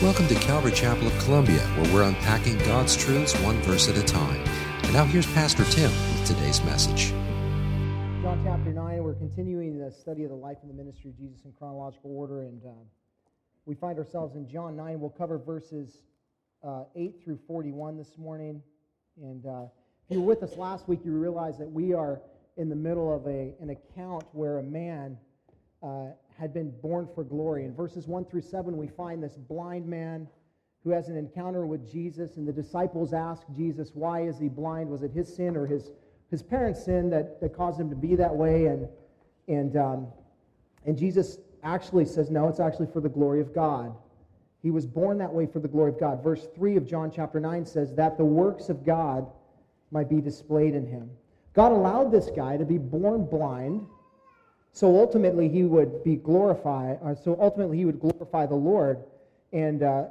Welcome 0.00 0.28
to 0.28 0.36
Calvary 0.36 0.70
Chapel 0.70 1.08
of 1.08 1.18
Columbia, 1.18 1.58
where 1.58 1.92
we're 1.92 2.02
unpacking 2.04 2.56
God's 2.58 2.96
truths 2.96 3.34
one 3.40 3.56
verse 3.62 3.88
at 3.88 3.98
a 3.98 4.02
time. 4.04 4.40
And 4.84 4.92
now 4.92 5.04
here's 5.04 5.26
Pastor 5.26 5.64
Tim 5.64 5.90
with 5.90 6.24
today's 6.24 6.62
message. 6.62 7.10
John 8.22 8.40
chapter 8.44 8.72
9, 8.72 9.02
we're 9.02 9.14
continuing 9.14 9.76
the 9.76 9.90
study 9.90 10.22
of 10.22 10.30
the 10.30 10.36
life 10.36 10.58
and 10.62 10.70
the 10.70 10.74
ministry 10.74 11.10
of 11.10 11.18
Jesus 11.18 11.44
in 11.44 11.52
chronological 11.58 12.16
order, 12.16 12.42
and 12.42 12.62
uh, 12.64 12.68
we 13.66 13.74
find 13.74 13.98
ourselves 13.98 14.36
in 14.36 14.48
John 14.48 14.76
9. 14.76 15.00
We'll 15.00 15.10
cover 15.10 15.36
verses 15.36 16.04
uh, 16.64 16.84
8 16.94 17.16
through 17.24 17.40
41 17.48 17.98
this 17.98 18.16
morning. 18.16 18.62
And 19.20 19.44
uh, 19.46 19.64
if 20.08 20.14
you 20.14 20.20
were 20.20 20.28
with 20.28 20.44
us 20.44 20.56
last 20.56 20.86
week, 20.86 21.00
you 21.04 21.10
realize 21.10 21.58
that 21.58 21.68
we 21.68 21.92
are 21.92 22.20
in 22.56 22.68
the 22.68 22.76
middle 22.76 23.12
of 23.12 23.26
a, 23.26 23.52
an 23.60 23.70
account 23.70 24.22
where 24.30 24.58
a 24.58 24.62
man 24.62 25.18
uh, 25.82 26.10
had 26.38 26.54
been 26.54 26.70
born 26.80 27.08
for 27.14 27.24
glory. 27.24 27.64
In 27.64 27.74
verses 27.74 28.06
1 28.06 28.26
through 28.26 28.42
7, 28.42 28.76
we 28.76 28.86
find 28.86 29.22
this 29.22 29.36
blind 29.36 29.86
man 29.86 30.28
who 30.84 30.90
has 30.90 31.08
an 31.08 31.16
encounter 31.16 31.66
with 31.66 31.90
Jesus, 31.90 32.36
and 32.36 32.46
the 32.46 32.52
disciples 32.52 33.12
ask 33.12 33.42
Jesus, 33.54 33.90
Why 33.94 34.22
is 34.22 34.38
he 34.38 34.48
blind? 34.48 34.88
Was 34.88 35.02
it 35.02 35.10
his 35.10 35.34
sin 35.34 35.56
or 35.56 35.66
his, 35.66 35.90
his 36.30 36.42
parents' 36.42 36.84
sin 36.84 37.10
that, 37.10 37.40
that 37.40 37.56
caused 37.56 37.80
him 37.80 37.90
to 37.90 37.96
be 37.96 38.14
that 38.14 38.34
way? 38.34 38.66
And, 38.66 38.88
and, 39.48 39.76
um, 39.76 40.06
and 40.86 40.96
Jesus 40.96 41.38
actually 41.64 42.04
says, 42.04 42.30
No, 42.30 42.48
it's 42.48 42.60
actually 42.60 42.86
for 42.92 43.00
the 43.00 43.08
glory 43.08 43.40
of 43.40 43.52
God. 43.52 43.94
He 44.62 44.70
was 44.70 44.86
born 44.86 45.18
that 45.18 45.32
way 45.32 45.46
for 45.46 45.58
the 45.58 45.68
glory 45.68 45.92
of 45.92 46.00
God. 46.00 46.22
Verse 46.22 46.46
3 46.54 46.76
of 46.76 46.86
John 46.86 47.10
chapter 47.14 47.40
9 47.40 47.66
says, 47.66 47.94
That 47.94 48.16
the 48.16 48.24
works 48.24 48.68
of 48.68 48.86
God 48.86 49.26
might 49.90 50.08
be 50.08 50.20
displayed 50.20 50.74
in 50.74 50.86
him. 50.86 51.10
God 51.54 51.72
allowed 51.72 52.12
this 52.12 52.30
guy 52.34 52.56
to 52.56 52.64
be 52.64 52.78
born 52.78 53.24
blind 53.24 53.86
so 54.72 54.98
ultimately, 54.98 55.48
he 55.48 55.64
would 55.64 56.04
be 56.04 56.16
glorified, 56.16 56.98
or 57.02 57.16
so 57.16 57.36
ultimately, 57.40 57.78
he 57.78 57.84
would 57.84 58.00
glorify 58.00 58.46
the 58.46 58.54
Lord 58.54 59.02
and 59.52 59.82
uh, 59.82 60.04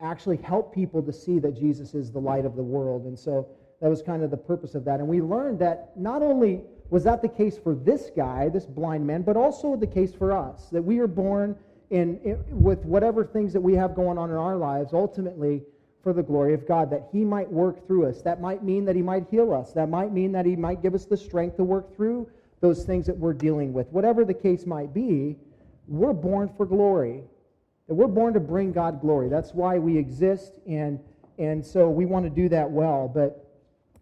actually 0.00 0.36
help 0.38 0.74
people 0.74 1.02
to 1.02 1.12
see 1.12 1.38
that 1.40 1.58
Jesus 1.58 1.94
is 1.94 2.10
the 2.10 2.18
light 2.18 2.44
of 2.44 2.56
the 2.56 2.62
world. 2.62 3.04
And 3.04 3.18
so 3.18 3.48
that 3.80 3.88
was 3.88 4.02
kind 4.02 4.22
of 4.22 4.30
the 4.30 4.36
purpose 4.36 4.74
of 4.74 4.84
that. 4.84 5.00
And 5.00 5.08
we 5.08 5.20
learned 5.20 5.58
that 5.58 5.92
not 5.96 6.22
only 6.22 6.62
was 6.90 7.04
that 7.04 7.22
the 7.22 7.28
case 7.28 7.58
for 7.58 7.74
this 7.74 8.10
guy, 8.16 8.48
this 8.48 8.66
blind 8.66 9.06
man, 9.06 9.22
but 9.22 9.36
also 9.36 9.76
the 9.76 9.86
case 9.86 10.14
for 10.14 10.32
us, 10.32 10.68
that 10.70 10.82
we 10.82 10.98
are 11.00 11.06
born 11.06 11.56
in, 11.90 12.18
in 12.24 12.42
with 12.50 12.84
whatever 12.84 13.24
things 13.24 13.52
that 13.52 13.60
we 13.60 13.74
have 13.74 13.94
going 13.94 14.18
on 14.18 14.30
in 14.30 14.36
our 14.36 14.56
lives, 14.56 14.92
ultimately 14.92 15.62
for 16.02 16.12
the 16.12 16.22
glory 16.22 16.54
of 16.54 16.66
God, 16.68 16.90
that 16.90 17.08
He 17.12 17.24
might 17.24 17.50
work 17.50 17.86
through 17.86 18.06
us. 18.06 18.22
That 18.22 18.40
might 18.40 18.62
mean 18.62 18.84
that 18.84 18.94
He 18.94 19.02
might 19.02 19.26
heal 19.30 19.52
us. 19.52 19.72
That 19.72 19.88
might 19.88 20.12
mean 20.12 20.32
that 20.32 20.46
He 20.46 20.56
might 20.56 20.82
give 20.82 20.94
us 20.94 21.06
the 21.06 21.16
strength 21.16 21.56
to 21.56 21.64
work 21.64 21.94
through 21.96 22.28
those 22.64 22.82
things 22.82 23.04
that 23.04 23.18
we're 23.18 23.34
dealing 23.34 23.74
with. 23.74 23.86
Whatever 23.88 24.24
the 24.24 24.32
case 24.32 24.64
might 24.64 24.94
be, 24.94 25.36
we're 25.86 26.14
born 26.14 26.50
for 26.56 26.64
glory. 26.64 27.22
We're 27.88 28.06
born 28.06 28.32
to 28.32 28.40
bring 28.40 28.72
God 28.72 29.02
glory. 29.02 29.28
That's 29.28 29.52
why 29.52 29.78
we 29.78 29.98
exist, 29.98 30.60
and, 30.66 30.98
and 31.38 31.64
so 31.64 31.90
we 31.90 32.06
want 32.06 32.24
to 32.24 32.30
do 32.30 32.48
that 32.48 32.70
well. 32.70 33.06
But 33.06 33.46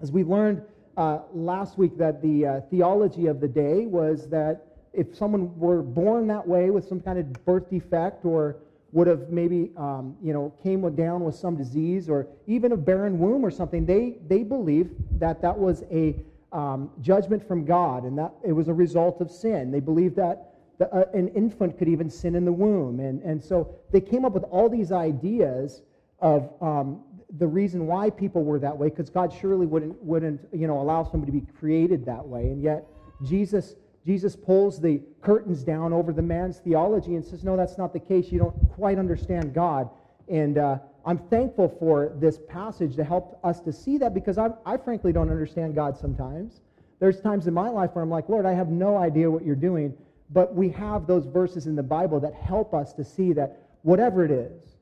as 0.00 0.12
we 0.12 0.22
learned 0.22 0.62
uh, 0.96 1.22
last 1.33 1.77
week, 1.77 1.98
that 1.98 2.22
the 2.22 2.46
uh, 2.46 2.60
theology 2.70 3.27
of 3.27 3.40
the 3.40 3.48
day 3.48 3.86
was 3.86 4.28
that 4.28 4.78
if 4.92 5.12
someone 5.16 5.58
were 5.58 5.83
born 5.83 6.28
that 6.28 6.46
way 6.46 6.70
with 6.70 6.86
some 6.86 7.00
kind 7.00 7.18
of 7.18 7.44
birth 7.44 7.68
defect 7.68 8.24
or 8.24 8.58
would 8.92 9.08
have 9.08 9.30
maybe 9.30 9.72
um, 9.77 10.14
you 10.22 10.33
know 10.33 10.55
came 10.62 10.88
down 10.94 11.24
with 11.24 11.34
some 11.34 11.56
disease 11.56 12.08
or 12.08 12.28
even 12.46 12.70
a 12.70 12.77
barren 12.77 13.18
womb 13.18 13.44
or 13.44 13.50
something 13.50 13.86
they 13.86 14.18
they 14.28 14.42
believed 14.42 14.90
that 15.18 15.40
that 15.40 15.58
was 15.58 15.83
a 15.90 16.14
um, 16.53 16.91
judgment 17.00 17.47
from 17.47 17.64
God, 17.64 18.05
and 18.05 18.19
that 18.19 18.33
it 18.45 18.53
was 18.53 18.69
a 18.69 18.75
result 18.75 19.20
of 19.20 19.31
sin. 19.31 19.70
They 19.70 19.81
believed 19.81 20.17
that 20.17 20.53
the, 20.78 20.92
uh, 20.95 21.05
an 21.14 21.28
infant 21.28 21.78
could 21.78 21.89
even 21.89 22.11
sin 22.11 22.34
in 22.34 22.45
the 22.45 22.53
womb. 22.53 23.00
And, 23.00 23.22
and 23.22 23.42
so 23.42 23.75
they 23.91 24.00
came 24.00 24.25
up 24.25 24.33
with 24.33 24.45
all 24.45 24.69
these 24.69 24.92
ideas 24.92 25.83
of 26.20 26.50
um, 26.61 27.03
the 27.39 27.47
reason 27.47 27.86
why 27.86 28.11
people 28.11 28.45
were 28.45 28.58
that 28.58 28.77
way, 28.77 28.89
because 28.89 29.11
God 29.11 29.33
surely 29.33 29.67
wouldn't, 29.67 30.03
wouldn't 30.03 30.41
you 30.53 30.67
know, 30.67 30.80
allow 30.80 31.05
somebody 31.05 31.33
to 31.33 31.41
be 31.41 31.53
created 31.58 32.05
that 32.06 32.27
way. 32.27 32.42
And 32.42 32.62
yet, 32.62 32.86
Jesus, 33.23 33.77
Jesus 34.05 34.36
pulls 34.36 34.80
the 34.80 35.01
curtains 35.23 35.62
down 35.62 35.92
over 35.92 36.12
the 36.12 36.23
man's 36.23 36.58
theology 36.58 37.14
and 37.14 37.24
says, 37.24 37.45
No, 37.45 37.57
that's 37.57 37.79
not 37.79 37.92
the 37.92 38.01
case. 38.01 38.30
You 38.30 38.39
don't 38.39 38.70
quite 38.70 38.98
understand 38.98 39.55
God. 39.55 39.89
And 40.29 40.58
uh, 40.58 40.79
I'm 41.05 41.18
thankful 41.18 41.68
for 41.80 42.13
this 42.17 42.39
passage 42.48 42.96
to 42.96 43.05
help 43.05 43.40
us 43.42 43.61
to 43.61 43.73
see 43.73 43.98
that 43.98 44.14
because 44.14 44.39
I, 44.39 44.51
I 44.64 44.77
frankly 44.77 45.13
don't 45.13 45.30
understand 45.30 45.74
God 45.74 45.96
sometimes. 45.96 46.61
There's 47.01 47.20
times 47.20 47.48
in 47.48 47.55
my 47.55 47.68
life 47.68 47.90
where 47.95 48.05
I'm 48.05 48.11
like, 48.11 48.29
Lord, 48.29 48.46
I 48.46 48.52
have 48.52 48.68
no 48.68 48.96
idea 48.96 49.30
what 49.30 49.45
you're 49.45 49.57
doing. 49.57 49.95
But 50.30 50.55
we 50.55 50.68
have 50.70 51.07
those 51.07 51.27
verses 51.27 51.67
in 51.67 51.74
the 51.74 51.83
Bible 51.83 52.20
that 52.20 52.35
help 52.35 52.73
us 52.73 52.92
to 52.95 53.05
see 53.05 53.33
that 53.33 53.61
whatever 53.83 54.24
it 54.24 54.30
is, 54.30 54.77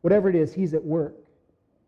whatever 0.00 0.28
it 0.30 0.34
is, 0.34 0.52
He's 0.52 0.74
at 0.74 0.82
work. 0.82 1.14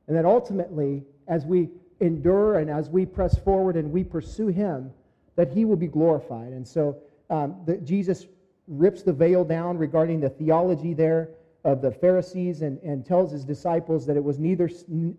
And 0.06 0.16
that 0.16 0.26
ultimately, 0.26 1.02
as 1.26 1.46
we 1.46 1.70
endure 2.00 2.58
and 2.58 2.70
as 2.70 2.90
we 2.90 3.06
press 3.06 3.38
forward 3.38 3.76
and 3.76 3.90
we 3.90 4.04
pursue 4.04 4.48
Him, 4.48 4.92
that 5.36 5.50
He 5.50 5.64
will 5.64 5.76
be 5.76 5.86
glorified. 5.86 6.52
And 6.52 6.66
so 6.66 6.98
um, 7.30 7.56
the, 7.64 7.78
Jesus 7.78 8.26
rips 8.68 9.02
the 9.02 9.12
veil 9.12 9.44
down 9.44 9.78
regarding 9.78 10.20
the 10.20 10.30
theology 10.30 10.94
there 10.94 11.30
of 11.64 11.82
the 11.82 11.90
Pharisees 11.90 12.62
and, 12.62 12.78
and 12.82 13.04
tells 13.04 13.32
his 13.32 13.44
disciples 13.44 14.06
that 14.06 14.16
it 14.16 14.24
was 14.24 14.38
neither 14.38 14.70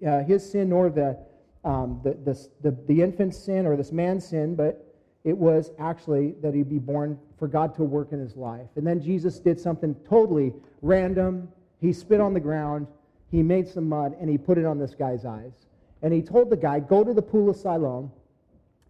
uh, 0.08 0.24
his 0.24 0.50
sin 0.50 0.70
nor 0.70 0.90
the, 0.90 1.18
um, 1.64 2.02
the, 2.04 2.14
the, 2.24 2.48
the, 2.62 2.78
the 2.88 3.02
infant's 3.02 3.38
sin 3.38 3.66
or 3.66 3.76
this 3.76 3.92
man's 3.92 4.28
sin, 4.28 4.56
but 4.56 4.86
it 5.24 5.38
was 5.38 5.72
actually 5.78 6.34
that 6.42 6.54
he'd 6.54 6.70
be 6.70 6.80
born 6.80 7.20
for 7.38 7.48
God 7.48 7.76
to 7.76 7.84
work 7.84 8.12
in 8.12 8.20
his 8.20 8.36
life. 8.36 8.68
And 8.76 8.86
then 8.86 9.02
Jesus 9.02 9.40
did 9.40 9.60
something 9.60 9.96
totally 10.10 10.54
random. 10.82 11.48
He 11.80 11.94
spit 11.94 12.20
on 12.20 12.34
the 12.34 12.40
ground, 12.40 12.88
he 13.30 13.44
made 13.44 13.68
some 13.68 13.88
mud, 13.88 14.16
and 14.20 14.30
he 14.30 14.38
put 14.38 14.58
it 14.58 14.66
on 14.66 14.80
this 14.80 14.96
guy's 14.96 15.26
eyes. 15.26 15.54
And 16.02 16.12
he 16.12 16.22
told 16.22 16.50
the 16.50 16.58
guy, 16.58 16.80
Go 16.80 17.04
to 17.04 17.14
the 17.14 17.22
pool 17.22 17.50
of 17.50 17.56
Siloam 17.56 18.12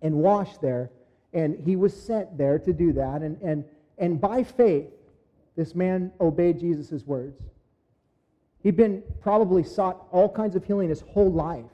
and 0.01 0.16
wash 0.16 0.57
there. 0.57 0.89
And 1.33 1.57
he 1.66 1.75
was 1.75 1.94
sent 1.94 2.38
there 2.38 2.59
to 2.59 2.73
do 2.73 2.94
that. 2.94 3.22
And, 3.22 3.41
and, 3.41 3.66
and 3.97 4.19
by 4.19 4.44
faith, 4.44 4.88
this 5.62 5.76
man 5.76 6.12
obeyed 6.20 6.60
Jesus' 6.60 7.06
words. 7.06 7.40
He'd 8.64 8.76
been 8.76 9.04
probably 9.22 9.64
sought 9.64 10.08
all 10.12 10.28
kinds 10.28 10.56
of 10.56 10.66
healing 10.66 10.90
his 10.90 11.02
whole 11.02 11.32
life. 11.32 11.70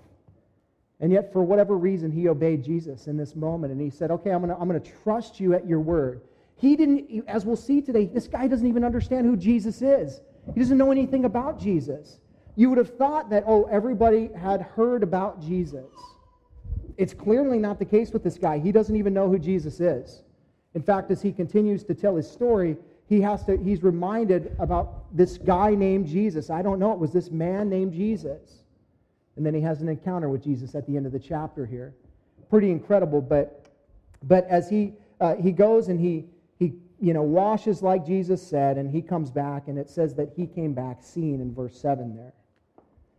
And 1.00 1.10
yet, 1.10 1.32
for 1.32 1.42
whatever 1.42 1.78
reason, 1.78 2.12
he 2.12 2.28
obeyed 2.28 2.66
Jesus 2.66 3.08
in 3.08 3.16
this 3.16 3.34
moment. 3.34 3.72
And 3.72 3.80
he 3.80 3.90
said, 3.90 4.12
Okay, 4.12 4.32
I'm 4.32 4.46
going 4.46 4.54
I'm 4.60 4.82
to 4.82 4.92
trust 5.04 5.40
you 5.40 5.54
at 5.54 5.66
your 5.66 5.80
word. 5.80 6.22
He 6.58 6.76
didn't, 6.76 7.24
as 7.30 7.46
we'll 7.46 7.56
see 7.56 7.82
today, 7.82 8.08
this 8.08 8.28
guy 8.28 8.48
doesn't 8.48 8.68
even 8.68 8.84
understand 8.84 9.26
who 9.26 9.38
Jesus 9.38 9.82
is. 9.82 10.20
He 10.54 10.60
doesn't 10.60 10.78
know 10.78 10.92
anything 10.92 11.24
about 11.24 11.58
Jesus. 11.58 12.20
You 12.56 12.70
would 12.70 12.78
have 12.78 12.98
thought 12.98 13.30
that, 13.30 13.44
oh, 13.48 13.70
everybody 13.72 14.32
had 14.36 14.62
heard 14.62 15.02
about 15.02 15.42
Jesus. 15.42 15.86
It's 16.98 17.14
clearly 17.14 17.60
not 17.60 17.80
the 17.80 17.86
case 17.86 18.12
with 18.12 18.24
this 18.24 18.38
guy. 18.38 18.60
He 18.60 18.74
doesn't 18.74 18.96
even 18.96 19.14
know 19.14 19.30
who 19.30 19.40
Jesus 19.40 19.80
is. 19.80 20.24
In 20.74 20.82
fact, 20.82 21.10
as 21.12 21.22
he 21.22 21.32
continues 21.32 21.84
to 21.86 21.94
tell 21.94 22.16
his 22.16 22.30
story, 22.30 22.76
he 23.08 23.22
has 23.22 23.44
to 23.46 23.58
he's 23.58 23.84
reminded 23.84 24.56
about 24.60 25.16
this 25.16 25.38
guy 25.38 25.74
named 25.74 26.08
jesus. 26.08 26.50
I 26.50 26.62
don't 26.62 26.80
know 26.80 26.92
it 26.92 27.00
was 27.00 27.12
this 27.12 27.32
man 27.32 27.70
named 27.70 27.94
jesus. 27.94 28.64
And 29.36 29.46
then 29.46 29.54
he 29.54 29.62
has 29.62 29.82
an 29.82 29.88
encounter 29.88 30.30
with 30.30 30.44
jesus 30.44 30.76
at 30.76 30.86
the 30.86 30.98
end 30.98 31.06
of 31.06 31.12
the 31.12 31.20
chapter 31.20 31.66
here. 31.66 31.96
Pretty 32.50 32.70
incredible 32.70 33.22
but 33.22 33.70
but 34.24 34.46
as 34.48 34.70
he 34.70 34.94
uh, 35.20 35.36
he 35.36 35.52
goes 35.52 35.88
and 35.88 36.00
he 36.00 36.26
he 36.60 36.74
you 37.00 37.14
know 37.14 37.24
washes 37.24 37.82
like 37.82 38.06
jesus 38.06 38.46
said 38.46 38.78
and 38.78 38.92
he 38.92 39.02
comes 39.02 39.32
back 39.32 39.68
and 39.68 39.78
it 39.78 39.90
says 39.90 40.14
that 40.16 40.34
he 40.36 40.46
came 40.46 40.74
back 40.74 41.02
seen 41.02 41.40
in 41.40 41.54
verse 41.54 41.80
7 41.80 42.16
there. 42.16 42.34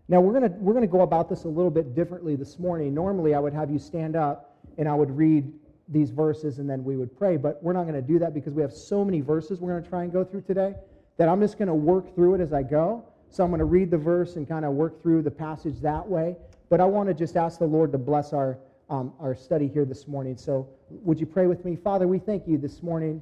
Now 0.09 0.21
we're 0.21 0.39
to 0.41 0.49
we're 0.59 0.79
to 0.79 0.87
go 0.87 1.01
about 1.01 1.31
this 1.31 1.45
a 1.45 1.49
little 1.49 1.71
bit 1.71 1.95
differently 1.95 2.37
this 2.37 2.59
morning. 2.59 2.93
Normally 2.93 3.35
i 3.35 3.39
would 3.39 3.55
have 3.55 3.71
you 3.71 3.79
stand 3.79 4.17
up 4.17 4.59
and 4.77 4.87
i 4.87 4.95
would 4.95 5.11
read 5.17 5.51
these 5.89 6.11
verses 6.11 6.59
and 6.59 6.69
then 6.69 6.85
we 6.85 6.97
would 6.97 7.17
pray. 7.17 7.37
But 7.37 7.63
we're 7.63 7.73
not 7.73 7.85
going 7.85 7.95
to 7.95 8.03
do 8.03 8.19
that 8.19 8.35
because 8.35 8.53
we 8.53 8.63
have 8.63 8.73
so 8.73 9.05
many 9.05 9.21
verses 9.21 9.61
we're 9.61 9.73
going 9.73 9.83
to 9.83 9.89
try 9.89 10.03
and 10.03 10.13
go 10.13 10.25
through 10.25 10.43
today 10.43 10.75
that 11.17 11.29
I'm 11.29 11.41
just 11.41 11.59
going 11.59 11.69
to 11.69 11.75
work 11.75 12.15
through 12.15 12.35
it 12.35 12.41
as 12.41 12.53
I 12.53 12.63
go. 12.63 13.05
So 13.31 13.45
I'm 13.45 13.51
going 13.51 13.59
to 13.59 13.65
read 13.65 13.91
the 13.91 13.99
verse 13.99 14.37
and 14.37 14.49
kind 14.49 14.65
of 14.65 14.73
work 14.73 15.03
through 15.03 15.23
the 15.23 15.31
passage 15.31 15.81
that 15.81 16.07
way. 16.07 16.37
But 16.71 16.81
I 16.81 16.85
want 16.85 17.09
to 17.09 17.15
just 17.15 17.37
ask 17.37 17.59
the 17.59 17.67
Lord 17.67 17.93
to 17.93 17.99
bless 17.99 18.33
our, 18.33 18.59
um, 18.89 19.13
our 19.19 19.35
study 19.35 19.69
here 19.69 19.85
this 19.85 20.07
morning. 20.07 20.37
So 20.37 20.69
would 20.91 21.19
you 21.19 21.27
pray 21.27 21.47
with 21.47 21.65
me? 21.65 21.77
Father, 21.77 22.07
we 22.07 22.19
thank 22.19 22.47
you 22.47 22.59
this 22.59 22.83
morning 22.83 23.21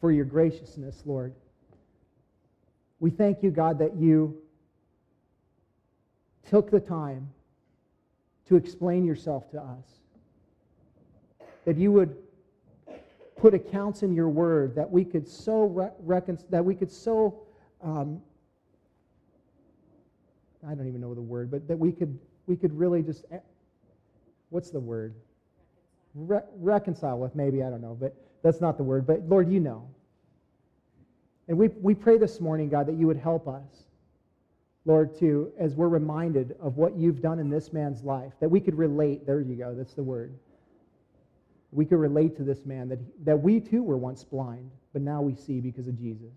for 0.00 0.12
your 0.12 0.24
graciousness, 0.24 1.02
Lord. 1.04 1.34
We 3.00 3.10
thank 3.10 3.42
you, 3.42 3.50
God, 3.50 3.78
that 3.78 3.96
you 3.96 4.40
took 6.48 6.70
the 6.70 6.80
time 6.80 7.30
to 8.48 8.56
explain 8.56 9.04
yourself 9.04 9.50
to 9.52 9.60
us 9.60 9.99
that 11.64 11.76
you 11.76 11.92
would 11.92 12.16
put 13.36 13.54
accounts 13.54 14.02
in 14.02 14.14
your 14.14 14.28
word 14.28 14.74
that 14.74 14.90
we 14.90 15.04
could 15.04 15.26
so 15.26 15.64
re- 15.64 15.90
recon- 16.00 16.38
that 16.50 16.64
we 16.64 16.74
could 16.74 16.90
so 16.90 17.40
um, 17.82 18.20
I 20.66 20.74
don't 20.74 20.86
even 20.86 21.00
know 21.00 21.14
the 21.14 21.22
word, 21.22 21.50
but 21.50 21.66
that 21.68 21.78
we 21.78 21.92
could 21.92 22.18
we 22.46 22.56
could 22.56 22.76
really 22.78 23.02
just 23.02 23.24
eh, 23.32 23.38
what's 24.50 24.70
the 24.70 24.80
word 24.80 25.14
Re- 26.14 26.40
reconcile 26.56 27.18
with 27.18 27.34
maybe 27.34 27.62
I 27.62 27.70
don't 27.70 27.80
know, 27.80 27.96
but 27.98 28.14
that's 28.42 28.60
not 28.60 28.76
the 28.76 28.82
word. 28.82 29.06
But 29.06 29.22
Lord, 29.28 29.50
you 29.50 29.60
know. 29.60 29.88
And 31.48 31.58
we, 31.58 31.68
we 31.68 31.94
pray 31.94 32.16
this 32.16 32.40
morning, 32.40 32.68
God, 32.68 32.86
that 32.86 32.94
you 32.94 33.08
would 33.08 33.16
help 33.16 33.48
us. 33.48 33.84
Lord, 34.84 35.18
to, 35.18 35.52
as 35.58 35.74
we're 35.74 35.88
reminded 35.88 36.56
of 36.60 36.76
what 36.76 36.96
you've 36.96 37.20
done 37.20 37.38
in 37.38 37.50
this 37.50 37.72
man's 37.72 38.02
life, 38.02 38.32
that 38.40 38.48
we 38.48 38.60
could 38.60 38.76
relate. 38.78 39.26
There 39.26 39.40
you 39.40 39.56
go, 39.56 39.74
that's 39.74 39.94
the 39.94 40.02
word. 40.02 40.32
We 41.72 41.84
could 41.84 41.98
relate 41.98 42.36
to 42.36 42.42
this 42.42 42.64
man, 42.64 42.88
that, 42.88 42.98
that 43.24 43.40
we 43.40 43.60
too 43.60 43.82
were 43.82 43.96
once 43.96 44.24
blind, 44.24 44.70
but 44.92 45.02
now 45.02 45.22
we 45.22 45.34
see 45.34 45.60
because 45.60 45.86
of 45.86 45.98
Jesus. 45.98 46.34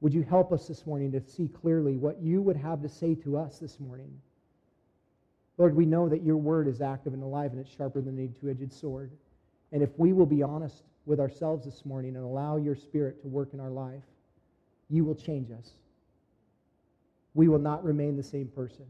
Would 0.00 0.12
you 0.12 0.22
help 0.22 0.52
us 0.52 0.66
this 0.66 0.84
morning 0.84 1.12
to 1.12 1.20
see 1.20 1.46
clearly 1.46 1.96
what 1.96 2.20
you 2.20 2.42
would 2.42 2.56
have 2.56 2.82
to 2.82 2.88
say 2.88 3.14
to 3.16 3.36
us 3.36 3.58
this 3.58 3.78
morning? 3.78 4.10
Lord, 5.58 5.76
we 5.76 5.86
know 5.86 6.08
that 6.08 6.24
your 6.24 6.36
word 6.36 6.66
is 6.66 6.80
active 6.80 7.12
and 7.12 7.22
alive 7.22 7.52
and 7.52 7.60
it's 7.60 7.72
sharper 7.72 8.00
than 8.00 8.18
any 8.18 8.28
two 8.40 8.50
edged 8.50 8.72
sword. 8.72 9.12
And 9.70 9.82
if 9.82 9.90
we 9.96 10.12
will 10.12 10.26
be 10.26 10.42
honest 10.42 10.82
with 11.06 11.20
ourselves 11.20 11.64
this 11.64 11.84
morning 11.84 12.16
and 12.16 12.24
allow 12.24 12.56
your 12.56 12.74
spirit 12.74 13.22
to 13.22 13.28
work 13.28 13.50
in 13.52 13.60
our 13.60 13.70
life, 13.70 14.02
you 14.90 15.04
will 15.04 15.14
change 15.14 15.50
us. 15.52 15.70
We 17.34 17.46
will 17.46 17.60
not 17.60 17.84
remain 17.84 18.16
the 18.16 18.22
same 18.22 18.48
person. 18.48 18.86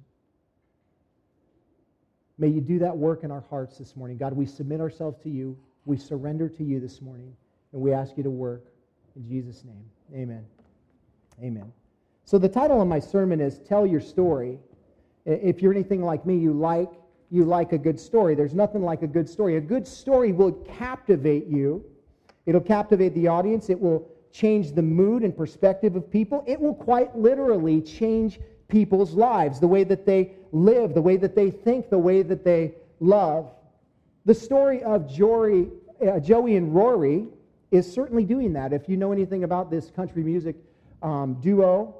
May 2.43 2.49
you 2.49 2.61
do 2.61 2.81
that 2.81 2.97
work 2.97 3.23
in 3.23 3.31
our 3.31 3.45
hearts 3.51 3.79
this 3.79 3.95
morning. 3.95 4.17
God, 4.17 4.33
we 4.33 4.47
submit 4.47 4.81
ourselves 4.81 5.17
to 5.23 5.31
you. 5.31 5.57
We 5.85 5.97
surrender 5.97 6.49
to 6.49 6.65
you 6.65 6.81
this 6.81 7.01
morning, 7.01 7.37
and 7.73 7.81
we 7.81 7.93
ask 7.93 8.17
you 8.17 8.25
to 8.25 8.31
work. 8.31 8.65
In 9.15 9.25
Jesus' 9.25 9.63
name, 9.65 9.85
amen. 10.13 10.45
Amen. 11.41 11.73
So, 12.25 12.39
the 12.39 12.49
title 12.49 12.83
of 12.83 12.89
my 12.89 12.99
sermon 12.99 13.41
is 13.41 13.61
Tell 13.61 13.87
Your 13.87 14.01
Story. 14.01 14.59
If 15.25 15.63
you're 15.63 15.71
anything 15.73 16.03
like 16.03 16.27
me, 16.27 16.37
you 16.37 16.53
like, 16.53 16.91
you 17.31 17.45
like 17.45 17.73
a 17.75 17.79
good 17.79 18.01
story. 18.01 18.35
There's 18.35 18.55
nothing 18.55 18.83
like 18.83 19.03
a 19.03 19.07
good 19.07 19.29
story. 19.29 19.57
A 19.57 19.61
good 19.61 19.87
story 19.87 20.33
will 20.33 20.51
captivate 20.51 21.47
you, 21.47 21.85
it'll 22.47 22.61
captivate 22.61 23.15
the 23.15 23.29
audience, 23.29 23.71
it 23.71 23.79
will 23.79 24.11
change 24.33 24.73
the 24.73 24.83
mood 24.83 25.23
and 25.23 25.37
perspective 25.37 25.95
of 25.95 26.11
people. 26.11 26.43
It 26.49 26.61
will 26.61 26.75
quite 26.75 27.17
literally 27.17 27.81
change 27.81 28.41
people's 28.73 29.13
lives, 29.13 29.61
the 29.61 29.69
way 29.69 29.85
that 29.85 30.05
they 30.05 30.33
live, 30.51 30.95
the 30.95 31.03
way 31.03 31.17
that 31.19 31.37
they 31.37 31.51
think, 31.51 31.91
the 31.91 31.99
way 31.99 32.23
that 32.23 32.43
they 32.43 32.73
love. 32.99 33.51
The 34.25 34.35
story 34.35 34.83
of 34.83 35.09
Jory, 35.09 35.69
uh, 36.05 36.19
Joey 36.19 36.57
and 36.57 36.75
Rory 36.75 37.27
is 37.71 37.91
certainly 37.91 38.25
doing 38.25 38.53
that. 38.55 38.73
If 38.73 38.89
you 38.89 38.97
know 38.97 39.13
anything 39.13 39.45
about 39.45 39.71
this 39.71 39.91
country 39.91 40.23
music 40.23 40.57
um, 41.03 41.35
duo, 41.41 41.95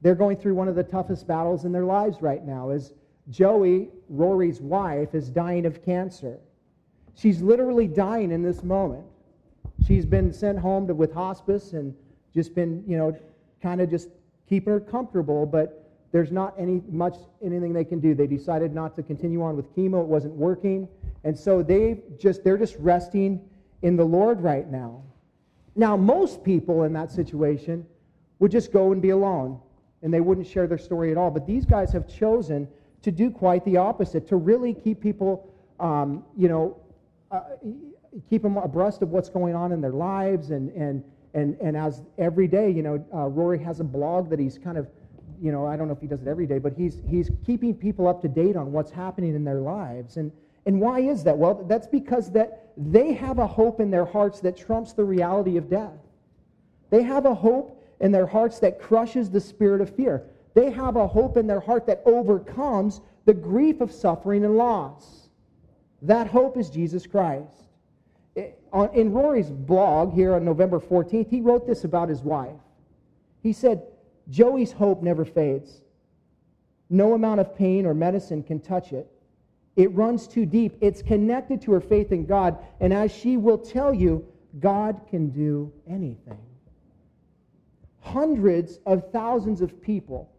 they're 0.00 0.14
going 0.14 0.36
through 0.36 0.54
one 0.54 0.68
of 0.68 0.76
the 0.76 0.84
toughest 0.84 1.26
battles 1.26 1.64
in 1.64 1.72
their 1.72 1.84
lives 1.84 2.22
right 2.22 2.44
now 2.44 2.70
as 2.70 2.92
Joey, 3.28 3.88
Rory's 4.08 4.60
wife, 4.60 5.14
is 5.14 5.28
dying 5.28 5.66
of 5.66 5.84
cancer. 5.84 6.38
She's 7.14 7.42
literally 7.42 7.88
dying 7.88 8.30
in 8.30 8.42
this 8.42 8.62
moment. 8.62 9.04
She's 9.86 10.06
been 10.06 10.32
sent 10.32 10.58
home 10.58 10.86
to, 10.86 10.94
with 10.94 11.12
hospice 11.12 11.72
and 11.72 11.94
just 12.32 12.54
been, 12.54 12.84
you 12.86 12.96
know, 12.96 13.16
kind 13.60 13.80
of 13.80 13.90
just 13.90 14.08
keeping 14.48 14.72
her 14.72 14.80
comfortable, 14.80 15.46
but 15.46 15.81
there's 16.12 16.30
not 16.30 16.54
any 16.58 16.82
much 16.90 17.16
anything 17.44 17.72
they 17.72 17.84
can 17.84 17.98
do. 17.98 18.14
They 18.14 18.26
decided 18.26 18.74
not 18.74 18.94
to 18.96 19.02
continue 19.02 19.42
on 19.42 19.56
with 19.56 19.74
chemo. 19.74 20.02
It 20.02 20.08
wasn't 20.08 20.34
working. 20.34 20.86
And 21.24 21.36
so 21.36 21.62
they 21.62 22.02
just 22.18 22.44
they're 22.44 22.58
just 22.58 22.76
resting 22.78 23.40
in 23.80 23.96
the 23.96 24.04
Lord 24.04 24.40
right 24.40 24.70
now. 24.70 25.02
Now, 25.74 25.96
most 25.96 26.44
people 26.44 26.84
in 26.84 26.92
that 26.92 27.10
situation 27.10 27.86
would 28.38 28.50
just 28.50 28.72
go 28.72 28.92
and 28.92 29.00
be 29.00 29.10
alone 29.10 29.58
and 30.02 30.12
they 30.12 30.20
wouldn't 30.20 30.46
share 30.46 30.66
their 30.66 30.78
story 30.78 31.10
at 31.10 31.16
all. 31.16 31.30
But 31.30 31.46
these 31.46 31.64
guys 31.64 31.92
have 31.92 32.08
chosen 32.08 32.68
to 33.02 33.10
do 33.10 33.30
quite 33.30 33.64
the 33.64 33.76
opposite, 33.76 34.28
to 34.28 34.36
really 34.36 34.74
keep 34.74 35.00
people, 35.00 35.48
um, 35.80 36.24
you 36.36 36.48
know, 36.48 36.76
uh, 37.30 37.40
keep 38.28 38.42
them 38.42 38.56
abreast 38.56 39.02
of 39.02 39.10
what's 39.10 39.28
going 39.28 39.54
on 39.54 39.72
in 39.72 39.80
their 39.80 39.92
lives. 39.92 40.50
And, 40.50 40.70
and, 40.72 41.02
and, 41.34 41.56
and 41.60 41.76
as 41.76 42.02
every 42.18 42.46
day, 42.46 42.70
you 42.70 42.82
know, 42.82 43.04
uh, 43.14 43.28
Rory 43.28 43.62
has 43.62 43.80
a 43.80 43.84
blog 43.84 44.28
that 44.30 44.38
he's 44.38 44.58
kind 44.58 44.76
of 44.76 44.88
you 45.42 45.50
know, 45.50 45.66
I 45.66 45.76
don't 45.76 45.88
know 45.88 45.94
if 45.94 46.00
he 46.00 46.06
does 46.06 46.22
it 46.22 46.28
every 46.28 46.46
day, 46.46 46.58
but 46.58 46.72
he's, 46.72 47.02
he's 47.04 47.28
keeping 47.44 47.74
people 47.74 48.06
up 48.06 48.22
to 48.22 48.28
date 48.28 48.54
on 48.54 48.70
what's 48.70 48.92
happening 48.92 49.34
in 49.34 49.42
their 49.42 49.60
lives. 49.60 50.16
And, 50.16 50.30
and 50.66 50.80
why 50.80 51.00
is 51.00 51.24
that? 51.24 51.36
Well, 51.36 51.64
that's 51.68 51.88
because 51.88 52.30
that 52.30 52.70
they 52.76 53.12
have 53.14 53.40
a 53.40 53.46
hope 53.46 53.80
in 53.80 53.90
their 53.90 54.04
hearts 54.04 54.40
that 54.40 54.56
trumps 54.56 54.92
the 54.92 55.02
reality 55.02 55.56
of 55.56 55.68
death. 55.68 55.98
They 56.90 57.02
have 57.02 57.26
a 57.26 57.34
hope 57.34 57.82
in 57.98 58.12
their 58.12 58.26
hearts 58.26 58.60
that 58.60 58.80
crushes 58.80 59.30
the 59.30 59.40
spirit 59.40 59.80
of 59.80 59.94
fear. 59.96 60.22
They 60.54 60.70
have 60.70 60.94
a 60.94 61.08
hope 61.08 61.36
in 61.36 61.48
their 61.48 61.60
heart 61.60 61.86
that 61.86 62.02
overcomes 62.06 63.00
the 63.24 63.34
grief 63.34 63.80
of 63.80 63.90
suffering 63.90 64.44
and 64.44 64.56
loss. 64.56 65.28
That 66.02 66.28
hope 66.28 66.56
is 66.56 66.70
Jesus 66.70 67.04
Christ. 67.04 67.54
In 68.36 69.12
Rory's 69.12 69.50
blog 69.50 70.14
here 70.14 70.34
on 70.34 70.44
November 70.44 70.78
14th, 70.78 71.28
he 71.28 71.40
wrote 71.40 71.66
this 71.66 71.82
about 71.82 72.08
his 72.08 72.22
wife. 72.22 72.60
He 73.42 73.52
said, 73.52 73.82
Joey's 74.30 74.72
hope 74.72 75.02
never 75.02 75.24
fades. 75.24 75.82
No 76.90 77.14
amount 77.14 77.40
of 77.40 77.56
pain 77.56 77.86
or 77.86 77.94
medicine 77.94 78.42
can 78.42 78.60
touch 78.60 78.92
it. 78.92 79.10
It 79.76 79.92
runs 79.92 80.28
too 80.28 80.44
deep. 80.44 80.76
It's 80.80 81.02
connected 81.02 81.62
to 81.62 81.72
her 81.72 81.80
faith 81.80 82.12
in 82.12 82.26
God. 82.26 82.58
And 82.80 82.92
as 82.92 83.10
she 83.10 83.36
will 83.36 83.58
tell 83.58 83.94
you, 83.94 84.26
God 84.60 85.00
can 85.08 85.30
do 85.30 85.72
anything. 85.88 86.38
Hundreds 88.00 88.78
of 88.84 89.10
thousands 89.10 89.62
of 89.62 89.80
people 89.80 90.30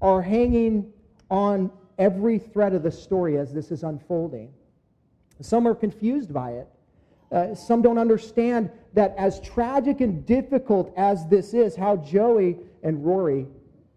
are 0.00 0.22
hanging 0.22 0.90
on 1.30 1.70
every 1.98 2.38
thread 2.38 2.72
of 2.72 2.82
the 2.82 2.90
story 2.90 3.36
as 3.36 3.52
this 3.52 3.70
is 3.70 3.82
unfolding. 3.82 4.50
Some 5.42 5.66
are 5.68 5.74
confused 5.74 6.32
by 6.32 6.52
it. 6.52 6.68
Uh, 7.30 7.54
some 7.54 7.82
don't 7.82 7.98
understand 7.98 8.70
that, 8.94 9.14
as 9.16 9.40
tragic 9.40 10.00
and 10.00 10.26
difficult 10.26 10.92
as 10.96 11.26
this 11.28 11.54
is, 11.54 11.76
how 11.76 11.96
Joey 11.96 12.56
and 12.82 13.04
Rory 13.04 13.46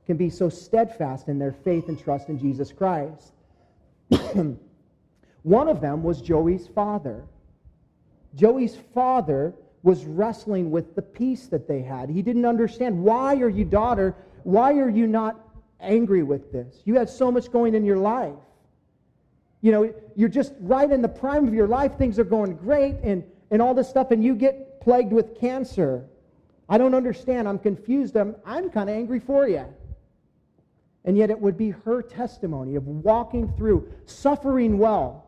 can 0.06 0.18
be 0.18 0.30
so 0.30 0.50
steadfast 0.50 1.28
in 1.28 1.40
their 1.40 1.52
faith 1.52 1.88
and 1.88 2.00
trust 2.00 2.30
in 2.30 2.38
Jesus 2.38 2.72
Christ. 2.72 3.34
One 5.44 5.68
of 5.68 5.82
them 5.82 6.04
was 6.04 6.22
Joey's 6.22 6.68
father. 6.68 7.24
Joey's 8.36 8.76
father 8.94 9.54
was 9.84 10.06
wrestling 10.06 10.72
with 10.72 10.96
the 10.96 11.02
peace 11.02 11.48
that 11.48 11.68
they 11.68 11.82
had. 11.82 12.10
He 12.10 12.22
didn't 12.22 12.46
understand 12.46 13.04
why 13.04 13.36
are 13.36 13.50
you, 13.50 13.66
daughter, 13.66 14.16
why 14.44 14.74
are 14.74 14.90
you 14.90 15.08
not 15.08 15.40
angry 15.80 16.24
with 16.24 16.52
this? 16.52 16.82
You 16.86 16.96
had 16.96 17.10
so 17.10 17.32
much 17.32 17.52
going 17.52 17.76
in 17.76 17.84
your 17.84 17.98
life. 17.98 18.34
You 19.62 19.72
know, 19.72 19.94
you're 20.16 20.30
just 20.30 20.54
right 20.60 20.90
in 20.90 21.02
the 21.02 21.10
prime 21.10 21.48
of 21.48 21.54
your 21.54 21.68
life, 21.68 21.98
things 21.98 22.20
are 22.20 22.26
going 22.26 22.56
great, 22.56 22.96
and, 23.04 23.24
and 23.52 23.62
all 23.62 23.74
this 23.74 23.90
stuff, 23.90 24.12
and 24.12 24.24
you 24.24 24.36
get 24.36 24.82
plagued 24.82 25.14
with 25.14 25.40
cancer. 25.40 26.06
I 26.70 26.78
don't 26.78 26.96
understand. 26.96 27.48
I'm 27.48 27.60
confused. 27.60 28.16
I'm, 28.16 28.36
I'm 28.46 28.70
kind 28.70 28.90
of 28.90 28.96
angry 28.96 29.20
for 29.20 29.48
you. 29.48 29.66
And 31.06 31.18
yet, 31.18 31.30
it 31.30 31.40
would 31.40 31.58
be 31.58 31.72
her 31.72 32.02
testimony 32.02 32.76
of 32.76 32.88
walking 32.88 33.52
through, 33.58 33.92
suffering 34.06 34.78
well, 34.78 35.26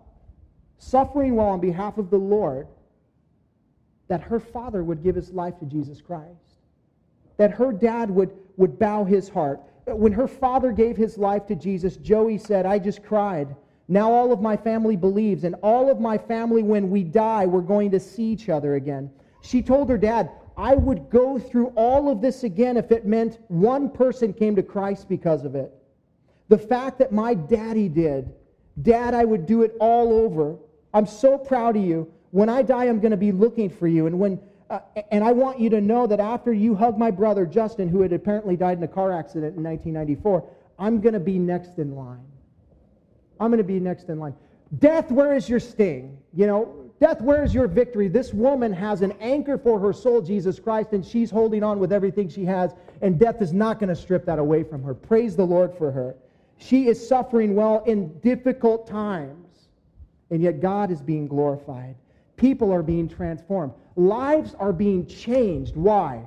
suffering 0.78 1.36
well 1.36 1.48
on 1.48 1.60
behalf 1.60 1.98
of 1.98 2.10
the 2.10 2.18
Lord, 2.18 2.68
that 4.08 4.22
her 4.22 4.40
father 4.40 4.84
would 4.84 5.04
give 5.04 5.16
his 5.16 5.32
life 5.32 5.60
to 5.60 5.66
Jesus 5.66 6.00
Christ, 6.02 6.62
that 7.38 7.52
her 7.52 7.74
dad 7.74 8.10
would, 8.10 8.32
would 8.56 8.80
bow 8.80 9.04
his 9.04 9.28
heart. 9.28 9.60
When 9.86 10.14
her 10.14 10.28
father 10.28 10.72
gave 10.72 10.96
his 10.96 11.18
life 11.18 11.46
to 11.48 11.56
Jesus, 11.56 11.98
Joey 11.98 12.38
said, 12.38 12.66
I 12.66 12.80
just 12.80 13.04
cried. 13.04 13.56
Now 13.88 14.12
all 14.12 14.32
of 14.32 14.42
my 14.42 14.56
family 14.56 14.96
believes, 14.96 15.44
and 15.44 15.56
all 15.62 15.92
of 15.92 16.00
my 16.00 16.18
family, 16.18 16.64
when 16.64 16.90
we 16.90 17.04
die, 17.04 17.46
we're 17.46 17.62
going 17.62 17.92
to 17.92 18.00
see 18.00 18.24
each 18.24 18.48
other 18.50 18.76
again. 18.76 19.12
She 19.42 19.62
told 19.62 19.90
her 19.90 19.98
dad, 19.98 20.32
I 20.58 20.76
would 20.76 21.10
go 21.10 21.38
through 21.38 21.68
all 21.76 22.10
of 22.10 22.22
this 22.22 22.44
again 22.44 22.78
if 22.78 22.92
it 22.92 23.06
meant 23.06 23.40
one 23.48 23.90
person 23.90 24.34
came 24.34 24.56
to 24.56 24.64
Christ 24.64 25.10
because 25.10 25.44
of 25.44 25.56
it. 25.56 25.74
The 26.48 26.58
fact 26.58 27.00
that 27.00 27.12
my 27.12 27.34
daddy 27.34 27.90
did, 27.90 28.34
Dad, 28.82 29.14
I 29.14 29.26
would 29.26 29.46
do 29.46 29.64
it 29.64 29.76
all 29.80 30.14
over. 30.14 30.58
I'm 30.94 31.08
so 31.08 31.38
proud 31.38 31.76
of 31.76 31.84
you. 31.84 32.12
When 32.32 32.50
I 32.50 32.62
die, 32.62 32.86
I'm 32.86 33.00
going 33.00 33.12
to 33.12 33.18
be 33.18 33.32
looking 33.32 33.70
for 33.70 33.88
you. 33.88 34.08
And 34.08 34.20
when 34.20 34.40
uh, 34.70 34.80
and 35.12 35.24
I 35.24 35.32
want 35.32 35.60
you 35.60 35.70
to 35.70 35.82
know 35.82 36.08
that 36.08 36.20
after 36.20 36.52
you 36.52 36.74
hug 36.76 36.98
my 36.98 37.12
brother 37.12 37.46
Justin, 37.46 37.88
who 37.88 38.02
had 38.02 38.12
apparently 38.12 38.56
died 38.56 38.78
in 38.78 38.84
a 38.84 38.88
car 38.88 39.12
accident 39.12 39.56
in 39.56 39.64
1994, 39.64 40.44
I'm 40.80 41.02
going 41.02 41.14
to 41.14 41.20
be 41.20 41.38
next 41.38 41.78
in 41.78 41.96
line. 41.96 42.26
I'm 43.40 43.52
going 43.52 43.60
to 43.60 43.64
be 43.64 43.80
next 43.80 44.10
in 44.10 44.20
line. 44.20 44.34
Death, 44.80 45.12
where 45.12 45.36
is 45.36 45.48
your 45.48 45.60
sting? 45.60 46.18
You 46.34 46.48
know, 46.48 46.85
Death, 47.00 47.22
where's 47.22 47.54
your 47.54 47.68
victory? 47.68 48.08
This 48.08 48.34
woman 48.34 48.72
has 48.72 49.02
an 49.02 49.12
anchor 49.20 49.58
for 49.58 49.80
her 49.80 49.92
soul, 49.92 50.22
Jesus 50.22 50.60
Christ, 50.60 50.94
and 50.94 51.06
she's 51.06 51.30
holding 51.30 51.62
on 51.62 51.80
with 51.80 51.92
everything 51.92 52.30
she 52.30 52.46
has, 52.46 52.74
and 53.02 53.20
death 53.20 53.42
is 53.42 53.52
not 53.52 53.80
going 53.80 53.90
to 53.90 53.96
strip 53.96 54.26
that 54.26 54.40
away 54.40 54.64
from 54.64 54.82
her. 54.84 54.94
Praise 54.94 55.36
the 55.36 55.46
Lord 55.46 55.76
for 55.78 55.92
her. 55.92 56.16
She 56.58 56.88
is 56.88 57.06
suffering 57.06 57.54
well 57.54 57.84
in 57.86 58.18
difficult 58.20 58.88
times, 58.88 59.68
and 60.30 60.42
yet 60.42 60.62
God 60.62 60.90
is 60.90 61.02
being 61.02 61.28
glorified. 61.28 61.96
People 62.38 62.72
are 62.72 62.84
being 62.84 63.10
transformed. 63.10 63.74
Lives 63.98 64.56
are 64.56 64.74
being 64.74 65.06
changed. 65.06 65.76
Why? 65.76 66.24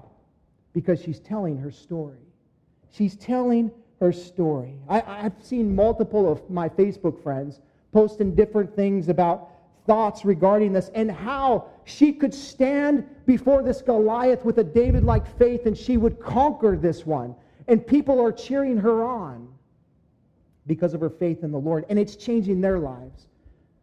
Because 0.75 1.01
she's 1.03 1.21
telling 1.21 1.57
her 1.59 1.71
story. 1.71 2.19
She's 2.91 3.17
telling 3.17 3.71
her 4.01 4.13
story. 4.13 4.75
I, 4.89 5.01
have 5.01 5.35
seen 5.41 5.75
multiple 5.75 6.31
of 6.31 6.49
my 6.51 6.69
Facebook 6.69 7.23
friends 7.23 7.61
posting 7.93 8.35
different 8.35 8.75
things 8.77 9.09
about 9.09 9.48
thoughts 9.89 10.25
regarding 10.25 10.73
this 10.73 10.91
and 10.95 11.11
how 11.11 11.67
she 11.85 12.13
could 12.13 12.33
stand 12.33 13.05
before 13.27 13.63
this 13.63 13.83
Goliath 13.83 14.45
with 14.45 14.59
a 14.59 14.65
David 14.65 15.03
like 15.03 15.27
faith 15.39 15.67
and 15.67 15.77
she 15.77 15.97
would 15.97 16.21
conquer 16.21 16.77
this 16.77 17.05
one. 17.05 17.35
And 17.67 17.85
people 17.85 18.21
are 18.21 18.31
cheering 18.31 18.77
her 18.77 19.03
on 19.03 19.49
because 20.67 20.95
of 20.95 21.01
her 21.01 21.11
faith 21.11 21.43
in 21.43 21.51
the 21.51 21.59
Lord. 21.59 21.87
And 21.89 21.99
it's 21.99 22.15
changing 22.15 22.61
their 22.61 22.79
lives. 22.79 23.27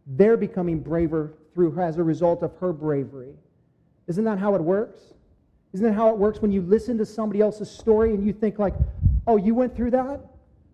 They're 0.06 0.36
becoming 0.36 0.80
braver 0.80 1.34
through 1.52 1.72
her 1.72 1.82
as 1.82 1.98
a 1.98 2.04
result 2.04 2.42
of 2.42 2.56
her 2.60 2.72
bravery. 2.72 3.34
Isn't 4.06 4.24
that 4.24 4.38
how 4.38 4.54
it 4.54 4.62
works? 4.62 5.00
Isn't 5.72 5.86
that 5.86 5.94
how 5.94 6.08
it 6.10 6.16
works 6.16 6.40
when 6.40 6.52
you 6.52 6.62
listen 6.62 6.96
to 6.98 7.04
somebody 7.04 7.40
else's 7.40 7.70
story 7.70 8.14
and 8.14 8.24
you 8.24 8.32
think 8.32 8.60
like, 8.60 8.74
oh, 9.26 9.36
you 9.36 9.54
went 9.54 9.74
through 9.74 9.90
that? 9.90 10.20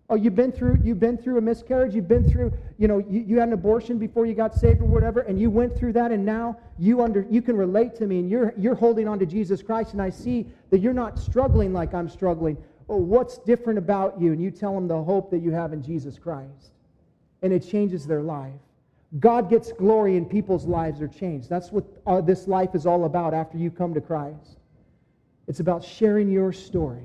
Oh, 0.09 0.15
you've 0.15 0.35
been 0.35 0.51
through 0.51 0.79
you've 0.83 0.99
been 0.99 1.17
through 1.17 1.37
a 1.37 1.41
miscarriage, 1.41 1.95
you've 1.95 2.07
been 2.07 2.29
through, 2.29 2.51
you 2.77 2.87
know, 2.87 2.99
you, 2.99 3.21
you 3.21 3.39
had 3.39 3.47
an 3.47 3.53
abortion 3.53 3.97
before 3.97 4.25
you 4.25 4.33
got 4.33 4.53
saved 4.53 4.81
or 4.81 4.85
whatever, 4.85 5.21
and 5.21 5.39
you 5.39 5.49
went 5.49 5.75
through 5.75 5.93
that, 5.93 6.11
and 6.11 6.25
now 6.25 6.57
you 6.77 7.01
under 7.01 7.25
you 7.29 7.41
can 7.41 7.55
relate 7.55 7.95
to 7.95 8.05
me 8.05 8.19
and 8.19 8.29
you're 8.29 8.53
you're 8.57 8.75
holding 8.75 9.07
on 9.07 9.17
to 9.19 9.25
Jesus 9.25 9.63
Christ, 9.63 9.93
and 9.93 10.01
I 10.01 10.09
see 10.09 10.45
that 10.71 10.79
you're 10.79 10.93
not 10.93 11.17
struggling 11.17 11.71
like 11.73 11.93
I'm 11.93 12.09
struggling. 12.09 12.57
Oh, 12.89 12.97
what's 12.97 13.37
different 13.37 13.79
about 13.79 14.19
you? 14.19 14.33
And 14.33 14.41
you 14.41 14.51
tell 14.51 14.75
them 14.75 14.87
the 14.87 15.01
hope 15.01 15.31
that 15.31 15.39
you 15.39 15.51
have 15.51 15.73
in 15.73 15.81
Jesus 15.81 16.19
Christ. 16.19 16.71
And 17.41 17.53
it 17.53 17.59
changes 17.59 18.05
their 18.05 18.21
life. 18.21 18.53
God 19.19 19.49
gets 19.49 19.71
glory 19.71 20.17
and 20.17 20.29
people's 20.29 20.65
lives 20.65 21.01
are 21.01 21.07
changed. 21.07 21.49
That's 21.49 21.71
what 21.71 21.85
uh, 22.05 22.21
this 22.21 22.47
life 22.47 22.73
is 22.73 22.85
all 22.85 23.05
about 23.05 23.33
after 23.33 23.57
you 23.57 23.69
come 23.69 23.93
to 23.93 24.01
Christ. 24.01 24.57
It's 25.47 25.59
about 25.59 25.83
sharing 25.83 26.29
your 26.29 26.51
story 26.51 27.03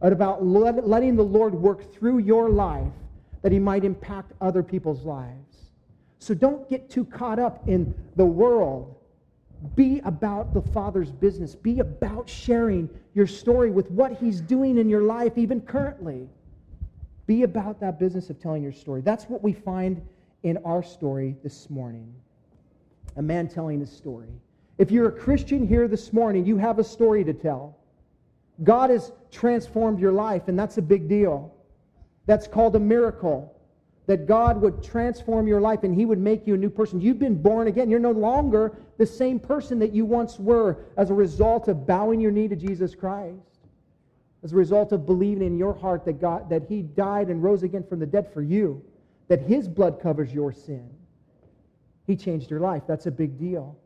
about 0.00 0.44
letting 0.44 1.16
the 1.16 1.24
Lord 1.24 1.54
work 1.54 1.92
through 1.94 2.18
your 2.18 2.48
life 2.48 2.92
that 3.42 3.52
he 3.52 3.58
might 3.58 3.84
impact 3.84 4.32
other 4.40 4.62
people's 4.62 5.04
lives. 5.04 5.70
So 6.18 6.34
don't 6.34 6.68
get 6.68 6.90
too 6.90 7.04
caught 7.04 7.38
up 7.38 7.68
in 7.68 7.94
the 8.16 8.24
world. 8.24 8.94
Be 9.74 10.00
about 10.04 10.52
the 10.52 10.60
Father's 10.60 11.10
business. 11.10 11.54
Be 11.54 11.80
about 11.80 12.28
sharing 12.28 12.90
your 13.14 13.26
story 13.26 13.70
with 13.70 13.90
what 13.90 14.12
he's 14.12 14.40
doing 14.40 14.78
in 14.78 14.88
your 14.88 15.02
life, 15.02 15.38
even 15.38 15.60
currently. 15.60 16.28
Be 17.26 17.42
about 17.42 17.80
that 17.80 17.98
business 17.98 18.30
of 18.30 18.40
telling 18.40 18.62
your 18.62 18.72
story. 18.72 19.00
That's 19.00 19.24
what 19.24 19.42
we 19.42 19.52
find 19.52 20.00
in 20.42 20.58
our 20.58 20.82
story 20.82 21.36
this 21.42 21.70
morning. 21.70 22.12
A 23.16 23.22
man 23.22 23.48
telling 23.48 23.80
his 23.80 23.90
story. 23.90 24.28
If 24.78 24.90
you're 24.90 25.08
a 25.08 25.12
Christian 25.12 25.66
here 25.66 25.88
this 25.88 26.12
morning, 26.12 26.44
you 26.44 26.58
have 26.58 26.78
a 26.78 26.84
story 26.84 27.24
to 27.24 27.32
tell. 27.32 27.78
God 28.62 28.90
has 28.90 29.12
transformed 29.30 30.00
your 30.00 30.12
life, 30.12 30.48
and 30.48 30.58
that's 30.58 30.78
a 30.78 30.82
big 30.82 31.08
deal. 31.08 31.54
That's 32.26 32.46
called 32.46 32.76
a 32.76 32.80
miracle. 32.80 33.52
That 34.06 34.26
God 34.26 34.60
would 34.60 34.84
transform 34.84 35.48
your 35.48 35.60
life 35.60 35.82
and 35.82 35.92
He 35.92 36.04
would 36.04 36.20
make 36.20 36.46
you 36.46 36.54
a 36.54 36.56
new 36.56 36.70
person. 36.70 37.00
You've 37.00 37.18
been 37.18 37.42
born 37.42 37.66
again. 37.66 37.90
You're 37.90 37.98
no 37.98 38.12
longer 38.12 38.78
the 38.98 39.06
same 39.06 39.40
person 39.40 39.80
that 39.80 39.92
you 39.92 40.04
once 40.04 40.38
were 40.38 40.78
as 40.96 41.10
a 41.10 41.14
result 41.14 41.66
of 41.66 41.88
bowing 41.88 42.20
your 42.20 42.30
knee 42.30 42.46
to 42.46 42.54
Jesus 42.54 42.94
Christ. 42.94 43.40
As 44.44 44.52
a 44.52 44.56
result 44.56 44.92
of 44.92 45.06
believing 45.06 45.44
in 45.44 45.58
your 45.58 45.74
heart 45.74 46.04
that 46.04 46.20
God 46.20 46.48
that 46.50 46.66
He 46.68 46.82
died 46.82 47.30
and 47.30 47.42
rose 47.42 47.64
again 47.64 47.82
from 47.82 47.98
the 47.98 48.06
dead 48.06 48.32
for 48.32 48.42
you, 48.42 48.80
that 49.26 49.40
His 49.40 49.66
blood 49.66 50.00
covers 50.00 50.32
your 50.32 50.52
sin. 50.52 50.88
He 52.06 52.14
changed 52.14 52.48
your 52.48 52.60
life. 52.60 52.84
That's 52.86 53.06
a 53.06 53.10
big 53.10 53.36
deal. 53.40 53.76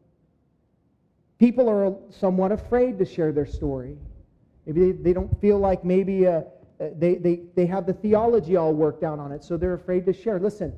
People 1.39 1.71
are 1.71 1.97
somewhat 2.11 2.53
afraid 2.53 2.99
to 2.99 3.07
share 3.07 3.33
their 3.33 3.47
story. 3.47 3.97
Maybe 4.73 4.93
they, 4.93 5.03
they 5.03 5.13
don't 5.13 5.41
feel 5.41 5.59
like 5.59 5.85
maybe 5.85 6.27
uh, 6.27 6.43
uh, 6.81 6.89
they, 6.97 7.17
they, 7.17 7.41
they 7.57 7.67
have 7.67 7.87
the 7.87 7.93
theology 7.93 8.57
all 8.57 8.73
worked 8.73 9.03
out 9.03 9.19
on 9.19 9.33
it, 9.33 9.43
so 9.43 9.57
they're 9.57 9.75
afraid 9.75 10.07
to 10.07 10.13
share. 10.13 10.39
Listen, 10.39 10.73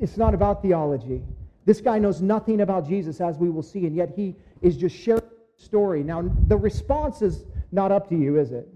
it's 0.00 0.16
not 0.16 0.34
about 0.34 0.62
theology. 0.62 1.22
This 1.66 1.80
guy 1.80 1.98
knows 1.98 2.22
nothing 2.22 2.62
about 2.62 2.88
Jesus, 2.88 3.20
as 3.20 3.36
we 3.36 3.50
will 3.50 3.62
see, 3.62 3.86
and 3.86 3.94
yet 3.94 4.12
he 4.16 4.34
is 4.62 4.76
just 4.76 4.96
sharing 4.96 5.20
the 5.20 5.62
story. 5.62 6.02
Now, 6.02 6.22
the 6.46 6.56
response 6.56 7.20
is 7.20 7.44
not 7.72 7.92
up 7.92 8.08
to 8.08 8.16
you, 8.16 8.38
is 8.38 8.52
it? 8.52 8.68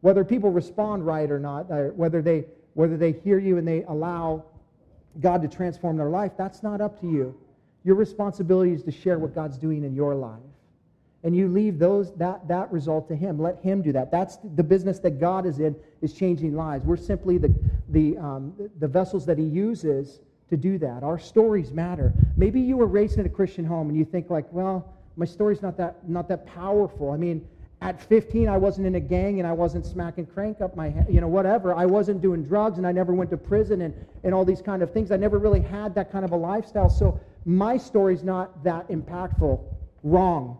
Whether 0.00 0.24
people 0.24 0.50
respond 0.50 1.06
right 1.06 1.30
or 1.30 1.38
not, 1.38 1.70
or 1.70 1.92
whether 1.92 2.22
they, 2.22 2.46
whether 2.74 2.96
they 2.96 3.12
hear 3.12 3.38
you 3.38 3.58
and 3.58 3.66
they 3.66 3.84
allow 3.84 4.44
God 5.20 5.42
to 5.42 5.48
transform 5.48 5.96
their 5.96 6.10
life, 6.10 6.32
that's 6.36 6.62
not 6.62 6.80
up 6.80 7.00
to 7.00 7.06
you. 7.06 7.38
Your 7.84 7.94
responsibility 7.94 8.72
is 8.72 8.82
to 8.82 8.90
share 8.90 9.18
what 9.18 9.34
God's 9.34 9.58
doing 9.58 9.84
in 9.84 9.94
your 9.94 10.14
life 10.14 10.40
and 11.22 11.36
you 11.36 11.48
leave 11.48 11.78
those 11.78 12.14
that 12.14 12.46
that 12.48 12.70
result 12.70 13.08
to 13.08 13.16
him. 13.16 13.38
Let 13.40 13.58
him 13.60 13.82
do 13.82 13.92
that. 13.92 14.10
That's 14.10 14.38
the 14.54 14.62
business 14.62 14.98
that 15.00 15.18
god 15.18 15.46
is 15.46 15.58
in 15.58 15.74
is 16.02 16.12
changing 16.12 16.54
lives. 16.54 16.84
We're 16.84 16.96
simply 16.96 17.38
the 17.38 17.54
the 17.88 18.16
um, 18.18 18.54
the 18.78 18.88
vessels 18.88 19.26
that 19.26 19.38
he 19.38 19.44
uses 19.44 20.20
to 20.50 20.56
do 20.56 20.78
that. 20.78 21.02
Our 21.02 21.18
stories 21.18 21.72
matter. 21.72 22.12
Maybe 22.36 22.60
you 22.60 22.76
were 22.76 22.86
raised 22.86 23.18
in 23.18 23.26
a 23.26 23.28
christian 23.28 23.64
home 23.64 23.88
and 23.88 23.98
you 23.98 24.04
think 24.04 24.30
like 24.30 24.46
well 24.52 24.94
my 25.16 25.24
story's 25.24 25.62
not 25.62 25.76
that 25.78 26.08
not 26.08 26.28
that 26.28 26.46
powerful. 26.46 27.10
I 27.10 27.16
mean 27.16 27.46
at 27.82 28.00
15 28.00 28.48
i 28.48 28.56
wasn't 28.56 28.86
in 28.86 28.94
a 28.94 29.00
gang 29.00 29.38
and 29.38 29.46
i 29.46 29.52
wasn't 29.52 29.84
smacking 29.84 30.24
crank 30.24 30.62
up 30.62 30.74
my 30.74 30.88
head 30.88 31.06
you 31.10 31.20
know 31.20 31.28
whatever. 31.28 31.74
I 31.74 31.86
wasn't 31.86 32.22
doing 32.22 32.42
drugs 32.42 32.78
and 32.78 32.86
i 32.86 32.92
never 32.92 33.12
went 33.12 33.30
to 33.30 33.36
prison 33.36 33.82
and, 33.82 33.94
and 34.22 34.32
all 34.32 34.44
these 34.44 34.62
kind 34.62 34.82
of 34.82 34.92
things. 34.92 35.10
I 35.10 35.16
never 35.16 35.38
really 35.38 35.60
had 35.60 35.94
that 35.96 36.12
kind 36.12 36.24
of 36.24 36.32
a 36.32 36.36
lifestyle. 36.36 36.88
So 36.88 37.20
my 37.44 37.76
story's 37.76 38.22
not 38.22 38.62
that 38.64 38.88
impactful. 38.88 39.60
Wrong 40.02 40.58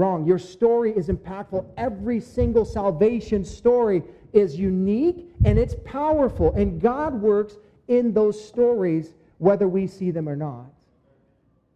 Wrong. 0.00 0.24
Your 0.24 0.38
story 0.38 0.92
is 0.96 1.08
impactful. 1.08 1.66
Every 1.76 2.20
single 2.20 2.64
salvation 2.64 3.44
story 3.44 4.02
is 4.32 4.56
unique 4.56 5.28
and 5.44 5.58
it's 5.58 5.74
powerful. 5.84 6.54
And 6.54 6.80
God 6.80 7.12
works 7.12 7.58
in 7.86 8.14
those 8.14 8.42
stories 8.42 9.12
whether 9.36 9.68
we 9.68 9.86
see 9.86 10.10
them 10.10 10.26
or 10.26 10.36
not. 10.36 10.70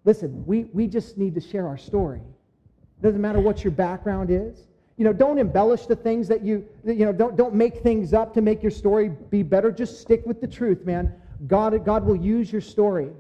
Listen, 0.06 0.42
we, 0.46 0.64
we 0.72 0.86
just 0.86 1.18
need 1.18 1.34
to 1.34 1.40
share 1.40 1.68
our 1.68 1.76
story. 1.76 2.20
It 2.20 3.02
doesn't 3.02 3.20
matter 3.20 3.40
what 3.40 3.62
your 3.62 3.72
background 3.72 4.30
is. 4.30 4.68
You 4.96 5.04
know, 5.04 5.12
don't 5.12 5.38
embellish 5.38 5.84
the 5.84 5.96
things 5.96 6.26
that 6.28 6.42
you, 6.42 6.66
you 6.82 7.04
know, 7.04 7.12
don't, 7.12 7.36
don't 7.36 7.54
make 7.54 7.82
things 7.82 8.14
up 8.14 8.32
to 8.34 8.40
make 8.40 8.62
your 8.62 8.70
story 8.70 9.10
be 9.28 9.42
better. 9.42 9.70
Just 9.70 10.00
stick 10.00 10.24
with 10.24 10.40
the 10.40 10.48
truth, 10.48 10.86
man. 10.86 11.12
God, 11.46 11.84
God 11.84 12.06
will 12.06 12.16
use 12.16 12.50
your 12.50 12.62
story. 12.62 13.10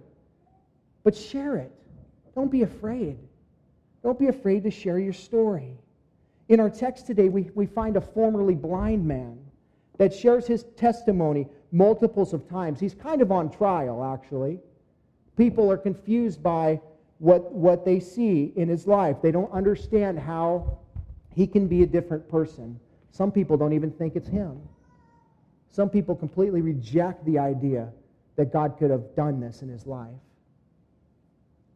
But 1.02 1.14
share 1.14 1.56
it. 1.56 1.70
Don't 2.34 2.50
be 2.50 2.62
afraid. 2.62 3.18
Don't 4.04 4.18
be 4.18 4.28
afraid 4.28 4.62
to 4.64 4.70
share 4.70 4.98
your 4.98 5.14
story. 5.14 5.78
In 6.50 6.60
our 6.60 6.68
text 6.68 7.06
today, 7.06 7.30
we, 7.30 7.50
we 7.54 7.64
find 7.64 7.96
a 7.96 8.02
formerly 8.02 8.54
blind 8.54 9.04
man 9.04 9.38
that 9.96 10.12
shares 10.12 10.46
his 10.46 10.64
testimony 10.76 11.48
multiples 11.72 12.34
of 12.34 12.46
times. 12.46 12.78
He's 12.78 12.94
kind 12.94 13.22
of 13.22 13.32
on 13.32 13.50
trial, 13.50 14.04
actually. 14.04 14.60
People 15.38 15.72
are 15.72 15.78
confused 15.78 16.42
by 16.42 16.80
what, 17.18 17.50
what 17.50 17.86
they 17.86 17.98
see 17.98 18.52
in 18.56 18.68
his 18.68 18.86
life. 18.86 19.16
They 19.22 19.32
don't 19.32 19.50
understand 19.50 20.18
how 20.18 20.78
he 21.34 21.46
can 21.46 21.66
be 21.66 21.82
a 21.82 21.86
different 21.86 22.28
person. 22.28 22.78
Some 23.10 23.32
people 23.32 23.56
don't 23.56 23.72
even 23.72 23.90
think 23.90 24.16
it's 24.16 24.28
him. 24.28 24.60
Some 25.70 25.88
people 25.88 26.14
completely 26.14 26.60
reject 26.60 27.24
the 27.24 27.38
idea 27.38 27.90
that 28.36 28.52
God 28.52 28.76
could 28.78 28.90
have 28.90 29.16
done 29.16 29.40
this 29.40 29.62
in 29.62 29.68
his 29.68 29.86
life. 29.86 30.10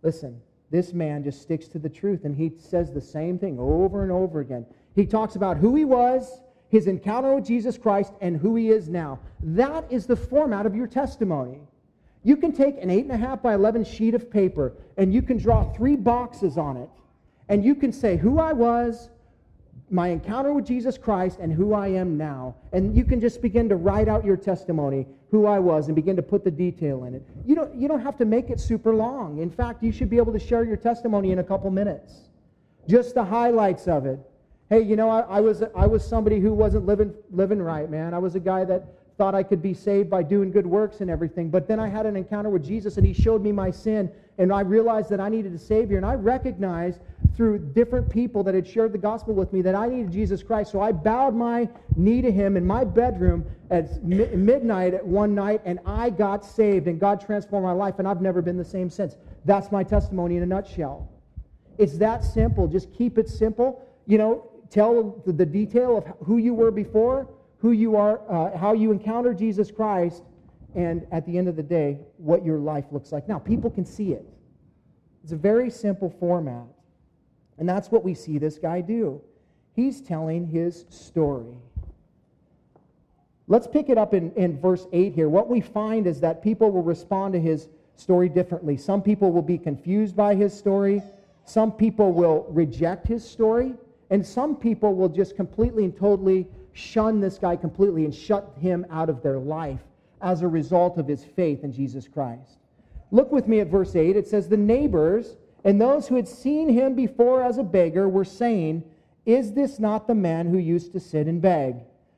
Listen, 0.03 0.41
this 0.71 0.93
man 0.93 1.25
just 1.25 1.43
sticks 1.43 1.69
to 1.69 1.79
the 1.79 1.89
truth 1.89 2.25
and 2.25 2.37
he 2.37 2.53
says 2.59 2.93
the 2.93 3.01
same 3.01 3.39
thing 3.39 3.59
over 3.59 4.03
and 4.03 4.13
over 4.13 4.41
again. 4.41 4.67
He 4.95 5.07
talks 5.07 5.37
about 5.37 5.57
who 5.57 5.75
he 5.75 5.85
was, 5.85 6.41
his 6.69 6.87
encounter 6.87 7.35
with 7.35 7.47
Jesus 7.47 7.79
Christ, 7.79 8.13
and 8.21 8.37
who 8.37 8.57
he 8.57 8.71
is 8.71 8.89
now. 8.89 9.21
That 9.43 9.91
is 9.91 10.07
the 10.07 10.17
format 10.17 10.67
of 10.67 10.75
your 10.75 10.87
testimony. 10.87 11.61
You 12.25 12.37
can 12.37 12.53
take 12.53 12.83
an 12.83 12.91
8.5 12.91 13.43
by 13.43 13.55
11 13.55 13.85
sheet 13.85 14.15
of 14.15 14.31
paper 14.31 14.75
and 14.97 15.15
you 15.15 15.23
can 15.23 15.39
draw 15.39 15.73
three 15.73 15.97
boxes 15.97 16.59
on 16.59 16.77
it. 16.77 16.91
And 17.49 17.65
you 17.65 17.75
can 17.75 17.93
say 17.93 18.17
who 18.17 18.39
I 18.39 18.53
was, 18.53 19.09
my 19.91 20.09
encounter 20.09 20.53
with 20.53 20.67
Jesus 20.67 20.99
Christ 20.99 21.39
and 21.41 21.53
who 21.53 21.75
I 21.75 21.89
am 21.89 22.17
now. 22.17 22.55
And 22.73 22.97
you 22.97 23.05
can 23.05 23.21
just 23.21 23.41
begin 23.41 23.69
to 23.69 23.77
write 23.77 24.09
out 24.09 24.25
your 24.25 24.37
testimony, 24.37 25.07
who 25.31 25.47
I 25.47 25.59
was, 25.59 25.87
and 25.87 25.97
begin 25.97 26.17
to 26.17 26.23
put 26.23 26.45
the 26.45 26.51
detail 26.51 27.05
in 27.05 27.15
it. 27.15 27.23
You 27.47 27.55
don't, 27.55 27.75
you 27.75 27.89
don't 27.89 28.01
have 28.01 28.17
to 28.19 28.25
make 28.25 28.51
it 28.51 28.61
super 28.61 28.95
long. 28.95 29.39
In 29.39 29.51
fact, 29.51 29.83
you 29.83 29.93
should 29.93 30.11
be 30.11 30.19
able 30.19 30.33
to 30.33 30.39
share 30.39 30.65
your 30.65 30.77
testimony 30.77 31.33
in 31.33 31.39
a 31.39 31.45
couple 31.45 31.71
minutes. 31.71 32.29
Just 32.89 33.15
the 33.15 33.25
highlights 33.25 33.89
of 33.89 34.07
it. 34.07 34.19
Hey, 34.71 34.83
you 34.83 34.97
know, 34.97 35.09
I, 35.09 35.21
I 35.21 35.41
was, 35.41 35.63
I 35.75 35.87
was 35.87 36.07
somebody 36.07 36.41
who 36.41 36.53
wasn't 36.53 36.85
living, 36.85 37.15
living 37.31 37.61
right, 37.61 37.91
man. 37.91 38.13
I 38.13 38.19
was 38.19 38.35
a 38.35 38.41
guy 38.41 38.65
that 38.67 38.87
thought 39.19 39.35
I 39.35 39.43
could 39.43 39.61
be 39.61 39.75
saved 39.75 40.09
by 40.09 40.23
doing 40.23 40.53
good 40.53 40.67
works 40.67 41.01
and 41.01 41.11
everything. 41.11 41.51
But 41.51 41.67
then 41.67 41.81
I 41.81 41.89
had 41.89 42.07
an 42.07 42.17
encounter 42.17 42.49
with 42.49 42.65
Jesus, 42.65 42.97
and 42.97 43.07
he 43.07 43.13
showed 43.13 43.43
me 43.43 43.51
my 43.51 43.71
sin, 43.71 44.11
and 44.39 44.53
I 44.53 44.61
realized 44.61 45.11
that 45.11 45.21
I 45.21 45.29
needed 45.29 45.53
a 45.53 45.59
Savior. 45.59 45.97
And 45.97 46.07
I 46.07 46.15
recognized 46.15 47.01
through 47.35 47.59
different 47.75 48.09
people 48.09 48.45
that 48.45 48.55
had 48.55 48.67
shared 48.67 48.93
the 48.93 48.99
gospel 48.99 49.35
with 49.35 49.53
me 49.53 49.61
that 49.63 49.75
I 49.75 49.89
needed 49.89 50.13
Jesus 50.13 50.43
Christ. 50.43 50.71
So 50.71 50.81
I 50.81 50.93
bowed 50.93 51.35
my 51.35 51.69
knee 51.97 52.23
to 52.23 52.31
him 52.31 52.57
in 52.57 52.65
my 52.65 52.85
bedroom 52.85 53.45
at 53.71 54.03
mi- 54.05 54.35
midnight 54.37 54.95
at 54.95 55.05
one 55.05 55.35
night, 55.35 55.63
and 55.65 55.81
I 55.85 56.11
got 56.11 56.45
saved, 56.45 56.87
and 56.87 57.01
God 57.01 57.21
transformed 57.21 57.65
my 57.67 57.73
life, 57.73 57.99
and 57.99 58.07
I've 58.07 58.23
never 58.23 58.41
been 58.41 58.57
the 58.57 58.65
same 58.65 58.89
since. 58.89 59.17
That's 59.45 59.73
my 59.73 59.83
testimony 59.83 60.37
in 60.37 60.45
a 60.45 60.47
nutshell. 60.47 61.11
It's 61.77 61.99
that 61.99 62.23
simple. 62.23 62.69
Just 62.69 62.93
keep 62.93 63.19
it 63.19 63.29
simple. 63.29 63.85
You 64.07 64.19
know, 64.19 64.51
tell 64.71 65.21
the, 65.27 65.33
the 65.33 65.47
detail 65.47 65.97
of 65.99 66.05
who 66.25 66.39
you 66.39 66.55
were 66.55 66.71
before, 66.71 67.29
who 67.59 67.73
you 67.73 67.97
are, 67.97 68.21
uh, 68.31 68.57
how 68.57 68.73
you 68.73 68.93
encounter 68.93 69.35
Jesus 69.35 69.71
Christ, 69.71 70.23
and 70.75 71.07
at 71.11 71.27
the 71.27 71.37
end 71.37 71.49
of 71.49 71.57
the 71.57 71.63
day, 71.63 72.01
what 72.19 72.45
your 72.45 72.59
life 72.59 72.85
looks 72.93 73.11
like. 73.11 73.29
Now, 73.29 73.39
people 73.39 73.71
can 73.71 73.85
see 73.85 74.13
it. 74.13 74.25
It's 75.23 75.33
a 75.33 75.37
very 75.37 75.71
simple 75.71 76.11
format. 76.21 76.67
And 77.59 77.69
that's 77.69 77.91
what 77.91 78.05
we 78.05 78.15
see 78.15 78.39
this 78.39 78.59
guy 78.59 78.81
do. 78.81 79.21
He's 79.75 80.01
telling 80.01 80.47
his 80.47 80.85
story. 80.91 81.57
Let's 83.49 83.67
pick 83.67 83.89
it 83.89 83.99
up 83.99 84.15
in, 84.15 84.31
in 84.33 84.61
verse 84.61 84.87
8 84.93 85.15
here. 85.15 85.29
What 85.29 85.49
we 85.49 85.61
find 85.61 86.07
is 86.07 86.21
that 86.21 86.43
people 86.43 86.71
will 86.71 86.83
respond 86.83 87.33
to 87.35 87.41
his 87.41 87.69
story 87.97 88.29
differently. 88.29 88.77
Some 88.77 89.03
people 89.03 89.33
will 89.33 89.43
be 89.43 89.59
confused 89.59 90.15
by 90.15 90.35
his 90.35 90.57
story, 90.57 91.03
some 91.45 91.73
people 91.73 92.13
will 92.13 92.47
reject 92.51 93.09
his 93.09 93.29
story, 93.29 93.75
and 94.11 94.25
some 94.25 94.55
people 94.55 94.95
will 94.95 95.09
just 95.09 95.35
completely 95.35 95.85
and 95.85 95.97
totally 95.97 96.47
shun 96.79 97.21
this 97.21 97.39
guy 97.39 97.57
completely 97.57 98.05
and 98.05 98.15
shut 98.15 98.55
him 98.61 98.87
out 98.91 99.11
of 99.11 99.23
their 99.23 99.39
life 99.39 99.81
as 100.21 100.43
a 100.43 100.49
result 100.49 100.99
of 100.99 101.09
his 101.09 101.25
faith 101.25 101.65
in 101.65 101.73
Jesus 101.73 102.09
Christ. 102.09 102.59
Look 103.11 103.33
with 103.33 103.49
me 103.49 103.61
at 103.61 103.69
verse 103.69 103.97
8. 103.97 104.17
It 104.17 104.29
says, 104.29 104.49
The 104.49 104.57
neighbors 104.57 105.37
and 105.65 105.81
those 105.81 106.07
who 106.07 106.17
had 106.17 106.29
seen 106.29 106.69
him 106.69 106.95
before 106.95 107.43
as 107.43 107.59
a 107.59 107.63
beggar 107.63 108.09
were 108.09 108.25
saying, 108.25 108.85
Is 109.27 109.53
this 109.53 109.79
not 109.79 110.07
the 110.07 110.15
man 110.15 110.47
who 110.47 110.59
used 110.59 110.93
to 110.93 111.01
sit 111.01 111.27
and 111.27 111.43
beg? 111.43 111.77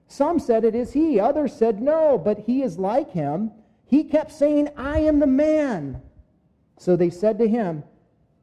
Some 0.09 0.39
said, 0.39 0.65
It 0.65 0.75
is 0.75 0.93
he. 0.93 1.19
Others 1.19 1.55
said, 1.55 1.81
No, 1.81 2.19
but 2.19 2.41
he 2.41 2.63
is 2.63 2.79
like 2.79 3.11
him. 3.13 3.53
He 3.87 4.05
kept 4.05 4.33
saying, 4.33 4.69
I 4.77 5.01
am 5.01 5.21
the 5.21 5.27
man. 5.27 6.03
So 6.77 6.97
they 6.97 7.11
said 7.11 7.39
to 7.39 7.49
him, 7.49 7.85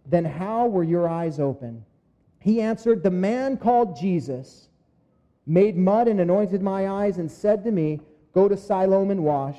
Then 0.06 0.26
how 0.26 0.68
were 0.68 0.84
your 0.84 1.08
eyes 1.08 1.40
open? 1.40 1.86
He 2.40 2.62
answered, 2.62 3.04
The 3.04 3.12
man 3.12 3.58
called 3.58 3.98
Jesus 3.98 4.67
made 5.48 5.78
mud 5.78 6.08
and 6.08 6.20
anointed 6.20 6.62
my 6.62 6.88
eyes 6.88 7.18
and 7.18 7.32
said 7.32 7.64
to 7.64 7.72
me, 7.72 8.02
Go 8.34 8.48
to 8.48 8.58
Siloam 8.58 9.10
and 9.10 9.24
wash. 9.24 9.58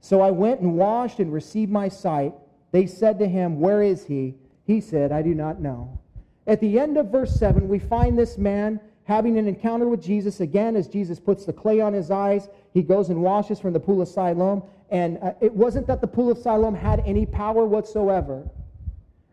So 0.00 0.20
I 0.20 0.32
went 0.32 0.60
and 0.60 0.76
washed 0.76 1.20
and 1.20 1.32
received 1.32 1.70
my 1.70 1.88
sight. 1.88 2.34
They 2.72 2.86
said 2.86 3.18
to 3.20 3.28
him, 3.28 3.60
Where 3.60 3.82
is 3.82 4.04
he? 4.04 4.34
He 4.66 4.80
said, 4.80 5.12
I 5.12 5.22
do 5.22 5.34
not 5.34 5.60
know. 5.60 5.98
At 6.46 6.60
the 6.60 6.78
end 6.78 6.98
of 6.98 7.06
verse 7.06 7.34
7, 7.36 7.68
we 7.68 7.78
find 7.78 8.18
this 8.18 8.36
man 8.36 8.80
having 9.04 9.38
an 9.38 9.48
encounter 9.48 9.88
with 9.88 10.02
Jesus 10.02 10.40
again 10.40 10.76
as 10.76 10.88
Jesus 10.88 11.20
puts 11.20 11.44
the 11.44 11.52
clay 11.52 11.80
on 11.80 11.92
his 11.92 12.10
eyes. 12.10 12.48
He 12.72 12.82
goes 12.82 13.10
and 13.10 13.22
washes 13.22 13.60
from 13.60 13.72
the 13.72 13.80
pool 13.80 14.02
of 14.02 14.08
Siloam. 14.08 14.62
And 14.90 15.18
uh, 15.22 15.32
it 15.40 15.52
wasn't 15.52 15.86
that 15.86 16.00
the 16.00 16.06
pool 16.06 16.30
of 16.30 16.38
Siloam 16.38 16.74
had 16.74 17.02
any 17.06 17.26
power 17.26 17.64
whatsoever, 17.64 18.48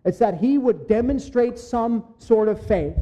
it's 0.06 0.20
that 0.20 0.38
he 0.38 0.58
would 0.58 0.88
demonstrate 0.88 1.60
some 1.60 2.06
sort 2.18 2.48
of 2.48 2.66
faith. 2.66 2.96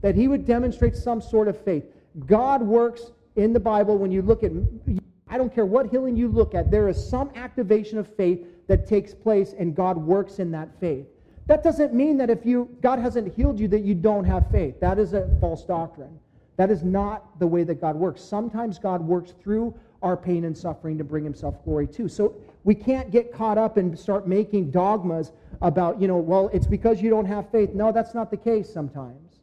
That 0.00 0.14
he 0.14 0.28
would 0.28 0.46
demonstrate 0.46 0.96
some 0.96 1.20
sort 1.20 1.48
of 1.48 1.62
faith. 1.64 1.84
God 2.26 2.62
works 2.62 3.10
in 3.36 3.52
the 3.52 3.60
Bible 3.60 3.98
when 3.98 4.12
you 4.12 4.22
look 4.22 4.44
at, 4.44 4.52
I 5.28 5.36
don't 5.36 5.54
care 5.54 5.66
what 5.66 5.90
healing 5.90 6.16
you 6.16 6.28
look 6.28 6.54
at, 6.54 6.70
there 6.70 6.88
is 6.88 7.08
some 7.08 7.30
activation 7.34 7.98
of 7.98 8.14
faith 8.16 8.46
that 8.68 8.86
takes 8.86 9.12
place, 9.14 9.54
and 9.58 9.74
God 9.74 9.96
works 9.96 10.38
in 10.38 10.50
that 10.52 10.68
faith. 10.80 11.06
That 11.46 11.62
doesn't 11.62 11.92
mean 11.92 12.16
that 12.18 12.30
if 12.30 12.46
you 12.46 12.74
God 12.80 12.98
hasn't 12.98 13.34
healed 13.34 13.60
you 13.60 13.68
that 13.68 13.82
you 13.82 13.94
don't 13.94 14.24
have 14.24 14.50
faith. 14.50 14.80
That 14.80 14.98
is 14.98 15.12
a 15.12 15.28
false 15.40 15.64
doctrine. 15.64 16.18
That 16.56 16.70
is 16.70 16.82
not 16.82 17.38
the 17.38 17.46
way 17.46 17.64
that 17.64 17.80
God 17.80 17.96
works. 17.96 18.22
Sometimes 18.22 18.78
God 18.78 19.02
works 19.02 19.34
through 19.42 19.74
our 20.02 20.16
pain 20.16 20.44
and 20.44 20.56
suffering 20.56 20.96
to 20.98 21.04
bring 21.04 21.24
himself 21.24 21.62
glory 21.64 21.86
too. 21.86 22.08
So 22.08 22.36
we 22.62 22.74
can't 22.74 23.10
get 23.10 23.32
caught 23.32 23.58
up 23.58 23.76
and 23.76 23.98
start 23.98 24.26
making 24.26 24.70
dogmas 24.70 25.32
about, 25.60 26.00
you 26.00 26.08
know, 26.08 26.16
well, 26.16 26.48
it's 26.52 26.66
because 26.66 27.02
you 27.02 27.10
don't 27.10 27.26
have 27.26 27.50
faith. 27.50 27.74
No, 27.74 27.92
that's 27.92 28.14
not 28.14 28.30
the 28.30 28.36
case 28.36 28.72
sometimes. 28.72 29.40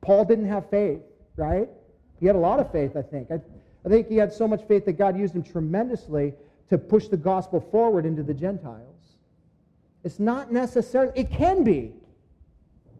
Paul 0.00 0.24
didn't 0.24 0.48
have 0.48 0.68
faith, 0.68 1.00
right? 1.36 1.68
He 2.22 2.28
had 2.28 2.36
a 2.36 2.38
lot 2.38 2.60
of 2.60 2.70
faith, 2.70 2.96
I 2.96 3.02
think. 3.02 3.32
I, 3.32 3.40
I 3.84 3.88
think 3.88 4.08
he 4.08 4.16
had 4.16 4.32
so 4.32 4.46
much 4.46 4.62
faith 4.68 4.84
that 4.84 4.92
God 4.92 5.18
used 5.18 5.34
him 5.34 5.42
tremendously 5.42 6.34
to 6.70 6.78
push 6.78 7.08
the 7.08 7.16
gospel 7.16 7.60
forward 7.60 8.06
into 8.06 8.22
the 8.22 8.32
Gentiles. 8.32 9.16
It's 10.04 10.20
not 10.20 10.52
necessarily, 10.52 11.12
it 11.16 11.32
can 11.32 11.64
be. 11.64 11.92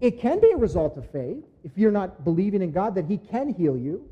It 0.00 0.18
can 0.18 0.40
be 0.40 0.50
a 0.50 0.56
result 0.56 0.96
of 0.96 1.08
faith. 1.12 1.44
If 1.62 1.70
you're 1.78 1.92
not 1.92 2.24
believing 2.24 2.62
in 2.62 2.72
God 2.72 2.96
that 2.96 3.04
He 3.04 3.16
can 3.16 3.54
heal 3.54 3.76
you, 3.76 4.10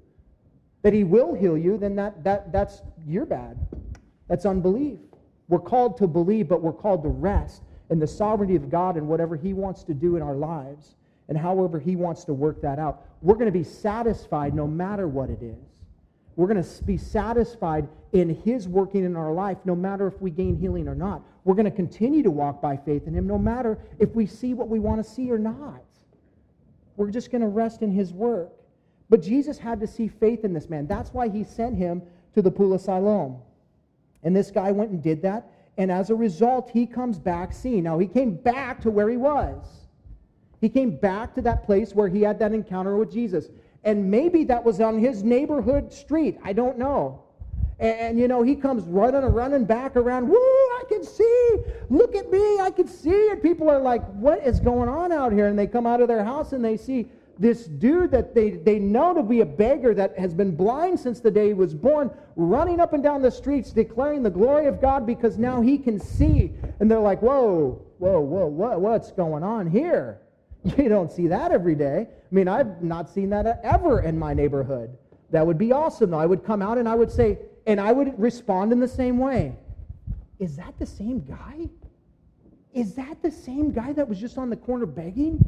that 0.83 0.93
He 0.93 1.03
will 1.03 1.35
heal 1.35 1.59
you, 1.59 1.77
then 1.77 1.97
that, 1.97 2.23
that, 2.23 2.53
that's, 2.53 2.81
you're 3.05 3.27
bad. 3.27 3.59
That's 4.29 4.47
unbelief. 4.47 5.01
We're 5.49 5.59
called 5.59 5.99
to 5.99 6.07
believe, 6.07 6.49
but 6.49 6.63
we're 6.63 6.73
called 6.73 7.03
to 7.03 7.09
rest 7.09 7.63
in 7.91 7.99
the 7.99 8.07
sovereignty 8.07 8.55
of 8.55 8.71
God 8.71 8.97
and 8.97 9.09
whatever 9.09 9.35
He 9.35 9.55
wants 9.55 9.83
to 9.85 9.93
do 9.93 10.15
in 10.15 10.23
our 10.23 10.37
lives 10.37 10.95
and 11.29 11.37
however 11.37 11.81
He 11.81 11.97
wants 11.97 12.23
to 12.27 12.33
work 12.33 12.63
that 12.63 12.79
out. 12.79 13.03
We're 13.23 13.35
going 13.35 13.47
to 13.47 13.53
be 13.53 13.65
satisfied 13.65 14.55
no 14.55 14.67
matter 14.67 15.07
what 15.09 15.31
it 15.31 15.43
is. 15.43 15.57
We're 16.37 16.47
going 16.47 16.63
to 16.63 16.85
be 16.85 16.97
satisfied 16.97 17.89
in 18.13 18.31
His 18.31 18.67
working 18.67 19.05
in 19.05 19.17
our 19.17 19.33
life, 19.33 19.59
no 19.65 19.75
matter 19.75 20.07
if 20.07 20.21
we 20.21 20.31
gain 20.31 20.57
healing 20.57 20.89
or 20.89 20.95
not. 20.95 21.23
We're 21.45 21.55
going 21.55 21.67
to 21.67 21.71
continue 21.71 22.23
to 22.23 22.31
walk 22.31 22.63
by 22.63 22.77
faith 22.77 23.07
in 23.07 23.15
Him, 23.15 23.27
no 23.27 23.39
matter 23.39 23.79
if 23.99 24.15
we 24.15 24.27
see 24.27 24.55
what 24.55 24.69
we 24.69 24.79
want 24.79 25.05
to 25.05 25.11
see 25.11 25.31
or 25.31 25.39
not. 25.39 25.83
We're 26.97 27.11
just 27.11 27.31
going 27.31 27.43
to 27.43 27.49
rest 27.49 27.83
in 27.83 27.91
His 27.91 28.13
work. 28.13 28.53
But 29.11 29.23
Jesus 29.23 29.59
had 29.59 29.81
to 29.81 29.87
see 29.87 30.09
faith 30.09 30.45
in 30.45 30.53
this 30.53 30.71
man. 30.71 30.87
That's 30.87 31.13
why 31.13 31.29
He 31.29 31.45
sent 31.45 31.77
him 31.77 32.03
to 32.35 32.43
the 32.43 32.51
pool 32.51 32.73
of 32.73 32.81
Siloam. 32.81 33.39
And 34.23 34.35
this 34.35 34.51
guy 34.51 34.71
went 34.71 34.91
and 34.91 35.03
did 35.03 35.23
that. 35.23 35.51
And 35.77 35.91
as 35.91 36.11
a 36.11 36.15
result, 36.15 36.71
he 36.71 36.87
comes 36.87 37.19
back 37.19 37.53
seeing. 37.53 37.85
Now, 37.85 37.99
he 37.99 38.07
came 38.07 38.35
back 38.35 38.83
to 38.83 38.91
where 38.91 39.09
he 39.09 39.17
was. 39.17 39.80
He 40.61 40.69
came 40.69 40.97
back 40.97 41.35
to 41.35 41.43
that 41.43 41.65
place 41.65 41.95
where 41.95 42.09
he 42.09 42.23
had 42.23 42.39
that 42.41 42.53
encounter 42.53 42.97
with 42.97 43.11
Jesus. 43.11 43.49
And 43.83 44.11
maybe 44.11 44.45
that 44.45 44.63
was 44.63 44.81
on 44.81 44.99
his 44.99 45.23
neighborhood 45.23 45.93
street. 45.93 46.39
I 46.45 46.53
don't 46.53 46.79
know. 46.79 47.23
And, 47.79 47.99
and, 47.99 48.19
you 48.19 48.29
know, 48.29 48.43
he 48.43 48.55
comes 48.55 48.85
running 48.85 49.25
and 49.25 49.35
running 49.35 49.65
back 49.65 49.97
around. 49.97 50.29
Woo, 50.29 50.37
I 50.37 50.83
can 50.87 51.03
see. 51.03 51.57
Look 51.89 52.15
at 52.15 52.31
me. 52.31 52.61
I 52.61 52.71
can 52.71 52.87
see. 52.87 53.31
And 53.31 53.43
people 53.43 53.71
are 53.71 53.81
like, 53.81 54.05
what 54.13 54.47
is 54.47 54.61
going 54.61 54.91
on 54.91 55.13
out 55.13 55.33
here? 55.33 55.47
And 55.49 55.59
they 55.59 55.67
come 55.67 55.87
out 55.87 56.03
of 56.03 56.09
their 56.09 56.25
house 56.25 56.53
and 56.53 56.63
they 56.63 56.77
see 56.77 57.09
this 57.39 57.65
dude 57.65 58.11
that 58.11 58.35
they, 58.35 58.51
they 58.51 58.79
know 58.79 59.15
to 59.15 59.23
be 59.23 59.41
a 59.41 59.47
beggar 59.47 59.95
that 59.95 60.19
has 60.19 60.35
been 60.35 60.55
blind 60.55 61.01
since 61.01 61.21
the 61.21 61.31
day 61.31 61.49
he 61.49 61.55
was 61.55 61.73
born, 61.73 62.11
running 62.37 62.81
up 62.81 62.93
and 62.93 63.03
down 63.03 63.23
the 63.23 63.31
streets 63.31 63.73
declaring 63.73 64.23
the 64.23 64.31
glory 64.31 64.67
of 64.67 64.79
God 64.79 65.07
because 65.07 65.39
now 65.39 65.63
he 65.63 65.79
can 65.79 65.99
see. 65.99 66.53
And 66.81 66.91
they're 66.91 67.01
like, 67.01 67.23
whoa, 67.23 67.81
whoa, 67.97 68.21
whoa, 68.21 68.47
whoa 68.47 68.79
what's 68.79 69.11
going 69.13 69.43
on 69.43 69.71
here? 69.71 70.21
You 70.77 70.89
don't 70.89 71.11
see 71.11 71.27
that 71.29 71.53
every 71.53 71.75
day. 71.75 72.07
I 72.11 72.35
mean, 72.35 72.49
I've 72.49 72.83
not 72.83 73.09
seen 73.09 73.31
that 73.31 73.61
ever 73.63 74.01
in 74.01 74.19
my 74.19 74.35
neighborhood. 74.35 74.97
That 75.31 75.47
would 75.47 75.59
be 75.59 75.73
awesome, 75.73 76.11
though. 76.11 76.19
I 76.19 76.27
would 76.27 76.45
come 76.45 76.61
out 76.61 76.79
and 76.79 76.89
I 76.89 76.95
would 76.95 77.11
say, 77.11 77.39
and 77.67 77.81
I 77.81 77.93
would 77.93 78.19
respond 78.19 78.73
in 78.73 78.81
the 78.81 78.89
same 78.89 79.19
way 79.19 79.57
Is 80.39 80.57
that 80.57 80.79
the 80.79 80.87
same 80.87 81.21
guy? 81.21 81.69
Is 82.73 82.95
that 82.95 83.21
the 83.23 83.31
same 83.31 83.73
guy 83.73 83.93
that 83.93 84.09
was 84.09 84.19
just 84.19 84.39
on 84.39 84.49
the 84.49 84.57
corner 84.57 84.87
begging? 84.87 85.45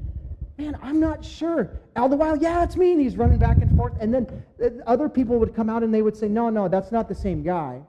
Man, 0.58 0.78
I'm 0.82 1.00
not 1.00 1.24
sure. 1.24 1.80
All 1.96 2.08
the 2.08 2.16
while, 2.16 2.36
yeah, 2.36 2.62
it's 2.62 2.76
me. 2.76 2.92
And 2.92 3.00
he's 3.00 3.16
running 3.16 3.38
back 3.38 3.58
and 3.58 3.74
forth. 3.76 3.94
And 4.00 4.12
then 4.12 4.44
uh, 4.62 4.68
other 4.86 5.08
people 5.08 5.38
would 5.38 5.54
come 5.54 5.70
out 5.70 5.82
and 5.82 5.94
they 5.94 6.02
would 6.02 6.16
say, 6.16 6.28
No, 6.28 6.50
no, 6.50 6.68
that's 6.68 6.92
not 6.92 7.08
the 7.08 7.14
same 7.14 7.42
guy. 7.42 7.80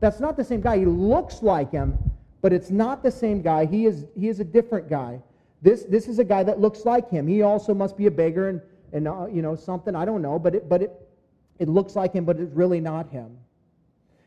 That's 0.00 0.20
not 0.20 0.36
the 0.36 0.44
same 0.44 0.60
guy. 0.60 0.78
He 0.78 0.86
looks 0.86 1.42
like 1.42 1.70
him, 1.70 1.98
but 2.42 2.52
it's 2.52 2.70
not 2.70 3.02
the 3.02 3.10
same 3.10 3.42
guy. 3.42 3.64
He 3.64 3.86
is, 3.86 4.06
he 4.18 4.28
is 4.28 4.40
a 4.40 4.44
different 4.44 4.88
guy. 4.88 5.20
This, 5.64 5.84
this 5.84 6.08
is 6.08 6.18
a 6.18 6.24
guy 6.24 6.42
that 6.42 6.60
looks 6.60 6.84
like 6.84 7.08
him. 7.08 7.26
He 7.26 7.40
also 7.40 7.72
must 7.72 7.96
be 7.96 8.04
a 8.04 8.10
beggar 8.10 8.50
and, 8.50 8.60
and 8.92 9.08
uh, 9.08 9.26
you 9.32 9.40
know, 9.40 9.56
something. 9.56 9.96
I 9.96 10.04
don't 10.04 10.20
know. 10.20 10.38
But, 10.38 10.56
it, 10.56 10.68
but 10.68 10.82
it, 10.82 10.92
it 11.58 11.70
looks 11.70 11.96
like 11.96 12.12
him, 12.12 12.26
but 12.26 12.38
it's 12.38 12.52
really 12.52 12.80
not 12.80 13.08
him. 13.08 13.38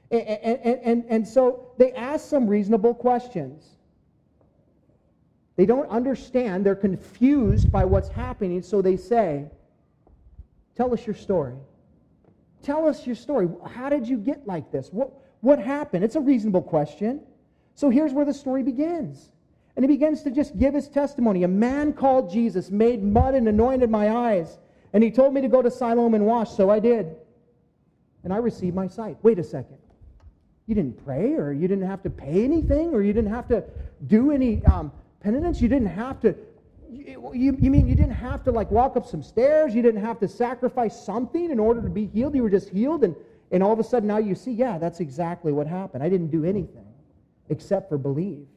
And, 0.09 0.23
and, 0.23 0.79
and, 0.83 1.05
and 1.07 1.27
so 1.27 1.73
they 1.77 1.91
ask 1.91 2.27
some 2.27 2.47
reasonable 2.47 2.95
questions. 2.95 3.69
They 5.57 5.67
don't 5.67 5.87
understand. 5.89 6.65
They're 6.65 6.75
confused 6.75 7.71
by 7.71 7.85
what's 7.85 8.09
happening. 8.09 8.63
So 8.63 8.81
they 8.81 8.97
say, 8.97 9.45
Tell 10.75 10.91
us 10.91 11.05
your 11.05 11.15
story. 11.15 11.55
Tell 12.63 12.87
us 12.87 13.05
your 13.05 13.15
story. 13.15 13.47
How 13.67 13.89
did 13.89 14.07
you 14.07 14.17
get 14.17 14.47
like 14.47 14.71
this? 14.71 14.89
What, 14.91 15.11
what 15.41 15.59
happened? 15.59 16.03
It's 16.03 16.15
a 16.15 16.19
reasonable 16.19 16.63
question. 16.63 17.21
So 17.75 17.91
here's 17.91 18.11
where 18.11 18.25
the 18.25 18.33
story 18.33 18.63
begins. 18.63 19.31
And 19.77 19.83
he 19.83 19.87
begins 19.87 20.23
to 20.23 20.31
just 20.31 20.57
give 20.57 20.73
his 20.73 20.89
testimony. 20.89 21.43
A 21.43 21.47
man 21.47 21.93
called 21.93 22.31
Jesus 22.31 22.71
made 22.71 23.03
mud 23.03 23.35
and 23.35 23.47
anointed 23.47 23.91
my 23.91 24.09
eyes. 24.09 24.57
And 24.91 25.03
he 25.03 25.11
told 25.11 25.35
me 25.35 25.41
to 25.41 25.47
go 25.47 25.61
to 25.61 25.69
Siloam 25.69 26.15
and 26.15 26.25
wash, 26.25 26.49
so 26.49 26.71
I 26.71 26.79
did. 26.79 27.15
And 28.23 28.33
I 28.33 28.37
received 28.37 28.75
my 28.75 28.87
sight. 28.87 29.17
Wait 29.21 29.37
a 29.37 29.43
second. 29.43 29.77
You 30.65 30.73
didn't 30.73 31.05
pray, 31.05 31.33
or 31.35 31.53
you 31.53 31.67
didn't 31.67 31.85
have 31.85 32.01
to 32.03 32.09
pay 32.09 32.43
anything, 32.43 32.89
or 32.95 33.03
you 33.03 33.13
didn't 33.13 33.29
have 33.29 33.47
to 33.49 33.63
do 34.07 34.31
any 34.31 34.65
um, 34.65 34.91
penitence? 35.21 35.61
You 35.61 35.67
didn't 35.67 35.89
have 35.89 36.19
to. 36.21 36.35
You, 36.89 37.55
you 37.59 37.69
mean 37.69 37.87
you 37.87 37.95
didn't 37.95 38.15
have 38.15 38.43
to 38.45 38.51
like 38.51 38.71
walk 38.71 38.97
up 38.97 39.05
some 39.05 39.21
stairs? 39.21 39.75
You 39.75 39.83
didn't 39.83 40.01
have 40.01 40.19
to 40.21 40.27
sacrifice 40.27 40.99
something 40.99 41.51
in 41.51 41.59
order 41.59 41.83
to 41.83 41.89
be 41.89 42.07
healed? 42.07 42.33
You 42.33 42.41
were 42.41 42.49
just 42.49 42.69
healed, 42.69 43.03
and, 43.03 43.15
and 43.51 43.61
all 43.61 43.73
of 43.73 43.79
a 43.79 43.83
sudden 43.83 44.07
now 44.07 44.17
you 44.17 44.33
see, 44.33 44.53
yeah, 44.53 44.79
that's 44.79 45.01
exactly 45.01 45.51
what 45.51 45.67
happened. 45.67 46.01
I 46.01 46.09
didn't 46.09 46.31
do 46.31 46.43
anything 46.43 46.87
except 47.49 47.89
for 47.89 47.99
believe. 47.99 48.47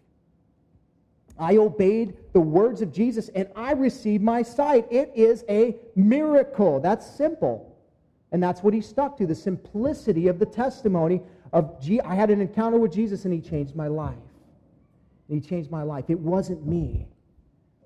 I 1.40 1.56
obeyed 1.56 2.14
the 2.32 2.40
words 2.40 2.82
of 2.82 2.92
Jesus 2.92 3.30
and 3.30 3.48
I 3.56 3.72
received 3.72 4.22
my 4.22 4.42
sight. 4.42 4.86
It 4.90 5.10
is 5.14 5.44
a 5.48 5.76
miracle. 5.96 6.80
That's 6.80 7.06
simple. 7.06 7.76
And 8.30 8.42
that's 8.42 8.62
what 8.62 8.74
he 8.74 8.80
stuck 8.80 9.16
to 9.18 9.26
the 9.26 9.34
simplicity 9.34 10.28
of 10.28 10.38
the 10.38 10.46
testimony 10.46 11.22
of 11.52 11.76
I 12.04 12.14
had 12.14 12.30
an 12.30 12.40
encounter 12.40 12.78
with 12.78 12.92
Jesus 12.92 13.24
and 13.24 13.34
he 13.34 13.40
changed 13.40 13.74
my 13.74 13.88
life. 13.88 14.18
he 15.28 15.40
changed 15.40 15.70
my 15.70 15.82
life. 15.82 16.04
It 16.08 16.18
wasn't 16.18 16.66
me. 16.66 17.08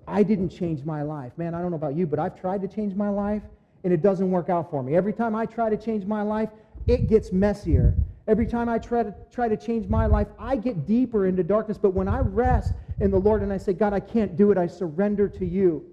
I 0.07 0.21
didn't 0.21 0.49
change 0.49 0.83
my 0.83 1.01
life. 1.01 1.31
Man, 1.37 1.55
I 1.55 1.61
don't 1.61 1.71
know 1.71 1.77
about 1.77 1.95
you, 1.95 2.05
but 2.05 2.19
I've 2.19 2.39
tried 2.39 2.61
to 2.61 2.67
change 2.67 2.93
my 2.93 3.09
life 3.09 3.41
and 3.83 3.93
it 3.93 4.01
doesn't 4.01 4.29
work 4.29 4.49
out 4.49 4.69
for 4.69 4.83
me. 4.83 4.95
Every 4.95 5.13
time 5.13 5.35
I 5.35 5.45
try 5.45 5.69
to 5.69 5.77
change 5.77 6.05
my 6.05 6.21
life, 6.21 6.49
it 6.87 7.07
gets 7.07 7.31
messier. 7.31 7.95
Every 8.27 8.45
time 8.45 8.69
I 8.69 8.79
try 8.79 9.03
to 9.03 9.13
try 9.31 9.47
to 9.47 9.57
change 9.57 9.87
my 9.87 10.07
life, 10.07 10.27
I 10.37 10.55
get 10.55 10.85
deeper 10.85 11.27
into 11.27 11.43
darkness. 11.43 11.77
But 11.77 11.91
when 11.93 12.07
I 12.07 12.19
rest 12.19 12.73
in 12.99 13.11
the 13.11 13.19
Lord 13.19 13.41
and 13.41 13.51
I 13.51 13.57
say, 13.57 13.73
God, 13.73 13.93
I 13.93 13.99
can't 13.99 14.35
do 14.35 14.51
it, 14.51 14.57
I 14.57 14.67
surrender 14.67 15.27
to 15.27 15.45
you, 15.45 15.85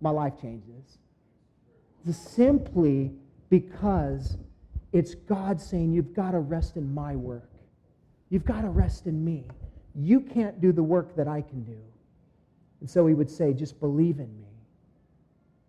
my 0.00 0.10
life 0.10 0.34
changes. 0.40 0.98
Simply 2.10 3.10
because 3.50 4.36
it's 4.92 5.14
God 5.14 5.60
saying, 5.60 5.92
You've 5.92 6.14
got 6.14 6.32
to 6.32 6.38
rest 6.38 6.76
in 6.76 6.94
my 6.94 7.16
work. 7.16 7.50
You've 8.30 8.44
got 8.44 8.62
to 8.62 8.68
rest 8.68 9.06
in 9.06 9.24
me. 9.24 9.44
You 9.94 10.20
can't 10.20 10.60
do 10.60 10.72
the 10.72 10.82
work 10.82 11.16
that 11.16 11.26
I 11.26 11.42
can 11.42 11.64
do. 11.64 11.78
And 12.80 12.88
so 12.88 13.06
he 13.06 13.14
would 13.14 13.30
say, 13.30 13.52
Just 13.52 13.80
believe 13.80 14.20
in 14.20 14.40
me. 14.40 14.46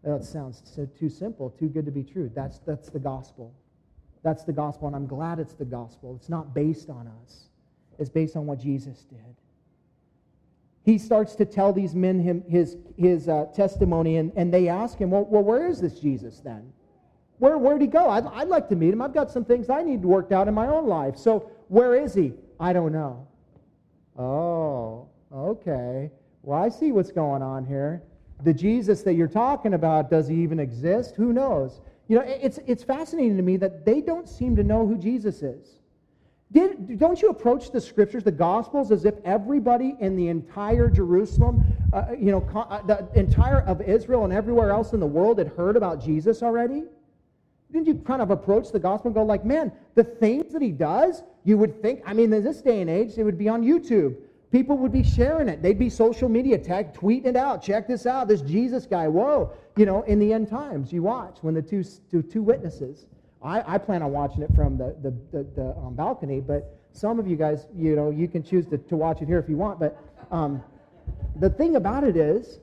That 0.04 0.24
sounds 0.24 0.62
so, 0.64 0.86
too 0.86 1.10
simple, 1.10 1.50
too 1.50 1.70
good 1.70 1.86
to 1.86 1.92
be 1.92 2.04
true. 2.04 2.32
That's, 2.34 2.60
that's 2.60 2.90
the 2.90 3.00
gospel. 3.00 3.54
That's 4.24 4.44
the 4.44 4.54
gospel, 4.54 4.88
and 4.88 4.96
I'm 4.96 5.08
glad 5.08 5.40
it's 5.40 5.54
the 5.54 5.66
gospel. 5.66 6.16
It's 6.20 6.30
not 6.30 6.54
based 6.54 6.90
on 6.90 7.12
us, 7.24 7.50
it's 7.98 8.10
based 8.10 8.36
on 8.36 8.46
what 8.46 8.60
Jesus 8.60 9.04
did. 9.10 9.36
He 10.88 10.98
starts 10.98 11.36
to 11.36 11.44
tell 11.44 11.74
these 11.74 11.94
men 11.94 12.18
him, 12.18 12.46
his, 12.48 12.78
his 12.96 13.28
uh, 13.28 13.48
testimony, 13.54 14.16
and, 14.16 14.32
and 14.38 14.54
they 14.54 14.70
ask 14.70 14.98
him, 14.98 15.12
well, 15.12 15.26
well, 15.26 15.44
where 15.44 15.68
is 15.68 15.82
this 15.82 16.00
Jesus 16.00 16.40
then? 16.40 16.72
Where, 17.40 17.58
where'd 17.58 17.82
he 17.82 17.88
go? 17.88 18.10
I'd, 18.10 18.26
I'd 18.28 18.48
like 18.48 18.70
to 18.70 18.78
meet 18.78 18.94
him. 18.94 19.02
I've 19.02 19.14
got 19.14 19.30
some 19.30 19.44
things 19.44 19.70
I 19.70 19.84
need 19.84 20.02
worked 20.06 20.32
out 20.32 20.48
in 20.48 20.54
my 20.54 20.68
own 20.68 20.88
life. 20.88 21.18
So 21.18 21.52
where 21.68 21.94
is 21.94 22.14
he? 22.14 22.36
I 22.58 22.72
don't 22.72 22.94
know. 22.94 23.28
Oh, 24.18 25.10
okay. 25.36 26.10
Well, 26.42 26.64
I 26.64 26.70
see 26.70 26.94
what's 26.94 27.12
going 27.12 27.42
on 27.42 27.66
here. 27.66 28.02
The 28.46 28.54
Jesus 28.54 29.02
that 29.04 29.16
you're 29.16 29.28
talking 29.28 29.74
about, 29.74 30.10
does 30.10 30.30
he 30.30 30.36
even 30.36 30.58
exist? 30.58 31.18
Who 31.18 31.34
knows? 31.34 31.82
You 32.08 32.20
know, 32.20 32.24
it's, 32.26 32.60
it's 32.66 32.86
fascinating 32.86 33.36
to 33.36 33.44
me 33.44 33.58
that 33.58 33.84
they 33.84 34.00
don't 34.00 34.30
seem 34.30 34.56
to 34.56 34.64
know 34.64 34.88
who 34.88 34.98
Jesus 34.98 35.42
is. 35.42 35.77
Did, 36.52 36.98
don't 36.98 37.22
you 37.22 37.30
approach 37.30 37.72
the 37.72 37.82
scriptures, 37.82 38.24
the 38.24 38.32
gospels, 38.32 38.92
as 38.92 39.04
if 39.04 39.16
everybody 39.26 39.98
in 40.00 40.16
the 40.16 40.30
entire 40.30 40.90
Jerusalem, 40.90 41.66
uh, 41.92 42.06
you 42.18 42.32
know, 42.32 42.48
uh, 42.56 42.82
the 42.84 43.08
entire 43.16 43.62
of 43.62 43.82
Israel 43.82 44.24
and 44.24 44.32
everywhere 44.32 44.72
else 44.72 44.94
in 44.94 45.00
the 45.00 45.08
world 45.08 45.40
had 45.40 45.50
heard 45.50 45.76
about 45.76 46.02
Jesus 46.02 46.42
already? 46.42 46.84
Didn't 47.72 47.88
you 47.88 47.96
kind 47.96 48.22
of 48.22 48.32
approach 48.32 48.72
the 48.72 48.80
gospel 48.80 49.10
and 49.10 49.16
go 49.16 49.24
like, 49.24 49.44
man, 49.44 49.74
the 49.96 50.04
things 50.06 50.54
that 50.54 50.62
he 50.62 50.72
does, 50.72 51.22
you 51.44 51.58
would 51.58 51.82
think, 51.82 52.02
I 52.06 52.14
mean, 52.14 52.32
in 52.32 52.44
this 52.44 52.62
day 52.62 52.80
and 52.80 52.90
age, 52.90 53.18
it 53.18 53.24
would 53.24 53.38
be 53.38 53.50
on 53.50 53.62
YouTube. 53.62 54.16
People 54.50 54.78
would 54.78 54.94
be 54.94 55.04
sharing 55.04 55.50
it. 55.50 55.62
They'd 55.62 55.78
be 55.78 55.90
social 55.90 56.30
media 56.30 56.58
tag, 56.58 56.94
tweeting 56.94 57.26
it 57.26 57.36
out. 57.36 57.62
Check 57.62 57.88
this 57.88 58.06
out. 58.06 58.30
This 58.30 58.40
Jesus 58.42 58.86
guy. 58.86 59.10
Whoa. 59.10 59.52
You 59.76 59.86
know, 59.86 60.04
in 60.04 60.20
the 60.20 60.32
end 60.32 60.50
times, 60.50 60.94
you 60.94 61.04
watch 61.04 61.40
when 61.42 61.54
the 61.54 61.62
two, 61.62 61.84
two, 62.10 62.22
two 62.22 62.42
witnesses. 62.42 63.08
I, 63.42 63.76
I 63.76 63.78
plan 63.78 64.02
on 64.02 64.12
watching 64.12 64.42
it 64.42 64.50
from 64.56 64.78
the, 64.78 64.96
the, 65.02 65.12
the, 65.32 65.44
the 65.56 65.76
um, 65.78 65.96
balcony, 65.96 66.40
but 66.40 66.78
some 66.92 67.20
of 67.20 67.28
you 67.28 67.36
guys, 67.36 67.68
you 67.76 67.96
know, 67.96 68.10
you 68.10 68.28
can 68.28 68.44
choose 68.44 68.66
to, 68.68 68.78
to 68.78 68.96
watch 68.96 69.22
it 69.22 69.28
here 69.28 69.40
if 69.40 69.48
you 69.48 69.58
want. 69.58 69.80
But 69.80 70.02
um, 70.32 70.64
the 71.40 71.50
thing 71.50 71.76
about 71.76 72.04
it 72.04 72.18
is, 72.18 72.60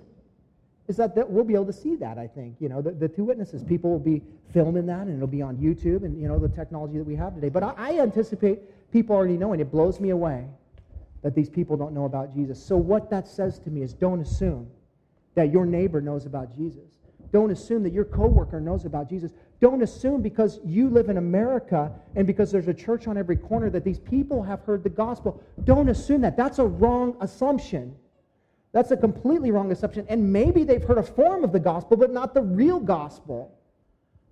is 0.89 0.97
that, 0.97 1.15
that 1.15 1.31
we'll 1.31 1.45
be 1.45 1.55
able 1.55 1.67
to 1.67 1.73
see 1.73 1.97
that, 1.97 2.19
I 2.19 2.27
think. 2.27 2.57
You 2.61 2.69
know, 2.69 2.83
the, 2.83 2.91
the 2.91 3.09
two 3.09 3.25
witnesses, 3.25 3.63
people 3.63 3.91
will 3.91 3.99
be 3.99 4.23
filming 4.53 4.87
that 4.87 5.03
and 5.03 5.17
it'll 5.17 5.27
be 5.27 5.43
on 5.43 5.57
YouTube 5.57 6.05
and, 6.05 6.21
you 6.21 6.29
know, 6.29 6.39
the 6.39 6.49
technology 6.49 6.99
that 6.99 7.05
we 7.05 7.15
have 7.17 7.35
today. 7.35 7.49
But 7.49 7.63
I, 7.63 7.75
I 7.77 8.01
anticipate 8.01 8.91
people 8.93 9.17
already 9.17 9.37
knowing. 9.37 9.61
It 9.61 9.71
blows 9.71 10.01
me 10.01 10.11
away 10.11 10.47
that 11.23 11.35
these 11.35 11.49
people 11.49 11.77
don't 11.77 11.95
know 11.95 12.05
about 12.05 12.35
Jesus. 12.35 12.63
So 12.63 12.77
what 12.77 13.09
that 13.11 13.27
says 13.27 13.59
to 13.61 13.71
me 13.71 13.83
is 13.83 13.95
don't 13.95 14.21
assume 14.21 14.69
that 15.35 15.51
your 15.51 15.65
neighbor 15.65 16.01
knows 16.01 16.27
about 16.27 16.55
Jesus. 16.55 16.91
Don't 17.33 17.51
assume 17.51 17.83
that 17.85 17.93
your 17.93 18.05
coworker 18.05 18.61
knows 18.61 18.85
about 18.85 19.09
Jesus. 19.09 19.33
Don't 19.65 19.83
assume 19.83 20.21
because 20.21 20.61
you 20.63 20.91
live 20.91 21.09
in 21.09 21.17
America 21.17 21.91
and 22.17 22.27
because 22.27 22.53
there's 22.53 22.69
a 22.69 22.75
church 22.75 23.09
on 23.09 23.17
every 23.17 23.37
corner 23.37 23.71
that 23.71 23.83
these 23.83 23.99
people 23.99 24.43
have 24.43 24.61
heard 24.61 24.83
the 24.83 24.91
gospel. 24.91 25.43
Don't 25.65 25.89
assume 25.89 26.21
that. 26.21 26.37
That's 26.37 26.59
a 26.59 26.67
wrong 26.67 27.17
assumption. 27.23 27.97
That's 28.73 28.91
a 28.91 28.97
completely 28.99 29.53
wrong 29.53 29.73
assumption. 29.73 30.05
And 30.11 30.31
maybe 30.31 30.65
they've 30.65 30.85
heard 30.85 30.99
a 30.99 31.03
form 31.03 31.45
of 31.45 31.53
the 31.53 31.61
gospel, 31.61 31.97
but 31.97 32.13
not 32.13 32.35
the 32.35 32.43
real 32.43 32.79
gospel. 32.79 33.57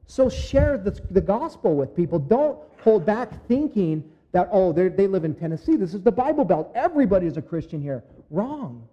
So 0.07 0.29
share 0.29 0.77
the, 0.77 1.01
the 1.11 1.23
gospel 1.23 1.77
with 1.77 1.97
people. 1.97 2.19
Don't 2.19 2.59
hold 2.83 3.07
back 3.07 3.47
thinking 3.49 4.05
that, 4.33 4.51
oh, 4.53 4.71
they 4.75 5.07
live 5.07 5.25
in 5.25 5.35
Tennessee. 5.35 5.77
This 5.77 5.95
is 5.95 6.03
the 6.03 6.13
Bible 6.13 6.45
Belt. 6.45 6.71
Everybody 6.75 7.27
is 7.27 7.39
a 7.39 7.43
Christian 7.43 7.81
here. 7.81 8.05
Wrong. 8.29 8.87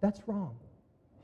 That's 0.00 0.26
wrong. 0.26 0.54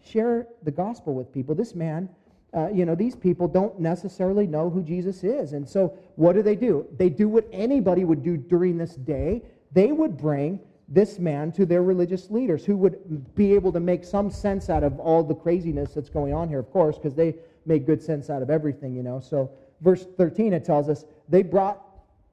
Share 0.05 0.49
the 0.65 0.71
gospel 0.71 1.15
with 1.15 1.33
people. 1.33 1.55
This 1.55 1.75
man, 1.75 2.11
uh, 2.55 2.69
you 2.69 2.85
know, 2.85 2.95
these 2.95 3.15
people 3.15 3.47
don't 3.47 3.79
necessarily 3.79 4.47
know 4.47 4.71
who 4.71 4.83
Jesus 4.83 5.23
is. 5.23 5.53
And 5.53 5.69
so 5.69 5.99
what 6.17 6.35
do 6.35 6.43
they 6.43 6.57
do? 6.57 6.87
They 6.97 7.11
do 7.11 7.29
what 7.29 7.47
anybody 7.53 8.05
would 8.05 8.23
do 8.23 8.37
during 8.37 8.79
this 8.79 8.95
day. 8.95 9.43
They 9.73 9.93
would 9.93 10.17
bring 10.17 10.61
this 10.89 11.19
man 11.19 11.53
to 11.53 11.67
their 11.67 11.83
religious 11.83 12.31
leaders 12.31 12.65
who 12.65 12.77
would 12.79 13.35
be 13.35 13.55
able 13.55 13.71
to 13.73 13.81
make 13.81 14.05
some 14.05 14.31
sense 14.31 14.71
out 14.71 14.83
of 14.83 14.99
all 14.99 15.23
the 15.23 15.35
craziness 15.35 15.93
that's 15.93 16.09
going 16.09 16.33
on 16.33 16.49
here, 16.49 16.59
of 16.59 16.71
course, 16.71 16.97
because 16.97 17.15
they 17.15 17.35
make 17.67 17.85
good 17.85 18.03
sense 18.03 18.31
out 18.31 18.41
of 18.41 18.49
everything, 18.49 18.95
you 18.95 19.03
know. 19.03 19.21
So, 19.21 19.51
verse 19.83 20.07
13, 20.17 20.55
it 20.55 20.65
tells 20.65 20.89
us 20.89 21.05
they 21.29 21.43
brought 21.43 21.83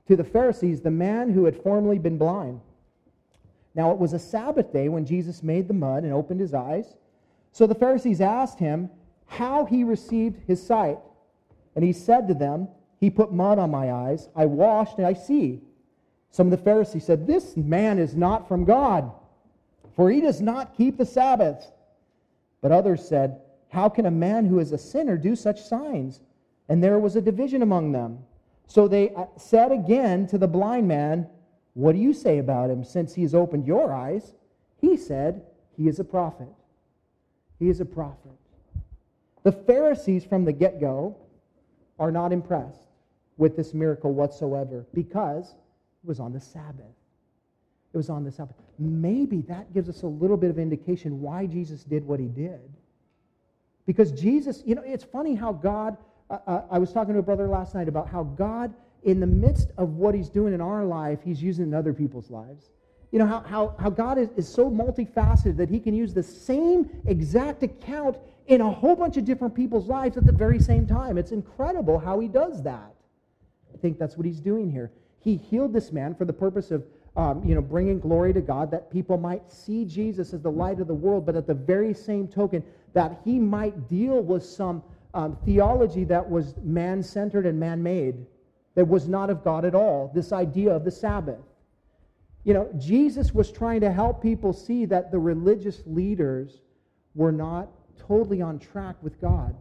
to 0.07 0.15
the 0.15 0.23
Pharisees 0.23 0.79
the 0.79 0.91
man 0.91 1.29
who 1.29 1.43
had 1.43 1.61
formerly 1.61 1.99
been 1.99 2.17
blind. 2.17 2.61
Now 3.73 3.91
it 3.91 3.97
was 3.97 4.13
a 4.13 4.19
Sabbath 4.19 4.71
day 4.71 4.87
when 4.87 5.05
Jesus 5.05 5.43
made 5.43 5.67
the 5.67 5.73
mud 5.73 6.03
and 6.03 6.13
opened 6.13 6.39
his 6.39 6.53
eyes. 6.53 6.95
So 7.51 7.67
the 7.67 7.75
Pharisees 7.75 8.21
asked 8.21 8.59
him 8.59 8.89
how 9.27 9.65
he 9.65 9.83
received 9.83 10.41
his 10.47 10.65
sight. 10.65 10.99
And 11.75 11.83
he 11.83 11.93
said 11.93 12.27
to 12.27 12.33
them, 12.33 12.67
He 12.99 13.09
put 13.09 13.33
mud 13.33 13.59
on 13.59 13.71
my 13.71 13.91
eyes. 13.91 14.29
I 14.35 14.45
washed 14.45 14.97
and 14.97 15.07
I 15.07 15.13
see. 15.13 15.61
Some 16.31 16.47
of 16.47 16.51
the 16.51 16.63
Pharisees 16.63 17.05
said, 17.05 17.27
This 17.27 17.55
man 17.55 17.99
is 17.99 18.15
not 18.15 18.47
from 18.47 18.65
God, 18.65 19.11
for 19.95 20.09
he 20.09 20.21
does 20.21 20.41
not 20.41 20.75
keep 20.75 20.97
the 20.97 21.05
Sabbath. 21.05 21.71
But 22.61 22.71
others 22.71 23.07
said, 23.07 23.41
How 23.69 23.89
can 23.89 24.05
a 24.05 24.11
man 24.11 24.45
who 24.45 24.59
is 24.59 24.71
a 24.71 24.77
sinner 24.77 25.17
do 25.17 25.35
such 25.35 25.61
signs? 25.61 26.21
And 26.67 26.83
there 26.83 26.99
was 26.99 27.15
a 27.15 27.21
division 27.21 27.61
among 27.61 27.91
them. 27.91 28.19
So 28.67 28.87
they 28.87 29.11
uh, 29.11 29.25
said 29.37 29.71
again 29.71 30.27
to 30.27 30.37
the 30.37 30.47
blind 30.47 30.87
man, 30.87 31.27
What 31.73 31.93
do 31.93 31.99
you 31.99 32.13
say 32.13 32.39
about 32.39 32.69
him 32.69 32.83
since 32.83 33.13
he 33.13 33.21
has 33.21 33.35
opened 33.35 33.67
your 33.67 33.93
eyes? 33.93 34.33
He 34.81 34.97
said, 34.97 35.43
He 35.77 35.87
is 35.87 35.99
a 35.99 36.03
prophet. 36.03 36.49
He 37.59 37.69
is 37.69 37.79
a 37.79 37.85
prophet. 37.85 38.31
The 39.45 39.53
Pharisees 39.53 40.25
from 40.25 40.43
the 40.43 40.51
get 40.51 40.81
go 40.81 41.15
are 41.99 42.11
not 42.11 42.33
impressed 42.33 42.81
with 43.37 43.55
this 43.55 43.73
miracle 43.73 44.13
whatsoever 44.13 44.85
because 44.93 45.45
it 45.45 46.07
was 46.07 46.19
on 46.19 46.33
the 46.33 46.41
Sabbath. 46.41 46.97
It 47.93 47.97
was 47.97 48.09
on 48.09 48.25
the 48.25 48.31
Sabbath. 48.31 48.57
Maybe 48.77 49.41
that 49.43 49.73
gives 49.73 49.87
us 49.87 50.01
a 50.01 50.07
little 50.07 50.35
bit 50.35 50.49
of 50.49 50.59
indication 50.59 51.21
why 51.21 51.45
Jesus 51.45 51.85
did 51.85 52.05
what 52.05 52.19
he 52.19 52.27
did. 52.27 52.59
Because 53.85 54.11
Jesus, 54.11 54.63
you 54.65 54.75
know, 54.75 54.83
it's 54.83 55.05
funny 55.05 55.35
how 55.35 55.53
God 55.53 55.95
uh, 56.29 56.61
I 56.71 56.79
was 56.79 56.91
talking 56.91 57.13
to 57.13 57.19
a 57.19 57.23
brother 57.23 57.47
last 57.47 57.75
night 57.75 57.87
about 57.87 58.09
how 58.09 58.23
God, 58.23 58.73
in 59.03 59.19
the 59.19 59.27
midst 59.27 59.69
of 59.77 59.95
what 59.95 60.15
he's 60.15 60.29
doing 60.29 60.53
in 60.53 60.61
our 60.61 60.83
life, 60.83 61.19
he's 61.23 61.41
using 61.41 61.65
in 61.65 61.73
other 61.73 61.93
people's 61.93 62.31
lives. 62.31 62.71
You 63.11 63.19
know, 63.19 63.27
how, 63.27 63.41
how, 63.41 63.75
how 63.79 63.89
God 63.89 64.17
is, 64.17 64.29
is 64.35 64.47
so 64.47 64.69
multifaceted 64.69 65.57
that 65.57 65.69
he 65.69 65.79
can 65.79 65.93
use 65.93 66.13
the 66.13 66.23
same 66.23 66.89
exact 67.05 67.63
account 67.63 68.17
in 68.47 68.61
a 68.61 68.71
whole 68.71 68.95
bunch 68.95 69.17
of 69.17 69.25
different 69.25 69.55
people's 69.55 69.87
lives 69.87 70.17
at 70.17 70.25
the 70.25 70.31
very 70.31 70.59
same 70.59 70.85
time. 70.85 71.17
It's 71.17 71.31
incredible 71.31 71.99
how 71.99 72.19
he 72.19 72.27
does 72.27 72.63
that. 72.63 72.93
I 73.73 73.77
think 73.77 73.97
that's 73.97 74.17
what 74.17 74.25
he's 74.25 74.39
doing 74.39 74.71
here. 74.71 74.91
He 75.19 75.37
healed 75.37 75.73
this 75.73 75.91
man 75.91 76.15
for 76.15 76.25
the 76.25 76.33
purpose 76.33 76.71
of 76.71 76.85
um, 77.17 77.43
you 77.45 77.55
know, 77.55 77.61
bringing 77.61 77.99
glory 77.99 78.33
to 78.33 78.41
God, 78.41 78.71
that 78.71 78.91
people 78.91 79.17
might 79.17 79.51
see 79.51 79.85
Jesus 79.85 80.33
as 80.33 80.41
the 80.41 80.51
light 80.51 80.79
of 80.79 80.87
the 80.87 80.93
world, 80.93 81.25
but 81.25 81.35
at 81.35 81.47
the 81.47 81.53
very 81.53 81.93
same 81.93 82.27
token, 82.27 82.63
that 82.93 83.21
he 83.23 83.39
might 83.39 83.87
deal 83.87 84.21
with 84.21 84.43
some 84.43 84.83
um, 85.13 85.37
theology 85.45 86.03
that 86.03 86.29
was 86.29 86.55
man 86.61 87.01
centered 87.01 87.45
and 87.45 87.57
man 87.57 87.81
made, 87.81 88.25
that 88.75 88.85
was 88.85 89.07
not 89.07 89.29
of 89.29 89.43
God 89.43 89.63
at 89.63 89.73
all. 89.73 90.11
This 90.13 90.33
idea 90.33 90.75
of 90.75 90.83
the 90.83 90.91
Sabbath. 90.91 91.39
You 92.43 92.53
know, 92.53 92.69
Jesus 92.77 93.33
was 93.33 93.49
trying 93.49 93.81
to 93.81 93.91
help 93.91 94.21
people 94.21 94.51
see 94.51 94.85
that 94.85 95.11
the 95.11 95.17
religious 95.17 95.81
leaders 95.85 96.61
were 97.15 97.31
not 97.31 97.69
totally 97.99 98.41
on 98.41 98.59
track 98.59 98.95
with 99.01 99.19
God, 99.21 99.55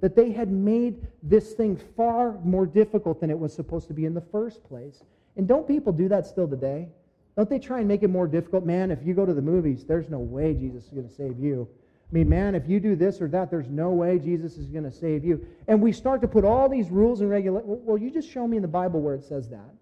that 0.00 0.14
they 0.14 0.30
had 0.30 0.50
made 0.50 1.06
this 1.22 1.52
thing 1.52 1.76
far 1.96 2.38
more 2.44 2.66
difficult 2.66 3.20
than 3.20 3.30
it 3.30 3.38
was 3.38 3.54
supposed 3.54 3.88
to 3.88 3.94
be 3.94 4.04
in 4.04 4.14
the 4.14 4.20
first 4.20 4.62
place. 4.64 5.02
And 5.36 5.48
don't 5.48 5.66
people 5.66 5.92
do 5.92 6.08
that 6.08 6.26
still 6.26 6.48
today? 6.48 6.88
Don't 7.36 7.48
they 7.50 7.58
try 7.58 7.80
and 7.80 7.88
make 7.88 8.02
it 8.02 8.08
more 8.08 8.26
difficult? 8.26 8.64
Man, 8.64 8.90
if 8.90 9.04
you 9.04 9.14
go 9.14 9.26
to 9.26 9.34
the 9.34 9.42
movies, 9.42 9.84
there's 9.84 10.08
no 10.08 10.18
way 10.18 10.54
Jesus 10.54 10.84
is 10.84 10.90
going 10.90 11.08
to 11.08 11.14
save 11.14 11.38
you. 11.38 11.68
I 12.10 12.14
mean, 12.14 12.28
man, 12.28 12.54
if 12.54 12.68
you 12.68 12.78
do 12.78 12.94
this 12.94 13.20
or 13.20 13.28
that, 13.28 13.50
there's 13.50 13.68
no 13.68 13.90
way 13.90 14.18
Jesus 14.18 14.56
is 14.56 14.68
going 14.68 14.84
to 14.84 14.92
save 14.92 15.24
you. 15.24 15.44
And 15.66 15.82
we 15.82 15.92
start 15.92 16.20
to 16.20 16.28
put 16.28 16.44
all 16.44 16.68
these 16.68 16.88
rules 16.88 17.20
and 17.20 17.28
regulations. 17.28 17.80
Well, 17.84 17.98
you 17.98 18.10
just 18.10 18.30
show 18.30 18.46
me 18.46 18.56
in 18.56 18.62
the 18.62 18.68
Bible 18.68 19.00
where 19.00 19.14
it 19.14 19.24
says 19.24 19.48
that, 19.50 19.74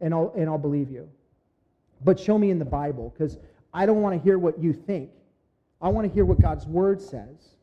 and 0.00 0.12
I'll, 0.12 0.32
and 0.36 0.50
I'll 0.50 0.58
believe 0.58 0.90
you. 0.90 1.08
But 2.04 2.18
show 2.18 2.36
me 2.36 2.50
in 2.50 2.58
the 2.58 2.64
Bible, 2.64 3.14
because 3.16 3.38
I 3.72 3.86
don't 3.86 4.02
want 4.02 4.18
to 4.18 4.22
hear 4.22 4.38
what 4.38 4.58
you 4.58 4.72
think. 4.72 5.10
I 5.82 5.88
want 5.88 6.06
to 6.06 6.14
hear 6.14 6.24
what 6.24 6.40
God's 6.40 6.66
Word 6.66 7.02
says. 7.02 7.56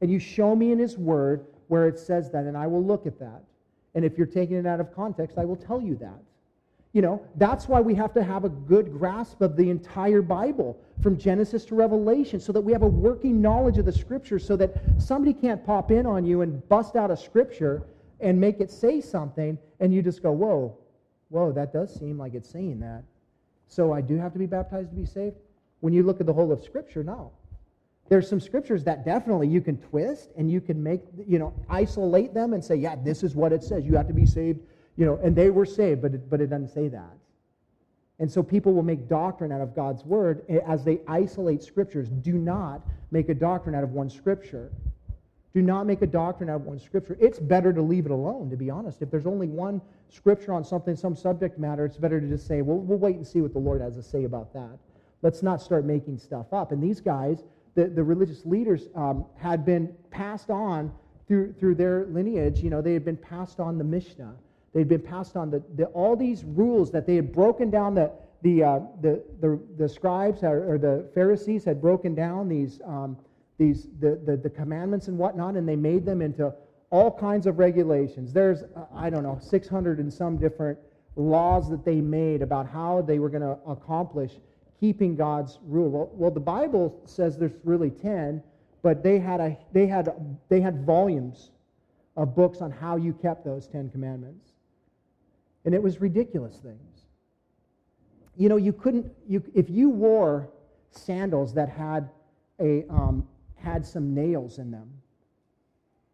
And 0.00 0.10
you 0.10 0.18
show 0.18 0.56
me 0.56 0.72
in 0.72 0.78
His 0.78 0.98
Word 0.98 1.46
where 1.68 1.86
it 1.86 1.98
says 1.98 2.30
that, 2.32 2.44
and 2.44 2.56
I 2.56 2.66
will 2.66 2.84
look 2.84 3.06
at 3.06 3.18
that. 3.20 3.42
And 3.94 4.04
if 4.04 4.18
you're 4.18 4.26
taking 4.26 4.56
it 4.56 4.66
out 4.66 4.80
of 4.80 4.94
context, 4.94 5.38
I 5.38 5.44
will 5.44 5.56
tell 5.56 5.80
you 5.80 5.94
that. 5.96 6.20
You 6.92 7.02
know, 7.02 7.22
that's 7.36 7.68
why 7.68 7.80
we 7.80 7.94
have 7.94 8.12
to 8.14 8.22
have 8.24 8.44
a 8.44 8.48
good 8.48 8.92
grasp 8.92 9.40
of 9.42 9.56
the 9.56 9.70
entire 9.70 10.22
Bible 10.22 10.76
from 11.00 11.16
Genesis 11.16 11.64
to 11.66 11.76
Revelation 11.76 12.40
so 12.40 12.52
that 12.52 12.60
we 12.60 12.72
have 12.72 12.82
a 12.82 12.88
working 12.88 13.40
knowledge 13.40 13.78
of 13.78 13.84
the 13.84 13.92
scripture 13.92 14.40
so 14.40 14.56
that 14.56 14.74
somebody 14.98 15.32
can't 15.32 15.64
pop 15.64 15.92
in 15.92 16.04
on 16.04 16.24
you 16.24 16.40
and 16.40 16.68
bust 16.68 16.96
out 16.96 17.12
a 17.12 17.16
scripture 17.16 17.84
and 18.18 18.40
make 18.40 18.60
it 18.60 18.72
say 18.72 19.00
something 19.00 19.56
and 19.78 19.94
you 19.94 20.02
just 20.02 20.20
go, 20.20 20.32
whoa, 20.32 20.76
whoa, 21.28 21.52
that 21.52 21.72
does 21.72 21.94
seem 21.94 22.18
like 22.18 22.34
it's 22.34 22.50
saying 22.50 22.80
that. 22.80 23.04
So 23.68 23.92
I 23.92 24.00
do 24.00 24.16
have 24.16 24.32
to 24.32 24.38
be 24.40 24.46
baptized 24.46 24.90
to 24.90 24.96
be 24.96 25.06
saved? 25.06 25.36
When 25.78 25.94
you 25.94 26.02
look 26.02 26.20
at 26.20 26.26
the 26.26 26.32
whole 26.32 26.50
of 26.52 26.62
Scripture, 26.62 27.04
no. 27.04 27.30
There's 28.10 28.28
some 28.28 28.40
scriptures 28.40 28.84
that 28.84 29.06
definitely 29.06 29.48
you 29.48 29.62
can 29.62 29.78
twist 29.78 30.30
and 30.36 30.50
you 30.50 30.60
can 30.60 30.82
make, 30.82 31.00
you 31.26 31.38
know, 31.38 31.54
isolate 31.70 32.34
them 32.34 32.52
and 32.52 32.62
say, 32.62 32.74
yeah, 32.74 32.96
this 33.02 33.22
is 33.22 33.34
what 33.34 33.52
it 33.52 33.62
says. 33.62 33.86
You 33.86 33.96
have 33.96 34.08
to 34.08 34.12
be 34.12 34.26
saved 34.26 34.60
you 35.00 35.06
know, 35.06 35.18
and 35.22 35.34
they 35.34 35.48
were 35.48 35.64
saved, 35.64 36.02
but 36.02 36.12
it, 36.12 36.28
but 36.28 36.42
it 36.42 36.48
doesn't 36.48 36.68
say 36.68 36.88
that. 36.88 37.16
And 38.18 38.30
so 38.30 38.42
people 38.42 38.74
will 38.74 38.82
make 38.82 39.08
doctrine 39.08 39.50
out 39.50 39.62
of 39.62 39.74
God's 39.74 40.04
word 40.04 40.44
eh, 40.50 40.58
as 40.66 40.84
they 40.84 41.00
isolate 41.08 41.62
scriptures. 41.62 42.10
Do 42.10 42.34
not 42.34 42.82
make 43.10 43.30
a 43.30 43.34
doctrine 43.34 43.74
out 43.74 43.82
of 43.82 43.92
one 43.92 44.10
scripture. 44.10 44.70
Do 45.54 45.62
not 45.62 45.86
make 45.86 46.02
a 46.02 46.06
doctrine 46.06 46.50
out 46.50 46.56
of 46.56 46.62
one 46.66 46.78
scripture. 46.78 47.16
It's 47.18 47.38
better 47.38 47.72
to 47.72 47.80
leave 47.80 48.04
it 48.04 48.12
alone, 48.12 48.50
to 48.50 48.56
be 48.56 48.68
honest. 48.68 49.00
If 49.00 49.10
there's 49.10 49.26
only 49.26 49.48
one 49.48 49.80
scripture 50.10 50.52
on 50.52 50.64
something, 50.64 50.96
some 50.96 51.16
subject 51.16 51.58
matter, 51.58 51.86
it's 51.86 51.96
better 51.96 52.20
to 52.20 52.28
just 52.28 52.46
say, 52.46 52.60
well, 52.60 52.76
we'll 52.76 52.98
wait 52.98 53.16
and 53.16 53.26
see 53.26 53.40
what 53.40 53.54
the 53.54 53.58
Lord 53.58 53.80
has 53.80 53.96
to 53.96 54.02
say 54.02 54.24
about 54.24 54.52
that. 54.52 54.78
Let's 55.22 55.42
not 55.42 55.62
start 55.62 55.86
making 55.86 56.18
stuff 56.18 56.52
up. 56.52 56.72
And 56.72 56.82
these 56.82 57.00
guys, 57.00 57.42
the, 57.74 57.86
the 57.86 58.02
religious 58.02 58.44
leaders, 58.44 58.88
um, 58.94 59.24
had 59.36 59.64
been 59.64 59.94
passed 60.10 60.50
on 60.50 60.92
through, 61.28 61.54
through 61.54 61.74
their 61.76 62.06
lineage. 62.06 62.60
You 62.60 62.70
know, 62.70 62.82
they 62.82 62.92
had 62.92 63.04
been 63.04 63.16
passed 63.16 63.60
on 63.60 63.78
the 63.78 63.84
Mishnah 63.84 64.34
They'd 64.72 64.88
been 64.88 65.02
passed 65.02 65.36
on 65.36 65.50
the, 65.50 65.62
the, 65.74 65.86
all 65.86 66.14
these 66.14 66.44
rules 66.44 66.92
that 66.92 67.06
they 67.06 67.16
had 67.16 67.32
broken 67.32 67.70
down. 67.70 67.94
The, 67.94 68.12
the, 68.42 68.62
uh, 68.62 68.80
the, 69.00 69.22
the, 69.40 69.60
the, 69.76 69.88
scribes 69.88 70.42
or, 70.42 70.74
or, 70.74 70.78
the 70.78 71.10
Pharisees 71.12 71.64
had 71.64 71.80
broken 71.80 72.14
down 72.14 72.48
these, 72.48 72.80
um, 72.86 73.16
these 73.58 73.88
the, 73.98 74.18
the, 74.24 74.36
the 74.36 74.48
commandments 74.48 75.08
and 75.08 75.18
whatnot, 75.18 75.56
and 75.56 75.68
they 75.68 75.76
made 75.76 76.06
them 76.06 76.22
into 76.22 76.54
all 76.90 77.10
kinds 77.10 77.46
of 77.46 77.58
regulations. 77.58 78.32
There's, 78.32 78.62
uh, 78.62 78.84
I 78.94 79.10
don't 79.10 79.24
know, 79.24 79.38
600 79.42 79.98
and 79.98 80.12
some 80.12 80.38
different 80.38 80.78
laws 81.16 81.68
that 81.68 81.84
they 81.84 82.00
made 82.00 82.40
about 82.40 82.68
how 82.68 83.02
they 83.02 83.18
were 83.18 83.28
going 83.28 83.42
to 83.42 83.58
accomplish 83.66 84.32
keeping 84.80 85.14
God's 85.14 85.58
rule. 85.66 86.10
Well, 86.14 86.30
the 86.30 86.40
Bible 86.40 86.98
says 87.04 87.36
there's 87.36 87.52
really 87.62 87.90
10, 87.90 88.42
but 88.82 89.02
they 89.02 89.18
had, 89.18 89.40
a, 89.40 89.58
they, 89.72 89.86
had, 89.86 90.08
they 90.48 90.60
had 90.60 90.86
volumes 90.86 91.50
of 92.16 92.34
books 92.34 92.62
on 92.62 92.70
how 92.70 92.96
you 92.96 93.12
kept 93.12 93.44
those 93.44 93.68
10 93.68 93.90
commandments. 93.90 94.52
And 95.66 95.74
it 95.74 95.82
was 95.82 96.00
ridiculous 96.00 96.56
things. 96.56 97.04
You 98.36 98.48
know, 98.48 98.56
you 98.56 98.72
couldn't, 98.72 99.12
you, 99.28 99.42
if 99.54 99.68
you 99.68 99.90
wore 99.90 100.48
sandals 100.90 101.52
that 101.54 101.68
had, 101.68 102.08
a, 102.58 102.84
um, 102.88 103.28
had 103.56 103.84
some 103.84 104.14
nails 104.14 104.58
in 104.58 104.70
them, 104.70 104.90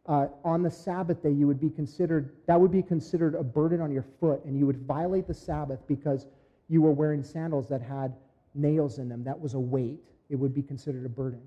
uh, 0.06 0.28
on 0.44 0.62
the 0.62 0.70
Sabbath 0.70 1.22
day, 1.22 1.30
you 1.30 1.46
would 1.46 1.60
be 1.60 1.70
considered, 1.70 2.30
that 2.46 2.60
would 2.60 2.70
be 2.70 2.82
considered 2.82 3.34
a 3.34 3.42
burden 3.42 3.80
on 3.80 3.92
your 3.92 4.04
foot, 4.20 4.44
and 4.44 4.56
you 4.58 4.66
would 4.66 4.78
violate 4.86 5.26
the 5.26 5.34
Sabbath 5.34 5.80
because 5.86 6.26
you 6.68 6.82
were 6.82 6.92
wearing 6.92 7.22
sandals 7.22 7.68
that 7.68 7.82
had 7.82 8.12
nails 8.56 8.98
in 8.98 9.08
them. 9.08 9.24
That 9.24 9.40
was 9.40 9.54
a 9.54 9.60
weight. 9.60 10.00
It 10.28 10.36
would 10.36 10.54
be 10.54 10.62
considered 10.62 11.06
a 11.06 11.08
burden. 11.08 11.42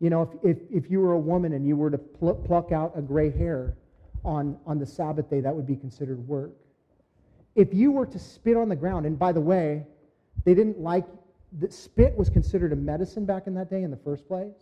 You 0.00 0.10
know, 0.10 0.22
if, 0.22 0.56
if, 0.56 0.84
if 0.84 0.90
you 0.90 1.00
were 1.00 1.12
a 1.12 1.18
woman 1.18 1.52
and 1.52 1.66
you 1.66 1.76
were 1.76 1.90
to 1.90 1.98
pl- 1.98 2.34
pluck 2.34 2.72
out 2.72 2.92
a 2.96 3.02
gray 3.02 3.30
hair, 3.30 3.76
on, 4.24 4.56
on 4.66 4.78
the 4.78 4.86
Sabbath 4.86 5.28
day, 5.28 5.40
that 5.40 5.54
would 5.54 5.66
be 5.66 5.76
considered 5.76 6.26
work. 6.26 6.52
If 7.54 7.72
you 7.72 7.92
were 7.92 8.06
to 8.06 8.18
spit 8.18 8.56
on 8.56 8.68
the 8.68 8.76
ground, 8.76 9.06
and 9.06 9.18
by 9.18 9.32
the 9.32 9.40
way, 9.40 9.84
they 10.44 10.54
didn't 10.54 10.80
like, 10.80 11.04
that 11.60 11.72
spit 11.72 12.16
was 12.16 12.28
considered 12.28 12.72
a 12.72 12.76
medicine 12.76 13.26
back 13.26 13.46
in 13.46 13.54
that 13.54 13.70
day 13.70 13.82
in 13.82 13.90
the 13.90 13.96
first 13.98 14.26
place. 14.26 14.54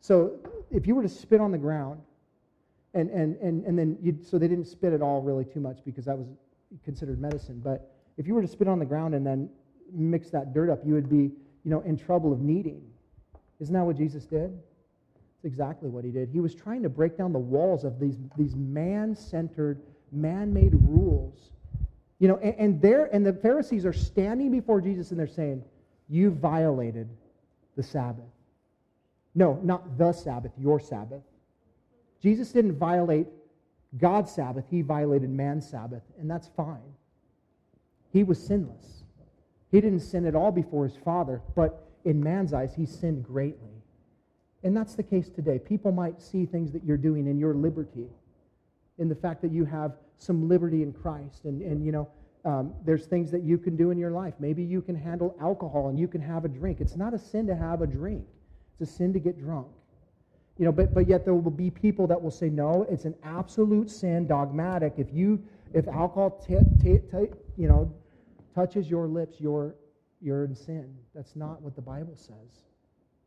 So 0.00 0.38
if 0.70 0.86
you 0.86 0.94
were 0.94 1.02
to 1.02 1.08
spit 1.08 1.40
on 1.40 1.50
the 1.50 1.58
ground, 1.58 2.00
and, 2.92 3.10
and, 3.10 3.36
and, 3.36 3.64
and 3.64 3.78
then 3.78 3.96
you 4.02 4.16
so 4.22 4.38
they 4.38 4.46
didn't 4.46 4.66
spit 4.66 4.92
at 4.92 5.02
all 5.02 5.20
really 5.20 5.44
too 5.44 5.58
much 5.58 5.78
because 5.84 6.04
that 6.04 6.16
was 6.16 6.28
considered 6.84 7.20
medicine. 7.20 7.60
But 7.64 7.90
if 8.18 8.26
you 8.28 8.34
were 8.34 8.42
to 8.42 8.46
spit 8.46 8.68
on 8.68 8.78
the 8.78 8.84
ground 8.84 9.14
and 9.14 9.26
then 9.26 9.48
mix 9.94 10.30
that 10.30 10.52
dirt 10.52 10.70
up, 10.70 10.80
you 10.84 10.94
would 10.94 11.08
be, 11.08 11.30
you 11.64 11.70
know, 11.70 11.80
in 11.80 11.96
trouble 11.96 12.32
of 12.32 12.40
kneading. 12.40 12.82
Isn't 13.60 13.74
that 13.74 13.84
what 13.84 13.96
Jesus 13.96 14.26
did? 14.26 14.52
It's 15.36 15.44
exactly 15.44 15.88
what 15.88 16.04
he 16.04 16.10
did. 16.10 16.28
He 16.28 16.40
was 16.40 16.54
trying 16.54 16.82
to 16.82 16.88
break 16.88 17.16
down 17.16 17.32
the 17.32 17.38
walls 17.38 17.84
of 17.84 17.98
these, 17.98 18.16
these 18.36 18.54
man 18.54 19.14
centered, 19.14 19.80
man 20.12 20.52
made 20.52 20.74
rules. 20.74 21.50
You 22.18 22.28
know, 22.28 22.36
and, 22.38 22.54
and, 22.58 22.82
there, 22.82 23.06
and 23.12 23.24
the 23.24 23.32
Pharisees 23.32 23.84
are 23.84 23.92
standing 23.92 24.50
before 24.50 24.80
Jesus 24.80 25.10
and 25.10 25.18
they're 25.20 25.26
saying, 25.26 25.62
You 26.08 26.30
violated 26.30 27.08
the 27.76 27.82
Sabbath. 27.82 28.24
No, 29.34 29.58
not 29.62 29.98
the 29.98 30.12
Sabbath, 30.12 30.52
your 30.58 30.78
Sabbath. 30.78 31.22
Jesus 32.22 32.52
didn't 32.52 32.76
violate 32.76 33.26
God's 33.98 34.32
Sabbath, 34.32 34.64
he 34.70 34.82
violated 34.82 35.30
man's 35.30 35.68
Sabbath, 35.68 36.02
and 36.18 36.28
that's 36.28 36.48
fine. 36.56 36.94
He 38.12 38.24
was 38.24 38.44
sinless. 38.44 39.03
He 39.74 39.80
didn't 39.80 40.02
sin 40.02 40.24
at 40.24 40.36
all 40.36 40.52
before 40.52 40.86
his 40.86 40.96
Father, 40.96 41.42
but 41.56 41.88
in 42.04 42.22
man's 42.22 42.54
eyes, 42.54 42.72
he 42.76 42.86
sinned 42.86 43.24
greatly. 43.24 43.82
And 44.62 44.76
that's 44.76 44.94
the 44.94 45.02
case 45.02 45.28
today. 45.28 45.58
People 45.58 45.90
might 45.90 46.22
see 46.22 46.46
things 46.46 46.70
that 46.70 46.84
you're 46.84 46.96
doing 46.96 47.26
in 47.26 47.40
your 47.40 47.54
liberty, 47.54 48.06
in 48.98 49.08
the 49.08 49.16
fact 49.16 49.42
that 49.42 49.50
you 49.50 49.64
have 49.64 49.96
some 50.18 50.48
liberty 50.48 50.84
in 50.84 50.92
Christ. 50.92 51.44
And, 51.44 51.60
and 51.60 51.84
you 51.84 51.90
know, 51.90 52.08
um, 52.44 52.72
there's 52.84 53.06
things 53.06 53.32
that 53.32 53.42
you 53.42 53.58
can 53.58 53.74
do 53.74 53.90
in 53.90 53.98
your 53.98 54.12
life. 54.12 54.34
Maybe 54.38 54.62
you 54.62 54.80
can 54.80 54.94
handle 54.94 55.36
alcohol 55.40 55.88
and 55.88 55.98
you 55.98 56.06
can 56.06 56.20
have 56.20 56.44
a 56.44 56.48
drink. 56.48 56.80
It's 56.80 56.94
not 56.94 57.12
a 57.12 57.18
sin 57.18 57.44
to 57.48 57.56
have 57.56 57.82
a 57.82 57.86
drink, 57.88 58.24
it's 58.78 58.88
a 58.88 58.94
sin 58.94 59.12
to 59.12 59.18
get 59.18 59.40
drunk. 59.40 59.66
You 60.56 60.66
know, 60.66 60.72
but, 60.72 60.94
but 60.94 61.08
yet 61.08 61.24
there 61.24 61.34
will 61.34 61.50
be 61.50 61.68
people 61.68 62.06
that 62.06 62.22
will 62.22 62.30
say, 62.30 62.48
no, 62.48 62.86
it's 62.88 63.06
an 63.06 63.16
absolute 63.24 63.90
sin, 63.90 64.28
dogmatic. 64.28 64.94
If 64.98 65.12
you, 65.12 65.42
if 65.72 65.88
alcohol, 65.88 66.40
t- 66.46 66.58
t- 66.80 67.00
t- 67.10 67.34
you 67.56 67.66
know, 67.66 67.92
touches 68.54 68.88
your 68.88 69.06
lips, 69.06 69.36
you're, 69.38 69.74
you're 70.20 70.44
in 70.44 70.54
sin. 70.54 70.94
That's 71.14 71.36
not 71.36 71.60
what 71.62 71.74
the 71.76 71.82
Bible 71.82 72.16
says. 72.16 72.62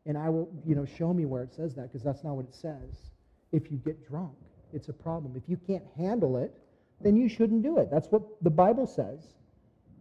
And 0.06 0.18
I 0.18 0.30
will, 0.30 0.50
you 0.66 0.76
know, 0.76 0.86
show 0.86 1.13
me 1.13 1.26
where 1.26 1.44
it 1.44 1.54
says 1.54 1.76
that 1.76 1.92
because 1.92 2.04
that's 2.04 2.24
not 2.24 2.36
what 2.36 2.46
it 2.46 2.56
says. 2.56 3.12
If 3.52 3.70
you 3.72 3.78
get 3.78 4.08
drunk, 4.08 4.36
it's 4.74 4.90
a 4.90 4.94
problem. 4.94 5.34
If 5.36 5.44
you 5.48 5.58
can't 5.58 5.84
handle 5.98 6.38
it, 6.38 6.58
then 7.02 7.16
you 7.16 7.30
shouldn't 7.30 7.62
do 7.62 7.78
it. 7.78 7.90
That's 7.92 8.08
what 8.08 8.22
the 8.42 8.50
Bible 8.50 8.88
says. 8.88 9.34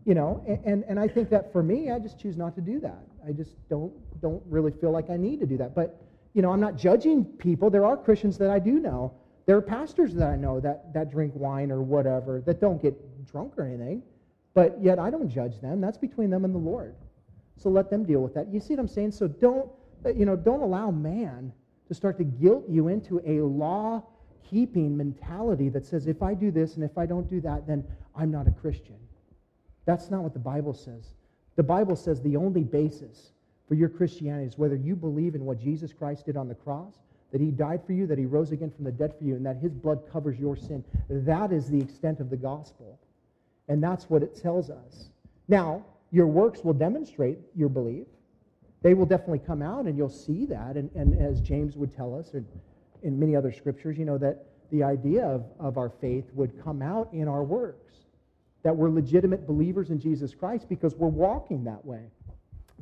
You 0.04 0.14
know, 0.14 0.44
and, 0.46 0.64
and, 0.64 0.84
and 0.88 1.00
I 1.00 1.08
think 1.08 1.28
that 1.30 1.52
for 1.52 1.62
me, 1.62 1.90
I 1.90 1.98
just 1.98 2.18
choose 2.20 2.36
not 2.36 2.54
to 2.54 2.60
do 2.60 2.78
that. 2.80 3.04
I 3.26 3.32
just 3.32 3.56
don't 3.68 3.92
don't 4.20 4.42
really 4.48 4.70
feel 4.70 4.92
like 4.92 5.10
I 5.10 5.16
need 5.16 5.40
to 5.40 5.46
do 5.46 5.56
that. 5.58 5.74
But, 5.74 6.00
you 6.32 6.42
know, 6.42 6.52
I'm 6.52 6.60
not 6.60 6.76
judging 6.76 7.24
people. 7.24 7.70
There 7.70 7.84
are 7.84 7.96
Christians 7.96 8.38
that 8.38 8.50
I 8.50 8.60
do 8.60 8.78
know. 8.78 9.12
There 9.46 9.56
are 9.56 9.62
pastors 9.62 10.14
that 10.14 10.28
I 10.28 10.36
know 10.36 10.60
that, 10.60 10.92
that 10.94 11.10
drink 11.10 11.32
wine 11.34 11.70
or 11.72 11.82
whatever, 11.82 12.40
that 12.46 12.60
don't 12.60 12.80
get 12.80 12.94
drunk 13.26 13.54
or 13.58 13.66
anything. 13.66 14.02
But 14.56 14.76
yet 14.82 14.98
I 14.98 15.10
don't 15.10 15.28
judge 15.28 15.60
them. 15.60 15.80
That's 15.80 15.98
between 15.98 16.30
them 16.30 16.44
and 16.44 16.52
the 16.52 16.58
Lord. 16.58 16.96
So 17.56 17.68
let 17.68 17.90
them 17.90 18.04
deal 18.04 18.20
with 18.20 18.34
that. 18.34 18.52
You 18.52 18.58
see 18.58 18.74
what 18.74 18.80
I'm 18.80 18.88
saying? 18.88 19.12
So 19.12 19.28
don't 19.28 19.70
uh, 20.04 20.10
you 20.10 20.24
know, 20.24 20.36
don't 20.36 20.62
allow 20.62 20.90
man 20.90 21.52
to 21.88 21.94
start 21.94 22.16
to 22.18 22.24
guilt 22.24 22.64
you 22.68 22.88
into 22.88 23.20
a 23.26 23.40
law 23.40 24.02
keeping 24.48 24.96
mentality 24.96 25.68
that 25.68 25.84
says, 25.84 26.06
if 26.06 26.22
I 26.22 26.34
do 26.34 26.50
this 26.50 26.76
and 26.76 26.84
if 26.84 26.96
I 26.96 27.06
don't 27.06 27.28
do 27.28 27.40
that, 27.40 27.66
then 27.66 27.84
I'm 28.14 28.30
not 28.30 28.46
a 28.46 28.52
Christian. 28.52 28.96
That's 29.84 30.10
not 30.10 30.22
what 30.22 30.32
the 30.32 30.38
Bible 30.38 30.74
says. 30.74 31.14
The 31.56 31.62
Bible 31.62 31.96
says 31.96 32.20
the 32.20 32.36
only 32.36 32.62
basis 32.62 33.32
for 33.66 33.74
your 33.74 33.88
Christianity 33.88 34.46
is 34.46 34.58
whether 34.58 34.76
you 34.76 34.94
believe 34.94 35.34
in 35.34 35.44
what 35.44 35.58
Jesus 35.58 35.92
Christ 35.92 36.26
did 36.26 36.36
on 36.36 36.48
the 36.48 36.54
cross, 36.54 36.94
that 37.32 37.40
he 37.40 37.50
died 37.50 37.80
for 37.84 37.92
you, 37.92 38.06
that 38.06 38.18
he 38.18 38.26
rose 38.26 38.52
again 38.52 38.70
from 38.70 38.84
the 38.84 38.92
dead 38.92 39.12
for 39.18 39.24
you, 39.24 39.34
and 39.34 39.44
that 39.44 39.56
his 39.56 39.74
blood 39.74 40.00
covers 40.10 40.38
your 40.38 40.56
sin. 40.56 40.84
That 41.08 41.52
is 41.52 41.68
the 41.68 41.80
extent 41.80 42.20
of 42.20 42.30
the 42.30 42.36
gospel. 42.36 43.00
And 43.68 43.82
that's 43.82 44.08
what 44.08 44.22
it 44.22 44.34
tells 44.34 44.70
us. 44.70 45.10
Now, 45.48 45.84
your 46.10 46.26
works 46.26 46.62
will 46.62 46.74
demonstrate 46.74 47.38
your 47.54 47.68
belief 47.68 48.06
they 48.86 48.94
will 48.94 49.06
definitely 49.06 49.40
come 49.40 49.62
out 49.62 49.86
and 49.86 49.96
you'll 49.96 50.08
see 50.08 50.46
that. 50.46 50.76
And, 50.76 50.90
and 50.94 51.20
as 51.20 51.40
James 51.40 51.76
would 51.76 51.92
tell 51.92 52.16
us, 52.16 52.34
and 52.34 52.46
in 53.02 53.18
many 53.18 53.34
other 53.34 53.50
scriptures, 53.50 53.98
you 53.98 54.04
know, 54.04 54.16
that 54.18 54.46
the 54.70 54.84
idea 54.84 55.24
of, 55.24 55.44
of 55.58 55.76
our 55.76 55.88
faith 55.88 56.30
would 56.34 56.62
come 56.62 56.82
out 56.82 57.08
in 57.12 57.26
our 57.26 57.42
works. 57.42 57.94
That 58.62 58.76
we're 58.76 58.90
legitimate 58.90 59.44
believers 59.44 59.90
in 59.90 59.98
Jesus 59.98 60.36
Christ 60.36 60.68
because 60.68 60.94
we're 60.94 61.08
walking 61.08 61.64
that 61.64 61.84
way. 61.84 62.02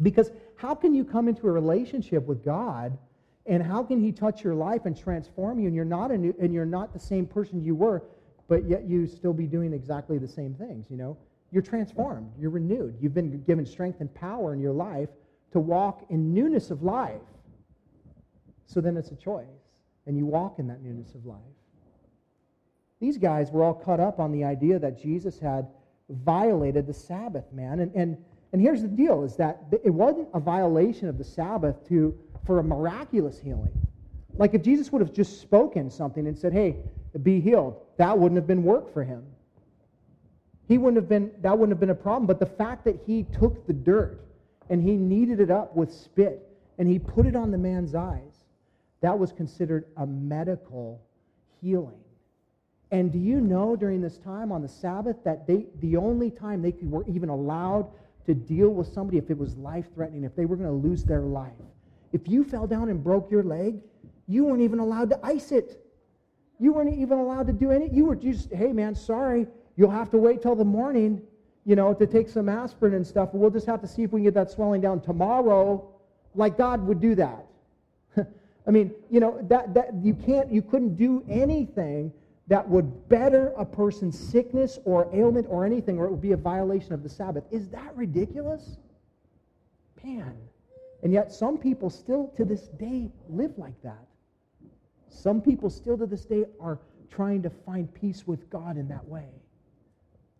Because 0.02 0.30
how 0.56 0.74
can 0.74 0.94
you 0.94 1.06
come 1.06 1.26
into 1.26 1.46
a 1.46 1.50
relationship 1.50 2.26
with 2.26 2.44
God 2.44 2.98
and 3.46 3.62
how 3.62 3.82
can 3.82 3.98
he 3.98 4.12
touch 4.12 4.44
your 4.44 4.54
life 4.54 4.84
and 4.84 4.94
transform 4.94 5.58
you 5.58 5.68
and 5.68 5.74
you're 5.74 5.86
not 5.86 6.10
a 6.10 6.18
new, 6.18 6.34
and 6.38 6.52
you're 6.52 6.66
not 6.66 6.92
the 6.92 6.98
same 7.00 7.26
person 7.26 7.62
you 7.62 7.74
were, 7.74 8.02
but 8.48 8.68
yet 8.68 8.84
you 8.84 9.06
still 9.06 9.32
be 9.32 9.46
doing 9.46 9.72
exactly 9.72 10.18
the 10.18 10.28
same 10.28 10.54
things, 10.54 10.86
you 10.90 10.96
know? 10.96 11.16
You're 11.50 11.62
transformed, 11.62 12.32
you're 12.38 12.50
renewed. 12.50 12.96
You've 13.00 13.14
been 13.14 13.42
given 13.42 13.64
strength 13.64 14.00
and 14.00 14.12
power 14.14 14.52
in 14.54 14.60
your 14.60 14.72
life 14.72 15.08
to 15.52 15.60
walk 15.60 16.04
in 16.10 16.34
newness 16.34 16.70
of 16.70 16.82
life. 16.82 17.20
So 18.66 18.80
then 18.80 18.96
it's 18.96 19.10
a 19.12 19.16
choice, 19.16 19.46
and 20.06 20.16
you 20.16 20.26
walk 20.26 20.58
in 20.58 20.66
that 20.66 20.82
newness 20.82 21.14
of 21.14 21.26
life. 21.26 21.38
these 22.98 23.18
guys 23.18 23.50
were 23.52 23.62
all 23.62 23.74
caught 23.74 24.00
up 24.00 24.18
on 24.18 24.32
the 24.32 24.44
idea 24.44 24.78
that 24.78 24.98
Jesus 25.00 25.38
had 25.38 25.68
violated 26.08 26.86
the 26.86 26.94
Sabbath, 26.94 27.44
man. 27.52 27.80
And, 27.80 27.94
and, 27.94 28.16
and 28.52 28.60
here's 28.60 28.82
the 28.82 28.88
deal 28.88 29.24
is 29.24 29.36
that 29.36 29.62
it 29.84 29.90
wasn't 29.90 30.28
a 30.34 30.40
violation 30.40 31.08
of 31.08 31.18
the 31.18 31.24
Sabbath 31.24 31.86
to, 31.88 32.18
for 32.46 32.58
a 32.58 32.64
miraculous 32.64 33.38
healing. 33.38 33.72
Like 34.36 34.54
if 34.54 34.62
Jesus 34.62 34.90
would 34.90 35.00
have 35.02 35.12
just 35.12 35.40
spoken 35.40 35.90
something 35.90 36.26
and 36.26 36.36
said, 36.36 36.52
hey, 36.52 36.76
be 37.22 37.40
healed, 37.40 37.80
that 37.96 38.18
wouldn't 38.18 38.36
have 38.36 38.46
been 38.46 38.62
work 38.62 38.92
for 38.92 39.04
him. 39.04 39.24
He 40.66 40.78
wouldn't 40.78 40.96
have 40.96 41.08
been, 41.08 41.30
that 41.42 41.52
wouldn't 41.52 41.72
have 41.72 41.80
been 41.80 41.90
a 41.90 41.94
problem. 41.94 42.26
But 42.26 42.40
the 42.40 42.46
fact 42.46 42.84
that 42.84 43.00
he 43.06 43.24
took 43.24 43.66
the 43.66 43.72
dirt 43.72 44.20
and 44.70 44.82
he 44.82 44.96
kneaded 44.96 45.40
it 45.40 45.50
up 45.50 45.76
with 45.76 45.92
spit 45.92 46.48
and 46.78 46.88
he 46.88 46.98
put 46.98 47.26
it 47.26 47.36
on 47.36 47.50
the 47.50 47.58
man's 47.58 47.94
eyes, 47.94 48.44
that 49.00 49.18
was 49.18 49.32
considered 49.32 49.84
a 49.98 50.06
medical 50.06 51.02
healing. 51.60 51.98
And 52.90 53.12
do 53.12 53.18
you 53.18 53.40
know 53.40 53.76
during 53.76 54.00
this 54.00 54.18
time 54.18 54.52
on 54.52 54.62
the 54.62 54.68
Sabbath 54.68 55.16
that 55.24 55.46
they, 55.46 55.66
the 55.80 55.96
only 55.96 56.30
time 56.30 56.62
they 56.62 56.74
were 56.80 57.04
even 57.06 57.28
allowed 57.28 57.90
to 58.26 58.34
deal 58.34 58.70
with 58.70 58.86
somebody 58.86 59.18
if 59.18 59.30
it 59.30 59.36
was 59.36 59.56
life 59.56 59.86
threatening, 59.94 60.24
if 60.24 60.34
they 60.34 60.46
were 60.46 60.56
going 60.56 60.68
to 60.68 60.88
lose 60.88 61.04
their 61.04 61.20
life? 61.20 61.52
If 62.12 62.28
you 62.28 62.44
fell 62.44 62.66
down 62.66 62.88
and 62.88 63.02
broke 63.02 63.30
your 63.30 63.42
leg, 63.42 63.80
you 64.26 64.44
weren't 64.44 64.62
even 64.62 64.78
allowed 64.78 65.10
to 65.10 65.18
ice 65.22 65.52
it. 65.52 65.83
You 66.58 66.72
weren't 66.72 66.94
even 66.94 67.18
allowed 67.18 67.46
to 67.48 67.52
do 67.52 67.70
any. 67.70 67.88
You 67.88 68.06
were 68.06 68.16
just, 68.16 68.52
hey 68.52 68.72
man, 68.72 68.94
sorry, 68.94 69.46
you'll 69.76 69.90
have 69.90 70.10
to 70.10 70.18
wait 70.18 70.42
till 70.42 70.54
the 70.54 70.64
morning, 70.64 71.20
you 71.64 71.76
know, 71.76 71.94
to 71.94 72.06
take 72.06 72.28
some 72.28 72.48
aspirin 72.48 72.94
and 72.94 73.06
stuff. 73.06 73.30
We'll 73.32 73.50
just 73.50 73.66
have 73.66 73.80
to 73.80 73.88
see 73.88 74.02
if 74.02 74.12
we 74.12 74.20
can 74.20 74.24
get 74.24 74.34
that 74.34 74.50
swelling 74.50 74.80
down 74.80 75.00
tomorrow. 75.00 75.88
Like 76.34 76.56
God 76.56 76.86
would 76.86 77.00
do 77.00 77.14
that. 77.16 77.46
I 78.66 78.70
mean, 78.70 78.92
you 79.10 79.20
know, 79.20 79.38
that, 79.48 79.74
that 79.74 79.94
you 80.02 80.14
can't, 80.14 80.50
you 80.50 80.62
couldn't 80.62 80.96
do 80.96 81.24
anything 81.28 82.12
that 82.46 82.68
would 82.68 83.08
better 83.08 83.52
a 83.56 83.64
person's 83.64 84.18
sickness 84.18 84.78
or 84.84 85.08
ailment 85.14 85.46
or 85.48 85.64
anything, 85.64 85.98
or 85.98 86.06
it 86.06 86.10
would 86.10 86.20
be 86.20 86.32
a 86.32 86.36
violation 86.36 86.92
of 86.92 87.02
the 87.02 87.08
Sabbath. 87.08 87.44
Is 87.50 87.68
that 87.70 87.96
ridiculous? 87.96 88.76
Man. 90.02 90.36
And 91.02 91.12
yet, 91.12 91.32
some 91.32 91.58
people 91.58 91.90
still 91.90 92.32
to 92.36 92.44
this 92.44 92.68
day 92.68 93.10
live 93.28 93.56
like 93.58 93.80
that. 93.82 94.06
Some 95.14 95.40
people 95.40 95.70
still 95.70 95.96
to 95.96 96.06
this 96.06 96.24
day 96.24 96.44
are 96.60 96.78
trying 97.10 97.42
to 97.42 97.50
find 97.50 97.92
peace 97.94 98.26
with 98.26 98.50
God 98.50 98.76
in 98.76 98.88
that 98.88 99.06
way. 99.06 99.28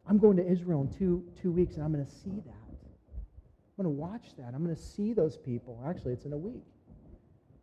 I'm 0.07 0.19
going 0.19 0.37
to 0.37 0.47
Israel 0.47 0.83
in 0.83 0.89
two, 0.89 1.25
two 1.41 1.53
weeks, 1.53 1.77
and 1.77 1.85
I'm 1.85 1.93
going 1.93 2.05
to 2.05 2.11
see 2.11 2.41
that. 2.45 2.65
I'm 3.79 3.85
going 3.85 3.97
to 3.97 4.01
watch 4.01 4.37
that. 4.37 4.53
I'm 4.55 4.63
going 4.65 4.75
to 4.75 4.83
see 4.83 5.13
those 5.13 5.37
people. 5.37 5.83
Actually, 5.89 6.13
it's 6.13 6.25
in 6.25 6.33
a 6.33 6.37
week. 6.37 6.65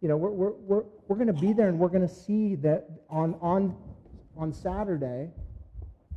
You 0.02 0.08
know, 0.08 0.18
we're, 0.18 0.32
we're, 0.32 0.52
we're, 0.52 0.84
we're 1.08 1.16
going 1.18 1.28
to 1.28 1.34
be 1.34 1.54
there, 1.54 1.68
and 1.68 1.78
we're 1.78 1.90
going 1.90 2.08
to 2.08 2.14
see 2.14 2.56
that 2.56 2.90
on, 3.10 3.36
on, 3.42 3.76
on 4.36 4.52
Saturday 4.52 5.30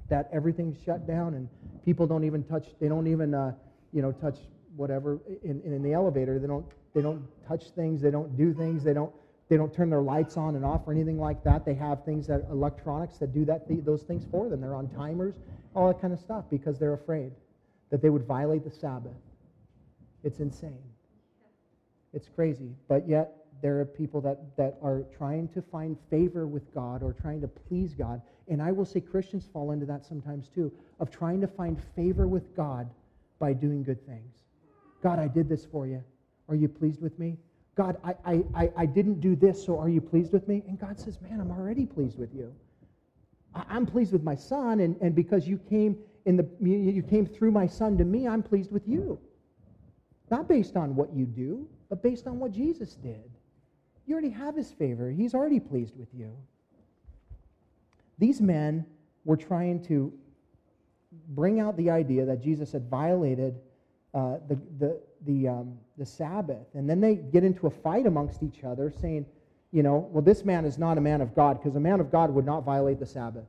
that 0.08 0.30
everything's 0.32 0.82
shut 0.82 1.06
down, 1.06 1.34
and 1.34 1.48
people 1.84 2.06
don't 2.06 2.24
even 2.24 2.42
touch, 2.44 2.68
they 2.80 2.88
don't 2.88 3.06
even, 3.06 3.34
uh, 3.34 3.52
you 3.92 4.00
know, 4.00 4.12
touch 4.12 4.38
whatever 4.76 5.20
in, 5.42 5.60
in 5.62 5.82
the 5.82 5.92
elevator. 5.92 6.38
They 6.38 6.46
don't, 6.46 6.66
they 6.94 7.02
don't 7.02 7.22
touch 7.46 7.70
things. 7.70 8.00
They 8.00 8.10
don't 8.10 8.36
do 8.36 8.54
things. 8.54 8.82
They 8.82 8.94
don't, 8.94 9.12
they 9.48 9.56
don't 9.56 9.72
turn 9.72 9.90
their 9.90 10.02
lights 10.02 10.36
on 10.36 10.56
and 10.56 10.64
off 10.64 10.82
or 10.86 10.92
anything 10.92 11.18
like 11.18 11.44
that. 11.44 11.64
They 11.64 11.74
have 11.74 12.04
things 12.04 12.26
that 12.28 12.46
electronics 12.50 13.18
that 13.18 13.32
do 13.34 13.44
that 13.44 13.66
those 13.84 14.02
things 14.02 14.24
for 14.30 14.48
them. 14.48 14.60
They're 14.60 14.74
on 14.74 14.88
timers, 14.88 15.34
all 15.74 15.88
that 15.88 16.00
kind 16.00 16.12
of 16.12 16.18
stuff 16.18 16.44
because 16.50 16.78
they're 16.78 16.94
afraid 16.94 17.32
that 17.90 18.00
they 18.00 18.10
would 18.10 18.24
violate 18.24 18.64
the 18.64 18.70
Sabbath. 18.70 19.12
It's 20.22 20.40
insane. 20.40 20.82
It's 22.14 22.28
crazy. 22.28 22.70
But 22.88 23.06
yet 23.06 23.44
there 23.60 23.78
are 23.80 23.84
people 23.84 24.20
that, 24.22 24.56
that 24.56 24.78
are 24.82 25.04
trying 25.16 25.48
to 25.48 25.62
find 25.62 25.96
favor 26.10 26.46
with 26.46 26.74
God 26.74 27.02
or 27.02 27.12
trying 27.12 27.40
to 27.42 27.48
please 27.48 27.92
God. 27.94 28.22
And 28.48 28.62
I 28.62 28.72
will 28.72 28.84
say 28.84 29.00
Christians 29.00 29.48
fall 29.52 29.72
into 29.72 29.86
that 29.86 30.04
sometimes 30.04 30.48
too, 30.48 30.72
of 31.00 31.10
trying 31.10 31.40
to 31.40 31.46
find 31.46 31.82
favor 31.94 32.26
with 32.26 32.56
God 32.56 32.88
by 33.38 33.52
doing 33.52 33.82
good 33.82 34.04
things. 34.06 34.44
God, 35.02 35.18
I 35.18 35.28
did 35.28 35.48
this 35.48 35.64
for 35.64 35.86
you. 35.86 36.02
Are 36.48 36.54
you 36.54 36.68
pleased 36.68 37.02
with 37.02 37.18
me? 37.18 37.36
God, 37.74 37.96
I, 38.04 38.44
I, 38.54 38.70
I 38.76 38.86
didn't 38.86 39.20
do 39.20 39.34
this, 39.34 39.64
so 39.64 39.78
are 39.78 39.88
you 39.88 40.00
pleased 40.00 40.32
with 40.32 40.46
me? 40.46 40.62
And 40.68 40.78
God 40.78 40.98
says, 40.98 41.20
Man, 41.20 41.40
I'm 41.40 41.50
already 41.50 41.86
pleased 41.86 42.18
with 42.18 42.32
you. 42.34 42.54
I'm 43.54 43.86
pleased 43.86 44.12
with 44.12 44.22
my 44.22 44.34
son, 44.34 44.80
and, 44.80 44.96
and 45.00 45.14
because 45.14 45.46
you 45.46 45.58
came 45.58 45.96
in 46.24 46.36
the 46.36 46.48
you 46.60 47.02
came 47.02 47.26
through 47.26 47.50
my 47.50 47.66
son 47.66 47.98
to 47.98 48.04
me, 48.04 48.26
I'm 48.26 48.42
pleased 48.42 48.72
with 48.72 48.86
you. 48.86 49.18
Not 50.30 50.48
based 50.48 50.76
on 50.76 50.96
what 50.96 51.12
you 51.12 51.26
do, 51.26 51.68
but 51.88 52.02
based 52.02 52.26
on 52.26 52.38
what 52.38 52.52
Jesus 52.52 52.94
did. 52.94 53.30
You 54.06 54.14
already 54.14 54.30
have 54.30 54.56
his 54.56 54.72
favor. 54.72 55.10
He's 55.10 55.34
already 55.34 55.60
pleased 55.60 55.96
with 55.96 56.08
you. 56.12 56.36
These 58.18 58.40
men 58.40 58.86
were 59.24 59.36
trying 59.36 59.82
to 59.84 60.12
bring 61.28 61.60
out 61.60 61.76
the 61.76 61.90
idea 61.90 62.24
that 62.26 62.42
Jesus 62.42 62.72
had 62.72 62.88
violated 62.88 63.54
uh, 64.12 64.36
the, 64.48 64.58
the, 64.78 65.00
the, 65.26 65.48
um, 65.48 65.78
the 65.98 66.06
Sabbath. 66.06 66.66
And 66.74 66.88
then 66.88 67.00
they 67.00 67.16
get 67.16 67.44
into 67.44 67.66
a 67.66 67.70
fight 67.70 68.06
amongst 68.06 68.42
each 68.42 68.64
other, 68.64 68.92
saying, 69.00 69.26
you 69.72 69.82
know, 69.82 70.08
well, 70.12 70.22
this 70.22 70.44
man 70.44 70.64
is 70.64 70.78
not 70.78 70.98
a 70.98 71.00
man 71.00 71.20
of 71.20 71.34
God 71.34 71.60
because 71.60 71.76
a 71.76 71.80
man 71.80 72.00
of 72.00 72.10
God 72.12 72.30
would 72.30 72.46
not 72.46 72.64
violate 72.64 73.00
the 73.00 73.06
Sabbath. 73.06 73.44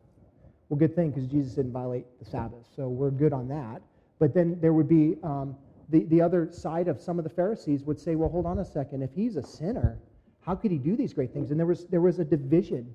Well, 0.70 0.80
good 0.80 0.96
thing 0.96 1.12
because 1.12 1.28
Jesus 1.28 1.54
didn't 1.54 1.72
violate 1.72 2.06
the 2.20 2.26
Sabbath. 2.26 2.66
So 2.76 2.88
we're 2.88 3.12
good 3.12 3.34
on 3.34 3.48
that. 3.50 3.82
But 4.18 4.34
then 4.34 4.58
there 4.60 4.74
would 4.74 4.90
be 4.90 5.18
um, 5.24 5.56
the, 5.90 6.04
the 6.06 6.22
other 6.22 6.50
side 6.52 6.88
of 6.88 7.00
some 7.00 7.20
of 7.20 7.24
the 7.24 7.30
Pharisees 7.30 7.84
would 7.84 8.00
say, 8.00 8.16
well, 8.16 8.30
hold 8.30 8.46
on 8.46 8.60
a 8.60 8.66
second. 8.66 9.04
If 9.04 9.12
he's 9.14 9.36
a 9.36 9.44
sinner, 9.44 10.00
how 10.42 10.56
could 10.56 10.72
he 10.72 10.78
do 10.78 10.96
these 10.96 11.14
great 11.14 11.34
things? 11.34 11.52
And 11.52 11.60
there 11.60 11.68
was, 11.68 11.86
there 11.86 12.02
was 12.02 12.20
a 12.20 12.26
division 12.26 12.94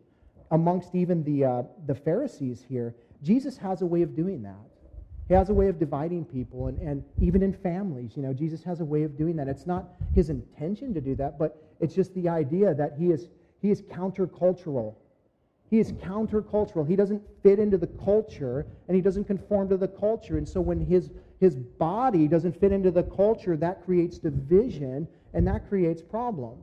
amongst 0.50 0.94
even 0.94 1.22
the, 1.22 1.44
uh, 1.44 1.62
the 1.86 1.94
Pharisees 1.94 2.64
here. 2.68 2.94
Jesus 3.22 3.56
has 3.58 3.82
a 3.82 3.86
way 3.86 4.02
of 4.02 4.16
doing 4.16 4.42
that. 4.42 4.69
He 5.30 5.36
has 5.36 5.48
a 5.48 5.54
way 5.54 5.68
of 5.68 5.78
dividing 5.78 6.24
people, 6.24 6.66
and, 6.66 6.76
and 6.80 7.04
even 7.20 7.40
in 7.40 7.52
families, 7.52 8.16
you 8.16 8.22
know, 8.22 8.32
Jesus 8.32 8.64
has 8.64 8.80
a 8.80 8.84
way 8.84 9.04
of 9.04 9.16
doing 9.16 9.36
that. 9.36 9.46
It's 9.46 9.64
not 9.64 9.90
his 10.12 10.28
intention 10.28 10.92
to 10.92 11.00
do 11.00 11.14
that, 11.14 11.38
but 11.38 11.62
it's 11.78 11.94
just 11.94 12.12
the 12.16 12.28
idea 12.28 12.74
that 12.74 12.94
he 12.98 13.12
is, 13.12 13.28
he 13.62 13.70
is 13.70 13.80
countercultural. 13.82 14.96
He 15.70 15.78
is 15.78 15.92
countercultural. 15.92 16.84
He 16.84 16.96
doesn't 16.96 17.22
fit 17.44 17.60
into 17.60 17.78
the 17.78 17.86
culture, 17.86 18.66
and 18.88 18.96
he 18.96 19.00
doesn't 19.00 19.26
conform 19.26 19.68
to 19.68 19.76
the 19.76 19.86
culture. 19.86 20.36
And 20.36 20.48
so 20.48 20.60
when 20.60 20.84
his, 20.84 21.12
his 21.38 21.54
body 21.54 22.26
doesn't 22.26 22.58
fit 22.58 22.72
into 22.72 22.90
the 22.90 23.04
culture, 23.04 23.56
that 23.56 23.84
creates 23.84 24.18
division, 24.18 25.06
and 25.32 25.46
that 25.46 25.68
creates 25.68 26.02
problem. 26.02 26.58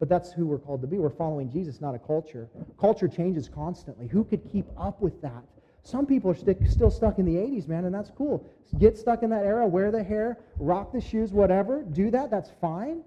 But 0.00 0.08
that's 0.08 0.32
who 0.32 0.46
we're 0.46 0.58
called 0.58 0.80
to 0.80 0.88
be. 0.88 0.98
We're 0.98 1.10
following 1.10 1.48
Jesus, 1.48 1.80
not 1.80 1.94
a 1.94 2.00
culture. 2.00 2.48
Culture 2.80 3.06
changes 3.06 3.48
constantly. 3.48 4.08
Who 4.08 4.24
could 4.24 4.50
keep 4.50 4.66
up 4.76 5.00
with 5.00 5.22
that? 5.22 5.44
Some 5.84 6.06
people 6.06 6.30
are 6.30 6.68
still 6.68 6.90
stuck 6.90 7.18
in 7.18 7.24
the 7.24 7.34
80s, 7.34 7.66
man, 7.66 7.84
and 7.84 7.94
that's 7.94 8.10
cool. 8.10 8.48
Get 8.78 8.96
stuck 8.96 9.22
in 9.22 9.30
that 9.30 9.44
era, 9.44 9.66
wear 9.66 9.90
the 9.90 10.02
hair, 10.02 10.38
rock 10.58 10.92
the 10.92 11.00
shoes, 11.00 11.32
whatever. 11.32 11.82
Do 11.82 12.10
that, 12.12 12.30
that's 12.30 12.50
fine. 12.60 13.02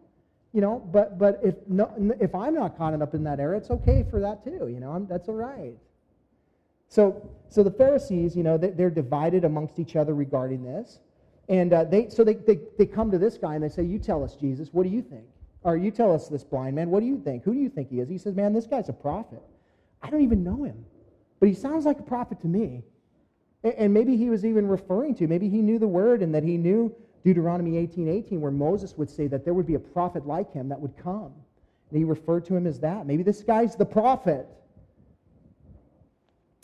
You 0.51 0.61
know, 0.61 0.79
but, 0.91 1.17
but 1.17 1.39
if, 1.43 1.55
no, 1.67 1.91
if 2.19 2.33
I'm 2.35 2.53
not 2.53 2.77
caught 2.77 2.99
up 3.01 3.13
in 3.13 3.23
that 3.23 3.39
era, 3.39 3.57
it's 3.57 3.71
okay 3.71 4.05
for 4.09 4.19
that 4.21 4.43
too. 4.43 4.67
You 4.67 4.79
know, 4.79 4.91
I'm, 4.91 5.07
that's 5.07 5.27
all 5.27 5.35
right. 5.35 5.75
So, 6.88 7.29
so 7.49 7.63
the 7.63 7.71
Pharisees, 7.71 8.35
you 8.35 8.43
know, 8.43 8.57
they, 8.57 8.83
are 8.83 8.89
divided 8.89 9.43
amongst 9.43 9.79
each 9.79 9.95
other 9.95 10.13
regarding 10.13 10.63
this. 10.63 10.99
And 11.49 11.73
uh, 11.73 11.83
they, 11.83 12.09
so 12.09 12.23
they, 12.23 12.35
they, 12.35 12.59
they 12.77 12.85
come 12.85 13.11
to 13.11 13.17
this 13.17 13.38
guy 13.38 13.55
and 13.55 13.63
they 13.63 13.69
say, 13.69 13.83
You 13.83 13.99
tell 13.99 14.23
us, 14.23 14.35
Jesus, 14.35 14.69
what 14.71 14.83
do 14.83 14.89
you 14.89 15.01
think? 15.01 15.25
Or 15.63 15.75
you 15.77 15.91
tell 15.91 16.13
us 16.13 16.27
this 16.27 16.43
blind 16.43 16.75
man, 16.75 16.89
what 16.89 16.99
do 17.01 17.05
you 17.05 17.19
think? 17.19 17.43
Who 17.43 17.53
do 17.53 17.59
you 17.59 17.69
think 17.69 17.89
he 17.89 17.99
is? 17.99 18.07
He 18.07 18.17
says, 18.17 18.35
Man, 18.35 18.53
this 18.53 18.65
guy's 18.65 18.89
a 18.89 18.93
prophet. 18.93 19.41
I 20.01 20.09
don't 20.09 20.21
even 20.21 20.43
know 20.43 20.63
him. 20.63 20.85
But 21.39 21.50
he 21.50 21.56
sounds 21.56 21.86
like 21.86 22.00
a 22.00 22.04
prophet 22.04 22.39
to 22.41 22.48
me. 22.48 22.84
And 23.63 23.93
maybe 23.93 24.15
he 24.15 24.30
was 24.30 24.45
even 24.45 24.67
referring 24.67 25.15
to, 25.15 25.28
maybe 25.28 25.50
he 25.50 25.62
knew 25.62 25.80
the 25.80 25.88
word 25.88 26.21
and 26.21 26.34
that 26.36 26.43
he 26.43 26.58
knew 26.58 26.95
Deuteronomy 27.24 27.78
18 27.78 28.08
18, 28.08 28.39
where 28.39 28.52
Moses 28.52 28.95
would 28.98 29.10
say 29.10 29.26
that 29.28 29.43
there 29.43 29.56
would 29.56 29.65
be 29.65 29.74
a 29.74 29.80
prophet 29.80 30.28
like 30.28 30.54
him 30.54 30.69
that 30.69 30.80
would 30.80 30.95
come. 30.98 31.34
And 31.89 31.97
he 31.97 32.03
referred 32.03 32.45
to 32.45 32.55
him 32.55 32.68
as 32.68 32.80
that. 32.82 33.07
Maybe 33.07 33.24
this 33.24 33.41
guy's 33.41 33.76
the 33.76 33.86
prophet. 33.86 34.47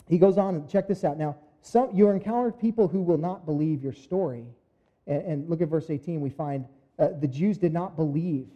He 0.08 0.18
goes 0.18 0.38
on 0.38 0.54
and 0.54 0.68
check 0.68 0.86
this 0.86 1.02
out. 1.04 1.18
Now, 1.18 1.36
some, 1.62 1.90
you 1.92 2.08
encountered 2.10 2.60
people 2.60 2.86
who 2.86 3.02
will 3.02 3.18
not 3.18 3.46
believe 3.46 3.82
your 3.82 3.92
story. 3.92 4.44
And, 5.06 5.22
and 5.22 5.50
look 5.50 5.60
at 5.60 5.68
verse 5.68 5.90
18. 5.90 6.20
We 6.20 6.30
find 6.30 6.66
uh, 6.98 7.08
the 7.20 7.28
Jews 7.28 7.58
did 7.58 7.72
not 7.72 7.96
believe 7.96 8.46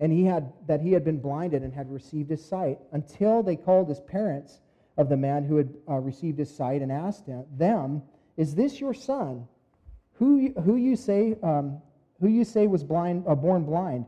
and 0.00 0.12
he 0.12 0.24
had 0.24 0.52
that 0.66 0.80
he 0.80 0.92
had 0.92 1.04
been 1.04 1.18
blinded 1.18 1.62
and 1.62 1.72
had 1.72 1.90
received 1.90 2.30
his 2.30 2.44
sight 2.44 2.78
until 2.92 3.42
they 3.42 3.56
called 3.56 3.88
his 3.88 4.00
parents 4.00 4.60
of 4.98 5.08
the 5.08 5.16
man 5.16 5.44
who 5.44 5.56
had 5.56 5.72
uh, 5.88 5.94
received 5.94 6.38
his 6.38 6.54
sight 6.54 6.82
and 6.82 6.92
asked 6.92 7.26
him, 7.26 7.44
them, 7.56 8.02
"Is 8.36 8.54
this 8.54 8.80
your 8.80 8.92
son, 8.92 9.46
who 10.14 10.52
who 10.64 10.76
you 10.76 10.96
say 10.96 11.36
um, 11.42 11.80
who 12.20 12.28
you 12.28 12.44
say 12.44 12.66
was 12.66 12.84
blind, 12.84 13.24
uh, 13.26 13.34
born 13.34 13.64
blind? 13.64 14.04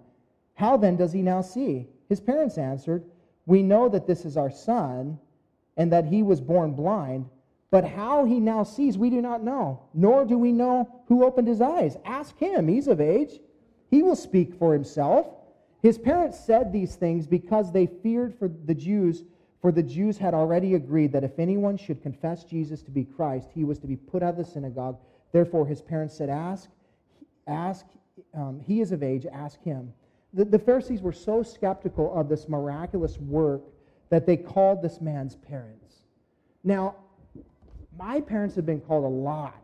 How 0.54 0.76
then 0.76 0.96
does 0.96 1.12
he 1.12 1.22
now 1.22 1.40
see?" 1.40 1.88
His 2.08 2.20
parents 2.20 2.58
answered, 2.58 3.04
"We 3.46 3.62
know 3.62 3.88
that 3.88 4.06
this 4.06 4.24
is 4.24 4.36
our 4.36 4.50
son, 4.50 5.18
and 5.76 5.92
that 5.92 6.06
he 6.06 6.22
was 6.22 6.40
born 6.40 6.74
blind." 6.74 7.26
But 7.70 7.84
how 7.84 8.24
he 8.24 8.40
now 8.40 8.64
sees, 8.64 8.98
we 8.98 9.10
do 9.10 9.22
not 9.22 9.44
know, 9.44 9.82
nor 9.94 10.24
do 10.24 10.36
we 10.36 10.50
know 10.50 11.02
who 11.06 11.24
opened 11.24 11.46
his 11.46 11.60
eyes. 11.60 11.96
Ask 12.04 12.36
him, 12.36 12.66
he's 12.66 12.88
of 12.88 13.00
age. 13.00 13.38
He 13.88 14.02
will 14.02 14.16
speak 14.16 14.54
for 14.54 14.72
himself. 14.72 15.28
His 15.80 15.96
parents 15.96 16.38
said 16.38 16.72
these 16.72 16.96
things 16.96 17.28
because 17.28 17.70
they 17.70 17.86
feared 17.86 18.34
for 18.34 18.48
the 18.48 18.74
Jews 18.74 19.22
For 19.60 19.70
the 19.70 19.82
Jews 19.82 20.16
had 20.16 20.32
already 20.32 20.74
agreed 20.74 21.12
that 21.12 21.24
if 21.24 21.38
anyone 21.38 21.76
should 21.76 22.02
confess 22.02 22.44
Jesus 22.44 22.82
to 22.82 22.90
be 22.90 23.04
Christ, 23.04 23.50
he 23.54 23.64
was 23.64 23.78
to 23.80 23.86
be 23.86 23.96
put 23.96 24.22
out 24.22 24.30
of 24.30 24.36
the 24.36 24.44
synagogue. 24.44 24.98
Therefore, 25.32 25.66
his 25.66 25.82
parents 25.82 26.16
said, 26.16 26.30
Ask, 26.30 26.70
ask, 27.46 27.84
um, 28.34 28.60
he 28.60 28.80
is 28.80 28.92
of 28.92 29.02
age, 29.02 29.26
ask 29.30 29.62
him. 29.62 29.92
The, 30.32 30.44
the 30.44 30.58
Pharisees 30.58 31.02
were 31.02 31.12
so 31.12 31.42
skeptical 31.42 32.12
of 32.18 32.28
this 32.28 32.48
miraculous 32.48 33.18
work 33.18 33.62
that 34.08 34.26
they 34.26 34.36
called 34.36 34.82
this 34.82 35.00
man's 35.00 35.36
parents. 35.36 35.96
Now, 36.64 36.96
my 37.98 38.20
parents 38.20 38.54
have 38.56 38.66
been 38.66 38.80
called 38.80 39.04
a 39.04 39.08
lot 39.08 39.62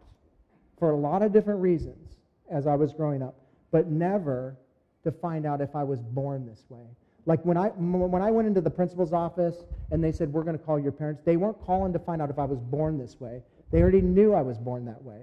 for 0.79 0.91
a 0.91 0.97
lot 0.97 1.23
of 1.23 1.33
different 1.33 1.61
reasons 1.61 2.17
as 2.51 2.67
I 2.67 2.75
was 2.75 2.93
growing 2.93 3.23
up, 3.23 3.35
but 3.71 3.89
never 3.89 4.57
to 5.05 5.13
find 5.13 5.47
out 5.47 5.61
if 5.61 5.75
I 5.75 5.85
was 5.85 6.01
born 6.01 6.47
this 6.47 6.65
way. 6.69 6.87
Like 7.27 7.45
when 7.45 7.57
I, 7.57 7.69
when 7.69 8.23
I 8.23 8.31
went 8.31 8.47
into 8.47 8.61
the 8.61 8.71
principal's 8.71 9.13
office 9.13 9.65
and 9.91 10.03
they 10.03 10.13
said, 10.13 10.33
We're 10.33 10.45
going 10.45 10.57
to 10.59 10.65
call 10.65 10.79
your 10.79 10.93
parents, 10.93 11.23
they 11.25 11.37
weren't 11.37 11.61
calling 11.61 11.93
to 11.93 11.99
find 11.99 12.23
out 12.23 12.31
if 12.31 12.39
I 12.39 12.45
was 12.45 12.61
born 12.61 12.99
this 12.99 13.21
way. 13.21 13.43
They 13.73 13.83
already 13.83 14.01
knew 14.01 14.33
I 14.33 14.43
was 14.43 14.59
born 14.59 14.85
that 14.87 15.03
way. 15.03 15.23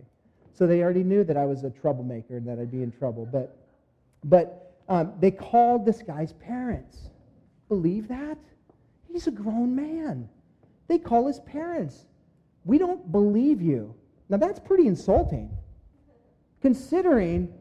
So 0.54 0.68
they 0.68 0.84
already 0.84 1.04
knew 1.04 1.24
that 1.24 1.38
I 1.38 1.46
was 1.46 1.64
a 1.64 1.70
troublemaker 1.70 2.38
and 2.38 2.48
that 2.48 2.60
I'd 2.60 2.72
be 2.72 2.84
in 2.84 2.92
trouble. 2.92 3.26
But, 3.26 3.58
but 4.26 4.76
um, 4.90 5.14
they 5.20 5.32
called 5.32 5.86
this 5.86 6.02
guy's 6.02 6.34
parents. 6.34 7.10
Believe 7.70 8.10
that? 8.10 8.38
He's 9.12 9.28
a 9.28 9.32
grown 9.32 9.76
man. 9.76 10.28
They 10.88 11.00
call 11.00 11.28
his 11.28 11.40
parents. 11.40 12.06
We 12.66 12.78
don't 12.78 13.12
believe 13.12 13.62
you. 13.62 13.96
Now 14.30 14.38
that's 14.38 14.60
pretty 14.60 14.88
insulting, 14.88 15.50
considering 16.62 17.54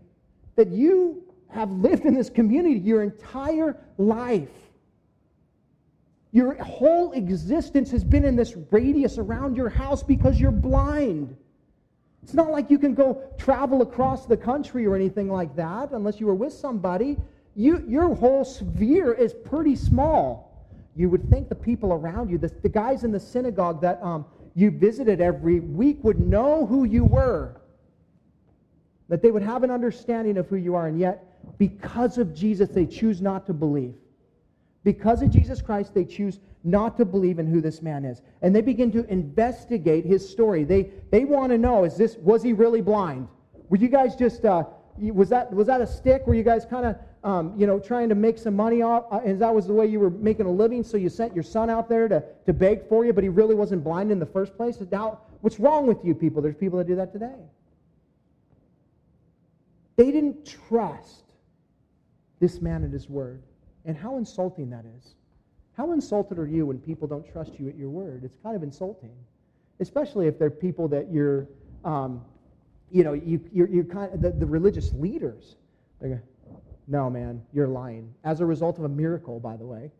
that 0.57 0.68
you 0.68 1.22
have 1.53 1.70
lived 1.70 2.05
in 2.05 2.14
this 2.14 2.30
community 2.30 2.80
your 2.80 3.03
entire 3.03 3.76
life. 3.98 4.48
Your 6.32 6.55
whole 6.62 7.12
existence 7.12 7.90
has 7.90 8.03
been 8.03 8.24
in 8.24 8.36
this 8.36 8.57
radius 8.70 9.18
around 9.18 9.55
your 9.57 9.68
house 9.68 10.03
because 10.03 10.40
you're 10.40 10.50
blind. 10.50 11.36
It's 12.22 12.34
not 12.34 12.50
like 12.50 12.70
you 12.70 12.78
can 12.78 12.94
go 12.94 13.22
travel 13.36 13.82
across 13.82 14.26
the 14.26 14.36
country 14.36 14.86
or 14.86 14.94
anything 14.94 15.28
like 15.30 15.55
that 15.57 15.90
unless 15.90 16.20
you 16.20 16.26
were 16.26 16.34
with 16.34 16.53
somebody. 16.53 17.18
You, 17.55 17.84
your 17.86 18.14
whole 18.14 18.44
sphere 18.44 19.12
is 19.12 19.34
pretty 19.34 19.76
small. 19.76 20.66
You 20.96 21.11
would 21.11 21.28
think 21.28 21.48
the 21.48 21.55
people 21.55 21.92
around 21.92 22.30
you, 22.30 22.38
the, 22.38 22.48
the 22.62 22.68
guys 22.68 23.05
in 23.05 23.12
the 23.12 23.20
synagogue 23.20 23.82
that 23.82 24.03
um, 24.03 24.24
you 24.55 24.70
visited 24.70 25.20
every 25.20 25.61
week, 25.61 26.03
would 26.03 26.20
know 26.20 26.64
who 26.64 26.84
you 26.84 27.05
were. 27.05 27.61
That 29.09 29.20
they 29.20 29.30
would 29.30 29.42
have 29.42 29.64
an 29.64 29.70
understanding 29.70 30.38
of 30.38 30.48
who 30.48 30.57
you 30.57 30.74
are, 30.74 30.86
and 30.86 30.98
yet 30.98 31.32
because 31.59 32.18
of 32.18 32.34
Jesus, 32.34 32.70
they 32.70 32.86
choose 32.86 33.20
not 33.20 33.47
to 33.47 33.53
believe. 33.53 33.95
Because 34.84 35.22
of 35.22 35.30
Jesus 35.30 35.62
Christ, 35.62 35.95
they 35.95 36.05
choose 36.05 36.40
not 36.64 36.97
to 36.97 37.05
believe 37.05 37.38
in 37.38 37.47
who 37.47 37.61
this 37.61 37.82
man 37.82 38.05
is. 38.05 38.20
And 38.40 38.55
they 38.55 38.61
begin 38.61 38.90
to 38.93 39.05
investigate 39.11 40.05
his 40.05 40.28
story. 40.28 40.64
They, 40.64 40.90
they 41.11 41.24
want 41.24 41.53
to 41.53 41.59
know, 41.59 41.84
is 41.84 41.97
this, 41.97 42.16
was 42.16 42.43
he 42.43 42.53
really 42.53 42.80
blind? 42.80 43.28
Were 43.68 43.76
you 43.76 43.88
guys 43.88 44.16
just, 44.16 44.45
uh, 44.45 44.64
was, 44.97 45.28
that, 45.28 45.53
was 45.53 45.66
that 45.68 45.80
a 45.80 45.86
stick? 45.86 46.26
Were 46.26 46.34
you 46.34 46.43
guys 46.43 46.64
kind 46.64 46.86
of, 46.86 46.97
um, 47.24 47.55
you 47.57 47.66
know, 47.66 47.78
trying 47.78 48.09
to 48.09 48.14
make 48.14 48.38
some 48.38 48.57
money 48.57 48.82
off? 48.82 49.05
Uh, 49.11 49.20
and 49.24 49.40
that 49.40 49.55
was 49.55 49.66
the 49.66 49.72
way 49.72 49.86
you 49.86 50.01
were 50.01 50.11
making 50.11 50.47
a 50.47 50.51
living, 50.51 50.82
so 50.82 50.97
you 50.97 51.09
sent 51.09 51.34
your 51.34 51.45
son 51.45 51.70
out 51.70 51.88
there 51.88 52.09
to, 52.09 52.22
to 52.47 52.53
beg 52.53 52.88
for 52.88 53.05
you, 53.05 53.12
but 53.12 53.22
he 53.22 53.30
really 53.30 53.55
wasn't 53.55 53.82
blind 53.82 54.11
in 54.11 54.18
the 54.18 54.26
first 54.26 54.57
place? 54.57 54.78
Now, 54.90 55.20
what's 55.40 55.61
wrong 55.61 55.86
with 55.86 56.05
you 56.05 56.14
people? 56.14 56.43
There's 56.43 56.57
people 56.57 56.78
that 56.78 56.86
do 56.86 56.97
that 56.97 57.12
today. 57.12 57.38
They 59.97 60.11
didn't 60.11 60.45
trust 60.68 61.22
this 62.43 62.61
man 62.61 62.82
and 62.82 62.93
his 62.93 63.09
word. 63.09 63.40
And 63.84 63.97
how 63.97 64.18
insulting 64.18 64.68
that 64.70 64.84
is. 64.99 65.14
How 65.76 65.93
insulted 65.93 66.38
are 66.38 66.47
you 66.47 66.66
when 66.66 66.78
people 66.78 67.07
don't 67.07 67.26
trust 67.32 67.59
you 67.59 67.68
at 67.68 67.76
your 67.76 67.88
word? 67.88 68.24
It's 68.24 68.36
kind 68.43 68.57
of 68.57 68.64
insulting, 68.64 69.14
especially 69.80 70.26
if 70.26 70.38
they're 70.38 70.51
people 70.51 70.88
that 70.88 71.11
you're, 71.11 71.47
um, 71.84 72.20
you 72.90 73.05
know, 73.05 73.12
you, 73.12 73.40
you're, 73.53 73.68
you're 73.68 73.84
kind 73.84 74.12
of 74.12 74.20
the, 74.20 74.32
the 74.32 74.45
religious 74.45 74.93
leaders. 74.93 75.55
They're 76.01 76.22
no, 76.88 77.09
man, 77.09 77.40
you're 77.53 77.68
lying. 77.68 78.12
As 78.24 78.40
a 78.40 78.45
result 78.45 78.76
of 78.76 78.84
a 78.84 78.88
miracle, 78.88 79.38
by 79.38 79.57
the 79.57 79.64
way, 79.64 79.93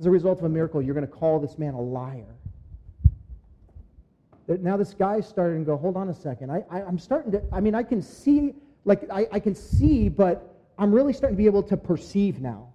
as 0.00 0.06
a 0.06 0.10
result 0.10 0.40
of 0.40 0.44
a 0.44 0.48
miracle, 0.48 0.82
you're 0.82 0.94
going 0.94 1.06
to 1.06 1.12
call 1.12 1.38
this 1.38 1.58
man 1.58 1.74
a 1.74 1.80
liar. 1.80 2.34
Now 4.48 4.76
this 4.76 4.94
guy's 4.94 5.28
starting 5.28 5.60
to 5.60 5.64
go, 5.64 5.76
hold 5.76 5.96
on 5.96 6.08
a 6.08 6.14
second. 6.14 6.50
I, 6.50 6.64
I, 6.68 6.80
am 6.80 6.98
starting 6.98 7.30
to, 7.32 7.42
I 7.52 7.60
mean, 7.60 7.76
I 7.76 7.84
can 7.84 8.02
see, 8.02 8.52
like, 8.84 9.08
I, 9.10 9.28
I 9.30 9.38
can 9.38 9.54
see, 9.54 10.08
but 10.08 10.51
I'm 10.78 10.92
really 10.92 11.12
starting 11.12 11.36
to 11.36 11.42
be 11.42 11.46
able 11.46 11.62
to 11.64 11.76
perceive 11.76 12.40
now. 12.40 12.72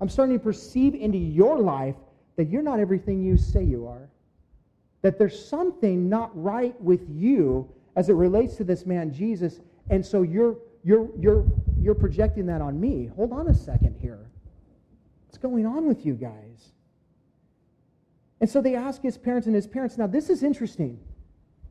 I'm 0.00 0.08
starting 0.08 0.36
to 0.38 0.42
perceive 0.42 0.94
into 0.94 1.18
your 1.18 1.58
life 1.58 1.96
that 2.36 2.48
you're 2.48 2.62
not 2.62 2.80
everything 2.80 3.22
you 3.22 3.36
say 3.36 3.62
you 3.62 3.86
are. 3.86 4.08
That 5.02 5.18
there's 5.18 5.48
something 5.48 6.08
not 6.08 6.30
right 6.34 6.78
with 6.80 7.06
you 7.08 7.68
as 7.96 8.08
it 8.08 8.14
relates 8.14 8.56
to 8.56 8.64
this 8.64 8.86
man 8.86 9.12
Jesus, 9.12 9.60
and 9.90 10.04
so 10.04 10.22
you're 10.22 10.56
you're 10.82 11.08
you're 11.18 11.44
you're 11.80 11.94
projecting 11.94 12.46
that 12.46 12.60
on 12.60 12.80
me. 12.80 13.10
Hold 13.14 13.32
on 13.32 13.48
a 13.48 13.54
second 13.54 13.96
here. 14.00 14.30
What's 15.26 15.38
going 15.38 15.66
on 15.66 15.86
with 15.86 16.04
you 16.06 16.14
guys? 16.14 16.72
And 18.40 18.50
so 18.50 18.60
they 18.60 18.74
ask 18.74 19.02
his 19.02 19.16
parents, 19.16 19.46
and 19.46 19.54
his 19.54 19.66
parents, 19.66 19.96
now 19.96 20.06
this 20.06 20.28
is 20.28 20.42
interesting. 20.42 20.98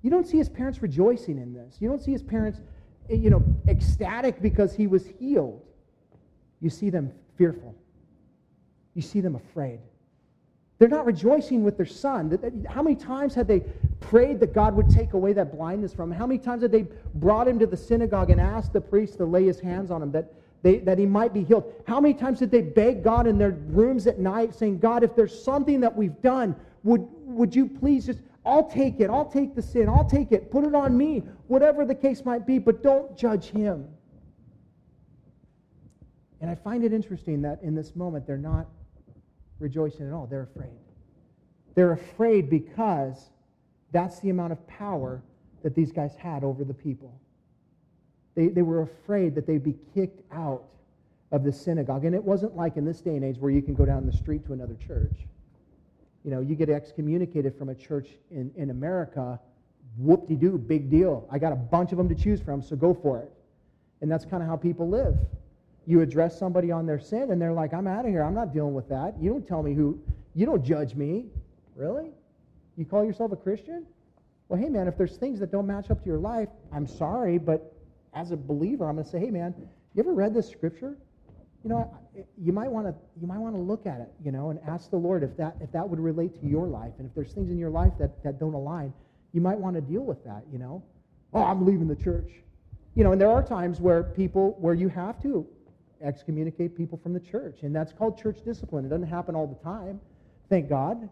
You 0.02 0.10
don't 0.10 0.28
see 0.28 0.38
his 0.38 0.50
parents 0.50 0.82
rejoicing 0.82 1.38
in 1.38 1.54
this. 1.54 1.78
You 1.80 1.90
don't 1.90 2.02
see 2.02 2.12
his 2.12 2.24
parents, 2.24 2.62
Eh, 3.10 3.16
you 3.16 3.30
know, 3.30 3.44
ecstatic 3.68 4.42
because 4.42 4.76
he 4.76 4.88
was 4.88 5.06
healed 5.20 5.62
you 6.64 6.70
see 6.70 6.90
them 6.90 7.12
fearful. 7.38 7.76
You 8.94 9.02
see 9.02 9.20
them 9.20 9.36
afraid. 9.36 9.80
They're 10.80 10.88
not 10.88 11.06
rejoicing 11.06 11.64
with 11.64 11.76
their 11.76 11.86
son. 11.86 12.66
How 12.70 12.82
many 12.82 12.96
times 12.96 13.36
had 13.36 13.50
they 13.50 13.60
prayed 14.00 14.40
that 14.40 14.54
God 14.54 14.74
would 14.76 14.90
take 14.90 15.12
away 15.12 15.34
that 15.34 15.56
blindness 15.56 15.94
from 15.94 16.12
him? 16.12 16.18
How 16.18 16.26
many 16.26 16.40
times 16.40 16.62
had 16.62 16.72
they 16.72 16.88
brought 17.16 17.50
him 17.50 17.60
to 17.60 17.68
the 17.68 17.76
synagogue 17.76 18.30
and 18.30 18.40
asked 18.40 18.72
the 18.72 18.80
priest 18.80 19.18
to 19.18 19.26
lay 19.26 19.44
his 19.44 19.60
hands 19.60 19.92
on 19.92 20.02
him 20.02 20.12
that, 20.14 20.34
they, 20.62 20.78
that 20.80 20.98
he 20.98 21.06
might 21.06 21.34
be 21.34 21.44
healed? 21.44 21.70
How 21.86 22.00
many 22.00 22.14
times 22.14 22.40
did 22.40 22.50
they 22.50 22.62
beg 22.62 23.04
God 23.04 23.28
in 23.28 23.38
their 23.38 23.52
rooms 23.52 24.08
at 24.08 24.20
night 24.20 24.56
saying, 24.56 24.80
God, 24.80 25.04
if 25.04 25.18
there's 25.18 25.44
something 25.44 25.82
that 25.82 25.94
we've 25.94 26.20
done, 26.22 26.56
would, 26.84 27.06
would 27.26 27.54
you 27.54 27.68
please 27.68 28.06
just, 28.06 28.20
I'll 28.46 28.70
take 28.70 29.00
it. 29.00 29.10
I'll 29.10 29.30
take 29.30 29.56
the 29.56 29.62
sin. 29.62 29.88
I'll 29.88 30.08
take 30.08 30.32
it. 30.32 30.52
Put 30.52 30.66
it 30.66 30.76
on 30.76 30.98
me, 30.98 31.24
whatever 31.48 31.86
the 31.86 31.96
case 31.96 32.26
might 32.26 32.46
be, 32.46 32.60
but 32.60 32.84
don't 32.84 33.18
judge 33.18 33.46
him. 33.50 33.88
And 36.42 36.52
I 36.52 36.56
find 36.56 36.84
it 36.84 36.92
interesting 36.92 37.42
that 37.44 37.62
in 37.64 37.74
this 37.74 37.96
moment 37.96 38.28
they're 38.28 38.38
not 38.38 38.68
rejoicing 39.60 40.08
at 40.08 40.14
all. 40.14 40.28
They're 40.28 40.44
afraid. 40.44 40.78
They're 41.74 41.94
afraid 41.94 42.50
because 42.50 43.30
that's 43.92 44.20
the 44.20 44.30
amount 44.30 44.52
of 44.52 44.68
power 44.68 45.24
that 45.64 45.74
these 45.74 45.94
guys 45.94 46.16
had 46.16 46.44
over 46.44 46.66
the 46.66 46.74
people. 46.74 47.18
They, 48.36 48.50
they 48.50 48.62
were 48.62 48.82
afraid 48.82 49.36
that 49.36 49.48
they'd 49.48 49.64
be 49.64 49.76
kicked 49.94 50.22
out 50.34 50.64
of 51.32 51.44
the 51.44 51.52
synagogue. 51.52 52.04
And 52.04 52.14
it 52.14 52.24
wasn't 52.24 52.56
like 52.58 52.76
in 52.76 52.84
this 52.84 53.00
day 53.00 53.16
and 53.16 53.24
age 53.24 53.38
where 53.38 53.52
you 53.52 53.62
can 53.62 53.74
go 53.74 53.86
down 53.86 54.06
the 54.06 54.12
street 54.12 54.46
to 54.48 54.54
another 54.54 54.76
church. 54.76 55.16
You 56.24 56.32
know, 56.32 56.40
you 56.40 56.56
get 56.56 56.70
excommunicated 56.70 57.58
from 57.58 57.70
a 57.70 57.76
church 57.76 58.08
in, 58.32 58.52
in 58.56 58.70
America, 58.70 59.40
whoop 59.98 60.28
de 60.28 60.36
doo, 60.36 60.58
big 60.58 60.90
deal. 60.90 61.28
I 61.32 61.38
got 61.40 61.52
a 61.52 61.58
bunch 61.58 61.92
of 61.92 61.98
them 61.98 62.10
to 62.10 62.16
choose 62.16 62.42
from, 62.42 62.62
so 62.62 62.76
go 62.76 62.94
for 62.94 63.20
it. 63.20 63.32
And 64.02 64.12
that's 64.12 64.26
kind 64.26 64.42
of 64.42 64.50
how 64.50 64.56
people 64.56 64.90
live. 64.90 65.16
You 65.86 66.02
address 66.02 66.40
somebody 66.40 66.72
on 66.72 66.86
their 66.86 67.00
sin, 67.00 67.32
and 67.32 67.42
they're 67.42 67.54
like, 67.54 67.74
I'm 67.74 67.88
out 67.88 68.06
of 68.06 68.12
here. 68.12 68.24
I'm 68.24 68.34
not 68.34 68.54
dealing 68.54 68.74
with 68.74 68.88
that. 68.90 69.16
You 69.20 69.30
don't 69.32 69.46
tell 69.46 69.62
me 69.62 69.74
who, 69.74 70.00
you 70.34 70.46
don't 70.46 70.64
judge 70.64 70.96
me. 70.96 71.28
Really? 71.76 72.12
You 72.78 72.86
call 72.86 73.04
yourself 73.04 73.32
a 73.32 73.36
Christian? 73.36 73.86
Well, 74.48 74.60
hey, 74.62 74.70
man, 74.70 74.88
if 74.88 74.98
there's 74.98 75.18
things 75.18 75.40
that 75.40 75.52
don't 75.52 75.68
match 75.68 75.90
up 75.92 76.02
to 76.02 76.06
your 76.06 76.20
life, 76.20 76.50
I'm 76.72 76.88
sorry, 76.88 77.38
but 77.38 77.74
as 78.14 78.32
a 78.32 78.38
believer, 78.38 78.88
I'm 78.88 78.96
going 78.96 79.06
to 79.06 79.12
say, 79.12 79.20
hey, 79.20 79.32
man, 79.32 79.54
you 79.94 80.04
ever 80.04 80.14
read 80.14 80.34
this 80.34 80.50
scripture? 80.50 80.98
You 81.64 81.70
know, 81.70 81.98
you 82.38 82.52
might 82.52 82.70
want 82.70 82.88
to 82.88 82.96
you 83.20 83.26
might 83.26 83.40
want 83.40 83.56
to 83.56 83.62
look 83.62 83.86
at 83.86 84.02
it, 84.02 84.12
you 84.24 84.32
know, 84.32 84.50
and 84.50 84.60
ask 84.68 84.90
the 84.90 84.98
Lord 84.98 85.24
if 85.24 85.36
that 85.38 85.56
if 85.62 85.72
that 85.72 85.88
would 85.88 86.00
relate 86.00 86.40
to 86.42 86.46
your 86.46 86.68
life, 86.68 86.94
and 87.00 87.08
if 87.08 87.16
there's 87.16 87.32
things 87.32 87.50
in 87.50 87.58
your 87.58 87.70
life 87.70 87.94
that 88.00 88.22
that 88.24 88.40
don't 88.40 88.54
align, 88.54 88.94
you 89.32 89.42
might 89.42 89.58
want 89.58 89.76
to 89.76 89.82
deal 89.82 90.04
with 90.04 90.24
that, 90.26 90.44
you 90.52 90.60
know. 90.60 90.84
Oh, 91.34 91.44
I'm 91.44 91.66
leaving 91.66 91.88
the 91.88 91.96
church, 91.96 92.32
you 92.96 93.04
know, 93.04 93.14
and 93.14 93.20
there 93.20 93.32
are 93.32 93.42
times 93.42 93.80
where 93.80 94.04
people 94.04 94.58
where 94.60 94.74
you 94.74 94.90
have 94.90 95.22
to 95.24 95.48
excommunicate 96.04 96.76
people 96.76 97.00
from 97.02 97.14
the 97.14 97.20
church. 97.20 97.60
And 97.64 97.76
that's 97.76 97.94
called 97.94 98.22
church 98.22 98.44
discipline. 98.44 98.86
It 98.86 98.90
doesn't 98.90 99.08
happen 99.08 99.36
all 99.36 99.48
the 99.48 99.64
time. 99.64 100.00
Thank 100.50 100.70
God. 100.70 101.10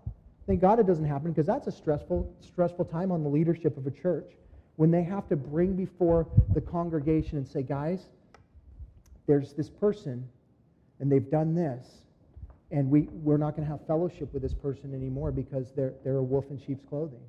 Thank 0.47 0.60
God 0.60 0.80
it 0.80 0.88
doesn't 0.88 1.06
happen 1.06 1.32
because 1.32 1.47
that's 1.47 1.68
a 1.68 1.72
stressful, 1.72 2.36
stressful 2.41 2.86
time 2.86 3.12
on 3.12 3.24
the 3.24 3.30
leadership 3.30 3.78
of 3.78 3.88
a 3.88 3.91
church 3.91 4.34
when 4.76 4.91
they 4.91 5.04
have 5.04 5.28
to 5.30 5.36
bring 5.36 5.76
before 5.76 6.28
the 6.54 6.62
congregation 6.62 7.38
and 7.38 7.47
say, 7.47 7.62
guys, 7.62 8.08
there's 9.28 9.54
this 9.54 9.70
person 9.70 10.28
and 11.02 11.12
they've 11.12 11.30
done 11.30 11.54
this 11.54 12.02
and 12.72 12.89
we, 12.89 13.02
we're 13.12 13.38
not 13.38 13.56
going 13.56 13.68
to 13.68 13.72
have 13.72 13.86
fellowship 13.86 14.34
with 14.34 14.41
this 14.41 14.54
person 14.54 14.95
anymore 14.95 15.32
because 15.32 15.72
they're, 15.76 15.93
they're 16.04 16.18
a 16.18 16.24
wolf 16.24 16.45
in 16.49 16.58
sheep's 16.58 16.84
clothing. 16.88 17.20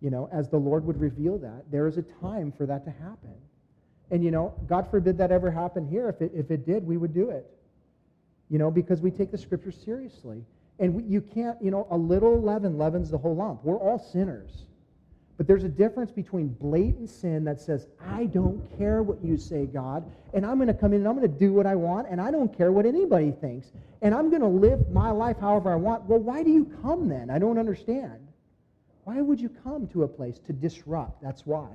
You 0.00 0.10
know, 0.10 0.28
as 0.32 0.48
the 0.48 0.58
Lord 0.58 0.84
would 0.84 1.00
reveal 1.00 1.38
that, 1.38 1.64
there 1.70 1.86
is 1.86 1.96
a 1.96 2.02
time 2.02 2.52
for 2.52 2.66
that 2.66 2.84
to 2.84 2.90
happen. 2.90 3.34
And, 4.10 4.22
you 4.22 4.30
know, 4.30 4.54
God 4.66 4.90
forbid 4.90 5.16
that 5.18 5.30
ever 5.30 5.50
happen 5.50 5.88
here. 5.88 6.08
If 6.08 6.20
it, 6.20 6.32
if 6.34 6.50
it 6.50 6.66
did, 6.66 6.86
we 6.86 6.96
would 6.96 7.14
do 7.14 7.30
it. 7.30 7.46
You 8.50 8.58
know, 8.58 8.70
because 8.70 9.00
we 9.00 9.10
take 9.10 9.30
the 9.30 9.38
scriptures 9.38 9.76
seriously. 9.82 10.44
And 10.78 11.10
you 11.10 11.20
can't, 11.20 11.62
you 11.62 11.70
know, 11.70 11.86
a 11.90 11.96
little 11.96 12.40
leaven 12.40 12.76
leavens 12.76 13.10
the 13.10 13.18
whole 13.18 13.36
lump. 13.36 13.64
We're 13.64 13.78
all 13.78 13.98
sinners. 13.98 14.50
But 15.40 15.46
there's 15.46 15.64
a 15.64 15.70
difference 15.70 16.12
between 16.12 16.48
blatant 16.48 17.08
sin 17.08 17.44
that 17.44 17.62
says, 17.62 17.86
I 18.06 18.26
don't 18.26 18.60
care 18.76 19.02
what 19.02 19.24
you 19.24 19.38
say, 19.38 19.64
God, 19.64 20.04
and 20.34 20.44
I'm 20.44 20.56
going 20.56 20.68
to 20.68 20.74
come 20.74 20.92
in 20.92 20.98
and 20.98 21.08
I'm 21.08 21.16
going 21.16 21.32
to 21.32 21.38
do 21.38 21.54
what 21.54 21.64
I 21.64 21.74
want, 21.74 22.08
and 22.10 22.20
I 22.20 22.30
don't 22.30 22.54
care 22.54 22.72
what 22.72 22.84
anybody 22.84 23.30
thinks, 23.30 23.72
and 24.02 24.14
I'm 24.14 24.28
going 24.28 24.42
to 24.42 24.46
live 24.46 24.90
my 24.90 25.10
life 25.10 25.38
however 25.40 25.72
I 25.72 25.76
want. 25.76 26.04
Well, 26.04 26.18
why 26.18 26.42
do 26.42 26.50
you 26.50 26.66
come 26.82 27.08
then? 27.08 27.30
I 27.30 27.38
don't 27.38 27.56
understand. 27.56 28.28
Why 29.04 29.22
would 29.22 29.40
you 29.40 29.48
come 29.48 29.88
to 29.94 30.02
a 30.02 30.08
place 30.08 30.38
to 30.40 30.52
disrupt? 30.52 31.22
That's 31.22 31.46
why. 31.46 31.70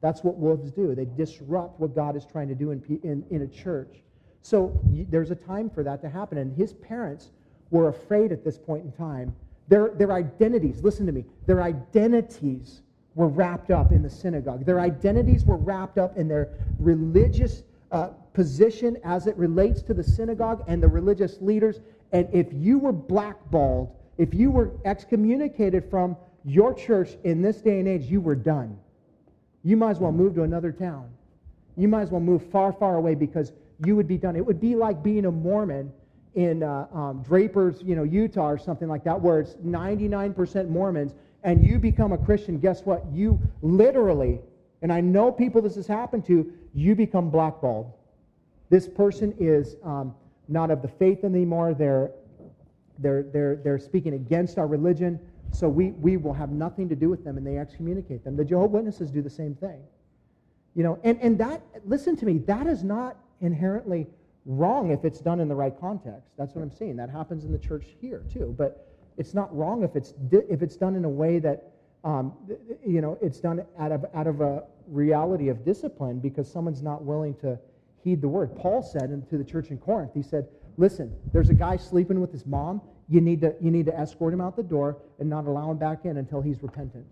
That's 0.00 0.24
what 0.24 0.36
wolves 0.36 0.72
do. 0.72 0.96
They 0.96 1.04
disrupt 1.04 1.78
what 1.78 1.94
God 1.94 2.16
is 2.16 2.26
trying 2.26 2.48
to 2.48 2.56
do 2.56 2.72
in, 2.72 2.82
in, 3.04 3.24
in 3.30 3.42
a 3.42 3.46
church. 3.46 4.02
So 4.42 4.76
there's 5.08 5.30
a 5.30 5.36
time 5.36 5.70
for 5.70 5.84
that 5.84 6.02
to 6.02 6.08
happen. 6.08 6.38
And 6.38 6.52
his 6.56 6.72
parents 6.72 7.30
were 7.70 7.90
afraid 7.90 8.32
at 8.32 8.42
this 8.44 8.58
point 8.58 8.84
in 8.84 8.90
time. 8.90 9.36
Their, 9.68 9.90
their 9.90 10.10
identities, 10.10 10.82
listen 10.82 11.06
to 11.06 11.12
me, 11.12 11.26
their 11.46 11.62
identities 11.62 12.82
were 13.18 13.26
wrapped 13.26 13.72
up 13.72 13.90
in 13.90 14.00
the 14.00 14.08
synagogue. 14.08 14.64
Their 14.64 14.78
identities 14.78 15.44
were 15.44 15.56
wrapped 15.56 15.98
up 15.98 16.16
in 16.16 16.28
their 16.28 16.50
religious 16.78 17.64
uh, 17.90 18.10
position 18.32 18.96
as 19.02 19.26
it 19.26 19.36
relates 19.36 19.82
to 19.82 19.92
the 19.92 20.04
synagogue 20.04 20.62
and 20.68 20.80
the 20.80 20.86
religious 20.86 21.40
leaders. 21.40 21.80
And 22.12 22.28
if 22.32 22.46
you 22.52 22.78
were 22.78 22.92
blackballed, 22.92 23.92
if 24.18 24.34
you 24.34 24.52
were 24.52 24.70
excommunicated 24.84 25.90
from 25.90 26.16
your 26.44 26.72
church 26.72 27.16
in 27.24 27.42
this 27.42 27.60
day 27.60 27.80
and 27.80 27.88
age, 27.88 28.04
you 28.04 28.20
were 28.20 28.36
done. 28.36 28.78
You 29.64 29.76
might 29.76 29.90
as 29.90 29.98
well 29.98 30.12
move 30.12 30.36
to 30.36 30.44
another 30.44 30.70
town. 30.70 31.10
You 31.76 31.88
might 31.88 32.02
as 32.02 32.10
well 32.12 32.20
move 32.20 32.48
far, 32.52 32.72
far 32.72 32.94
away 32.94 33.16
because 33.16 33.52
you 33.84 33.96
would 33.96 34.06
be 34.06 34.16
done. 34.16 34.36
It 34.36 34.46
would 34.46 34.60
be 34.60 34.76
like 34.76 35.02
being 35.02 35.26
a 35.26 35.32
Mormon 35.32 35.92
in 36.36 36.62
uh, 36.62 36.86
um, 36.94 37.24
Drapers, 37.24 37.82
you 37.82 37.96
know, 37.96 38.04
Utah 38.04 38.48
or 38.48 38.58
something 38.58 38.86
like 38.86 39.02
that, 39.02 39.20
where 39.20 39.40
it's 39.40 39.54
99% 39.54 40.68
Mormons, 40.68 41.14
and 41.48 41.64
you 41.64 41.78
become 41.78 42.12
a 42.12 42.18
Christian. 42.18 42.58
Guess 42.58 42.82
what? 42.82 43.06
You 43.10 43.40
literally, 43.62 44.38
and 44.82 44.92
I 44.92 45.00
know 45.00 45.32
people 45.32 45.62
this 45.62 45.76
has 45.76 45.86
happened 45.86 46.26
to, 46.26 46.52
you 46.74 46.94
become 46.94 47.30
blackballed. 47.30 47.90
This 48.68 48.86
person 48.86 49.34
is 49.40 49.76
um, 49.82 50.14
not 50.48 50.70
of 50.70 50.82
the 50.82 50.88
faith 50.88 51.24
anymore. 51.24 51.72
They're, 51.72 52.10
they're, 52.98 53.22
they're, 53.22 53.56
they're 53.56 53.78
speaking 53.78 54.12
against 54.12 54.58
our 54.58 54.66
religion. 54.66 55.18
So 55.50 55.70
we, 55.70 55.92
we 55.92 56.18
will 56.18 56.34
have 56.34 56.50
nothing 56.50 56.86
to 56.90 56.94
do 56.94 57.08
with 57.08 57.24
them 57.24 57.38
and 57.38 57.46
they 57.46 57.56
excommunicate 57.56 58.24
them. 58.24 58.36
The 58.36 58.44
Jehovah 58.44 58.76
Witnesses 58.76 59.10
do 59.10 59.22
the 59.22 59.30
same 59.30 59.54
thing. 59.54 59.80
You 60.74 60.82
know, 60.82 60.98
and, 61.02 61.18
and 61.22 61.38
that, 61.38 61.62
listen 61.86 62.14
to 62.16 62.26
me, 62.26 62.38
that 62.40 62.66
is 62.66 62.84
not 62.84 63.16
inherently 63.40 64.06
wrong 64.44 64.90
if 64.90 65.02
it's 65.06 65.20
done 65.20 65.40
in 65.40 65.48
the 65.48 65.54
right 65.54 65.74
context. 65.80 66.28
That's 66.36 66.54
what 66.54 66.60
I'm 66.60 66.70
saying. 66.70 66.96
That 66.96 67.08
happens 67.08 67.46
in 67.46 67.52
the 67.52 67.58
church 67.58 67.86
here 68.02 68.22
too. 68.30 68.54
But 68.58 68.87
it's 69.18 69.34
not 69.34 69.54
wrong 69.54 69.82
if 69.82 69.96
it's, 69.96 70.14
if 70.30 70.62
it's 70.62 70.76
done 70.76 70.94
in 70.96 71.04
a 71.04 71.08
way 71.08 71.38
that, 71.40 71.72
um, 72.04 72.32
you 72.86 73.00
know, 73.00 73.18
it's 73.20 73.40
done 73.40 73.64
out 73.78 73.92
of, 73.92 74.06
out 74.14 74.26
of 74.26 74.40
a 74.40 74.62
reality 74.86 75.48
of 75.48 75.64
discipline 75.64 76.18
because 76.20 76.50
someone's 76.50 76.82
not 76.82 77.02
willing 77.02 77.34
to 77.36 77.58
heed 78.02 78.22
the 78.22 78.28
word. 78.28 78.56
Paul 78.56 78.82
said 78.82 79.28
to 79.28 79.36
the 79.36 79.44
church 79.44 79.70
in 79.70 79.78
Corinth, 79.78 80.12
he 80.14 80.22
said, 80.22 80.48
listen, 80.76 81.12
there's 81.32 81.50
a 81.50 81.54
guy 81.54 81.76
sleeping 81.76 82.20
with 82.20 82.32
his 82.32 82.46
mom 82.46 82.80
you 83.08 83.20
need 83.20 83.40
to, 83.40 83.54
you 83.60 83.70
need 83.70 83.86
to 83.86 83.98
escort 83.98 84.32
him 84.34 84.40
out 84.40 84.54
the 84.54 84.62
door 84.62 84.98
and 85.18 85.28
not 85.28 85.46
allow 85.46 85.70
him 85.70 85.78
back 85.78 86.04
in 86.04 86.18
until 86.18 86.40
he's 86.40 86.62
repentant. 86.62 87.06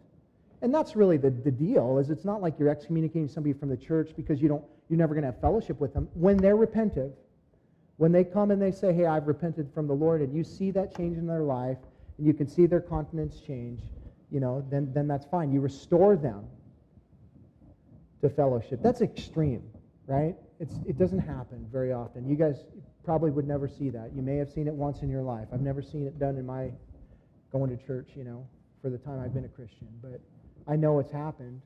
And 0.63 0.73
that's 0.75 0.95
really 0.95 1.17
the, 1.17 1.31
the 1.31 1.51
deal, 1.51 1.99
is 1.99 2.11
it's 2.11 2.25
not 2.25 2.43
like 2.43 2.59
you're 2.59 2.69
excommunicating 2.69 3.29
somebody 3.29 3.53
from 3.53 3.69
the 3.69 3.77
church 3.77 4.11
because 4.17 4.41
you 4.41 4.49
don't, 4.49 4.65
you're 4.89 4.99
never 4.99 5.15
going 5.15 5.23
to 5.23 5.31
have 5.31 5.41
fellowship 5.41 5.81
with 5.81 5.95
them. 5.95 6.09
When 6.15 6.37
they're 6.37 6.57
repentant, 6.57 7.13
when 7.97 8.13
they 8.13 8.25
come 8.25 8.51
and 8.51 8.61
they 8.61 8.71
say, 8.71 8.93
hey, 8.93 9.07
I've 9.07 9.27
repented 9.27 9.73
from 9.73 9.87
the 9.87 9.95
Lord, 9.95 10.21
and 10.21 10.35
you 10.35 10.45
see 10.45 10.71
that 10.73 10.97
change 10.97 11.17
in 11.17 11.27
their 11.27 11.43
life, 11.43 11.79
and 12.19 12.27
you 12.27 12.35
can 12.35 12.47
see 12.47 12.67
their 12.67 12.81
countenance 12.81 13.41
change, 13.41 13.81
you 14.31 14.41
know, 14.41 14.65
then, 14.71 14.93
then 14.93 15.07
that's 15.07 15.27
fine. 15.27 15.53
You 15.53 15.61
restore 15.61 16.17
them 16.17 16.45
to 18.23 18.29
fellowship. 18.29 18.81
That's 18.83 19.03
extreme, 19.03 19.63
right? 20.07 20.35
It's, 20.59 20.75
it 20.87 20.99
doesn't 20.99 21.21
happen 21.21 21.67
very 21.71 21.93
often. 21.93 22.29
You 22.29 22.37
guys 22.37 22.65
probably 23.05 23.31
would 23.31 23.47
never 23.47 23.69
see 23.69 23.91
that. 23.91 24.11
You 24.15 24.23
may 24.23 24.37
have 24.37 24.51
seen 24.51 24.67
it 24.67 24.75
once 24.75 25.03
in 25.03 25.09
your 25.09 25.23
life. 25.23 25.49
I've 25.53 25.61
never 25.61 25.83
seen 25.83 26.07
it 26.07 26.19
done 26.19 26.37
in 26.37 26.47
my 26.47 26.71
going 27.53 27.77
to 27.77 27.87
church, 27.87 28.11
you 28.17 28.25
know, 28.25 28.47
for 28.83 28.91
the 28.91 28.99
time 28.99 29.21
I've 29.21 29.35
been 29.35 29.45
a 29.45 29.49
Christian. 29.49 29.89
But 30.03 30.21
I 30.67 30.77
know 30.77 30.99
it's 30.99 31.13
happened. 31.13 31.61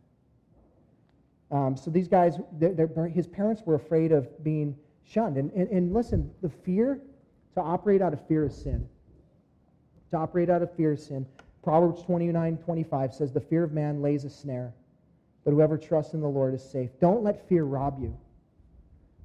Um, 1.51 1.77
so 1.77 1.91
these 1.91 2.09
guys, 2.09 2.39
they're, 2.53 2.75
they're, 2.75 3.09
his 3.09 3.27
parents 3.27 3.63
were 3.65 3.75
afraid 3.75 4.13
of 4.13 4.43
being 4.45 4.77
shunned. 5.05 5.37
And, 5.37 5.51
and, 5.53 5.69
and 5.69 5.95
listen, 5.95 6.31
the 6.43 6.49
fear, 6.49 7.01
to 7.55 7.61
operate 7.61 8.03
out 8.03 8.13
of 8.13 8.27
fear 8.29 8.45
is 8.45 8.55
sin. 8.55 8.89
To 10.11 10.17
operate 10.17 10.51
out 10.51 10.63
of 10.63 10.75
fear 10.75 10.93
is 10.93 11.07
sin. 11.07 11.27
Proverbs 11.63 12.03
29 12.03 12.57
25 12.59 13.15
says, 13.15 13.33
The 13.33 13.41
fear 13.41 13.65
of 13.65 13.73
man 13.73 14.03
lays 14.03 14.25
a 14.25 14.31
snare, 14.31 14.73
but 15.45 15.53
whoever 15.53 15.77
trusts 15.77 16.15
in 16.15 16.21
the 16.21 16.29
Lord 16.29 16.55
is 16.55 16.63
safe. 16.63 16.91
Don't 17.01 17.23
let 17.23 17.49
fear 17.49 17.65
rob 17.65 17.99
you. 18.01 18.17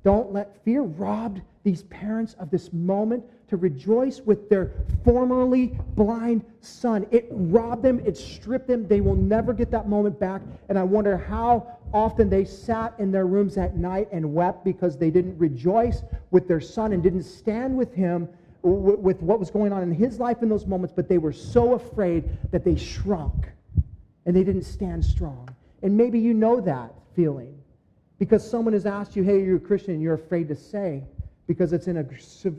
Don't 0.04 0.32
let 0.32 0.64
fear 0.64 0.84
rob 0.84 1.40
these 1.64 1.82
parents 1.84 2.36
of 2.36 2.52
this 2.52 2.72
moment 2.72 3.24
to 3.48 3.58
rejoice 3.58 4.22
with 4.22 4.50
their 4.50 4.72
formerly 5.04 5.76
blind 5.96 6.46
son. 6.62 7.08
It 7.10 7.28
robbed 7.32 7.82
them, 7.82 8.00
it 8.06 8.16
stripped 8.16 8.68
them. 8.68 8.88
They 8.88 9.02
will 9.02 9.16
never 9.16 9.52
get 9.52 9.72
that 9.72 9.90
moment 9.90 10.20
back. 10.20 10.44
And 10.70 10.78
I 10.78 10.84
wonder 10.84 11.18
how 11.18 11.78
often 11.92 12.30
they 12.30 12.46
sat 12.46 12.94
in 13.00 13.12
their 13.12 13.26
rooms 13.26 13.58
at 13.58 13.78
night 13.78 14.08
and 14.12 14.32
wept 14.34 14.64
because 14.64 14.98
they 14.98 15.10
didn't 15.10 15.40
rejoice 15.40 16.04
with 16.30 16.48
their 16.48 16.62
son 16.62 16.94
and 16.94 17.02
didn't 17.02 17.24
stand 17.24 17.76
with 17.76 17.94
him 17.94 18.30
with 18.66 19.22
what 19.22 19.40
was 19.40 19.52
going 19.52 19.72
on 19.72 19.84
in 19.84 19.92
his 19.92 20.20
life 20.20 20.42
in 20.42 20.50
those 20.50 20.66
moments, 20.66 20.94
but 20.96 21.08
they 21.08 21.18
were 21.18 21.32
so 21.32 21.74
afraid 21.74 22.30
that 22.52 22.64
they 22.64 22.76
shrunk 22.76 23.48
and 24.26 24.36
they 24.36 24.44
didn't 24.44 24.64
stand 24.64 25.06
strong. 25.06 25.48
And 25.84 25.96
maybe 25.96 26.20
you 26.20 26.34
know 26.34 26.60
that 26.62 26.94
feeling 27.16 27.58
because 28.18 28.50
someone 28.50 28.74
has 28.74 28.86
asked 28.86 29.16
you, 29.16 29.24
hey, 29.24 29.44
you're 29.44 29.58
a 29.58 29.60
Christian, 29.60 29.94
and 29.94 30.02
you're 30.02 30.16
afraid 30.16 30.48
to 30.48 30.56
say 30.56 31.04
because 31.48 31.74
it's 31.74 31.88
in 31.88 31.98
a 31.98 32.06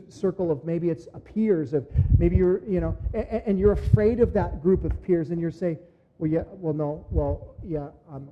circle 0.09 0.49
of 0.49 0.63
maybe 0.63 0.89
it's 0.89 1.07
peers 1.25 1.73
of 1.73 1.85
maybe 2.17 2.37
you're 2.37 2.63
you 2.65 2.79
know 2.79 2.97
and, 3.13 3.43
and, 3.45 3.59
you're 3.59 3.73
afraid 3.73 4.21
of 4.21 4.31
that 4.31 4.63
group 4.63 4.85
of 4.85 5.03
peers 5.03 5.29
and 5.29 5.41
you're 5.41 5.51
saying 5.51 5.77
well 6.19 6.31
yeah 6.31 6.43
well 6.53 6.73
no 6.73 7.05
well 7.11 7.55
yeah 7.65 7.89
um 8.09 8.29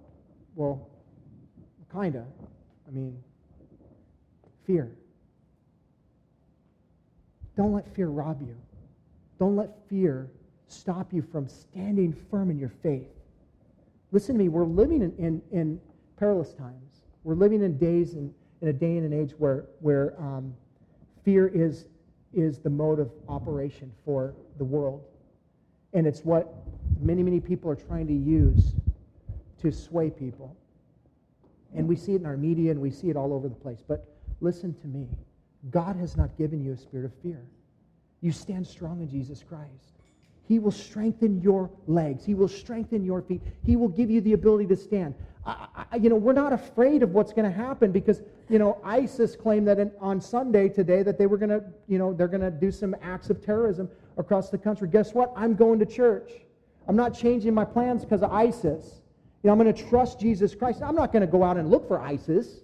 well 0.55 0.87
kinda 1.91 2.25
i 2.87 2.91
mean 2.91 3.21
fear 4.65 4.95
don't 7.55 7.73
let 7.73 7.87
fear 7.95 8.07
rob 8.07 8.41
you 8.41 8.55
don't 9.39 9.55
let 9.55 9.69
fear 9.89 10.29
stop 10.67 11.13
you 11.13 11.21
from 11.21 11.47
standing 11.47 12.13
firm 12.29 12.49
in 12.49 12.57
your 12.57 12.71
faith 12.81 13.09
listen 14.11 14.35
to 14.35 14.39
me 14.39 14.49
we're 14.49 14.65
living 14.65 15.01
in, 15.01 15.15
in, 15.17 15.41
in 15.51 15.79
perilous 16.17 16.53
times 16.53 17.01
we're 17.25 17.33
living 17.33 17.63
in 17.63 17.75
days 17.77 18.13
in, 18.13 18.31
in 18.61 18.67
a 18.67 18.73
day 18.73 18.97
and 18.97 19.11
an 19.11 19.11
age 19.11 19.33
where, 19.39 19.65
where 19.79 20.13
um, 20.19 20.53
fear 21.25 21.47
is, 21.47 21.87
is 22.33 22.59
the 22.59 22.69
mode 22.69 22.99
of 22.99 23.11
operation 23.27 23.91
for 24.05 24.35
the 24.59 24.63
world. 24.63 25.03
And 25.93 26.05
it's 26.05 26.21
what 26.21 26.53
many, 27.01 27.23
many 27.23 27.39
people 27.39 27.69
are 27.71 27.75
trying 27.75 28.05
to 28.07 28.13
use 28.13 28.75
to 29.59 29.71
sway 29.71 30.11
people. 30.11 30.55
And 31.73 31.87
we 31.87 31.95
see 31.95 32.13
it 32.13 32.21
in 32.21 32.27
our 32.27 32.37
media 32.37 32.69
and 32.69 32.79
we 32.79 32.91
see 32.91 33.09
it 33.09 33.17
all 33.17 33.33
over 33.33 33.49
the 33.49 33.55
place. 33.55 33.79
But 33.85 34.07
listen 34.39 34.75
to 34.81 34.87
me 34.87 35.07
God 35.71 35.95
has 35.95 36.15
not 36.15 36.37
given 36.37 36.63
you 36.63 36.73
a 36.73 36.77
spirit 36.77 37.05
of 37.05 37.13
fear. 37.21 37.41
You 38.21 38.31
stand 38.31 38.65
strong 38.65 39.01
in 39.01 39.09
Jesus 39.09 39.43
Christ. 39.47 39.95
He 40.47 40.59
will 40.59 40.71
strengthen 40.71 41.41
your 41.41 41.71
legs. 41.87 42.23
He 42.23 42.35
will 42.35 42.47
strengthen 42.47 43.03
your 43.03 43.21
feet. 43.21 43.41
He 43.63 43.75
will 43.75 43.87
give 43.87 44.11
you 44.11 44.21
the 44.21 44.33
ability 44.33 44.67
to 44.67 44.75
stand. 44.75 45.15
I, 45.45 45.67
I, 45.91 45.95
you 45.95 46.09
know, 46.09 46.15
we're 46.15 46.33
not 46.33 46.53
afraid 46.53 47.01
of 47.01 47.11
what's 47.11 47.33
going 47.33 47.51
to 47.51 47.55
happen 47.55 47.91
because, 47.91 48.21
you 48.47 48.59
know, 48.59 48.79
ISIS 48.83 49.35
claimed 49.35 49.67
that 49.67 49.79
in, 49.79 49.91
on 49.99 50.21
Sunday 50.21 50.69
today 50.69 51.01
that 51.01 51.17
they 51.17 51.25
were 51.25 51.37
going 51.37 51.49
to, 51.49 51.63
you 51.87 51.97
know, 51.97 52.13
they're 52.13 52.27
going 52.27 52.41
to 52.41 52.51
do 52.51 52.71
some 52.71 52.95
acts 53.01 53.29
of 53.29 53.43
terrorism 53.43 53.89
across 54.17 54.49
the 54.49 54.57
country. 54.57 54.87
Guess 54.87 55.13
what? 55.13 55.33
I'm 55.35 55.55
going 55.55 55.79
to 55.79 55.85
church. 55.85 56.31
I'm 56.87 56.95
not 56.95 57.17
changing 57.17 57.53
my 57.53 57.65
plans 57.65 58.03
because 58.03 58.21
of 58.21 58.31
ISIS. 58.31 59.01
You 59.41 59.47
know, 59.47 59.53
I'm 59.53 59.59
going 59.59 59.73
to 59.73 59.83
trust 59.89 60.19
Jesus 60.19 60.53
Christ. 60.53 60.81
I'm 60.83 60.95
not 60.95 61.11
going 61.11 61.21
to 61.21 61.27
go 61.27 61.43
out 61.43 61.57
and 61.57 61.69
look 61.69 61.87
for 61.87 61.99
ISIS. 61.99 62.61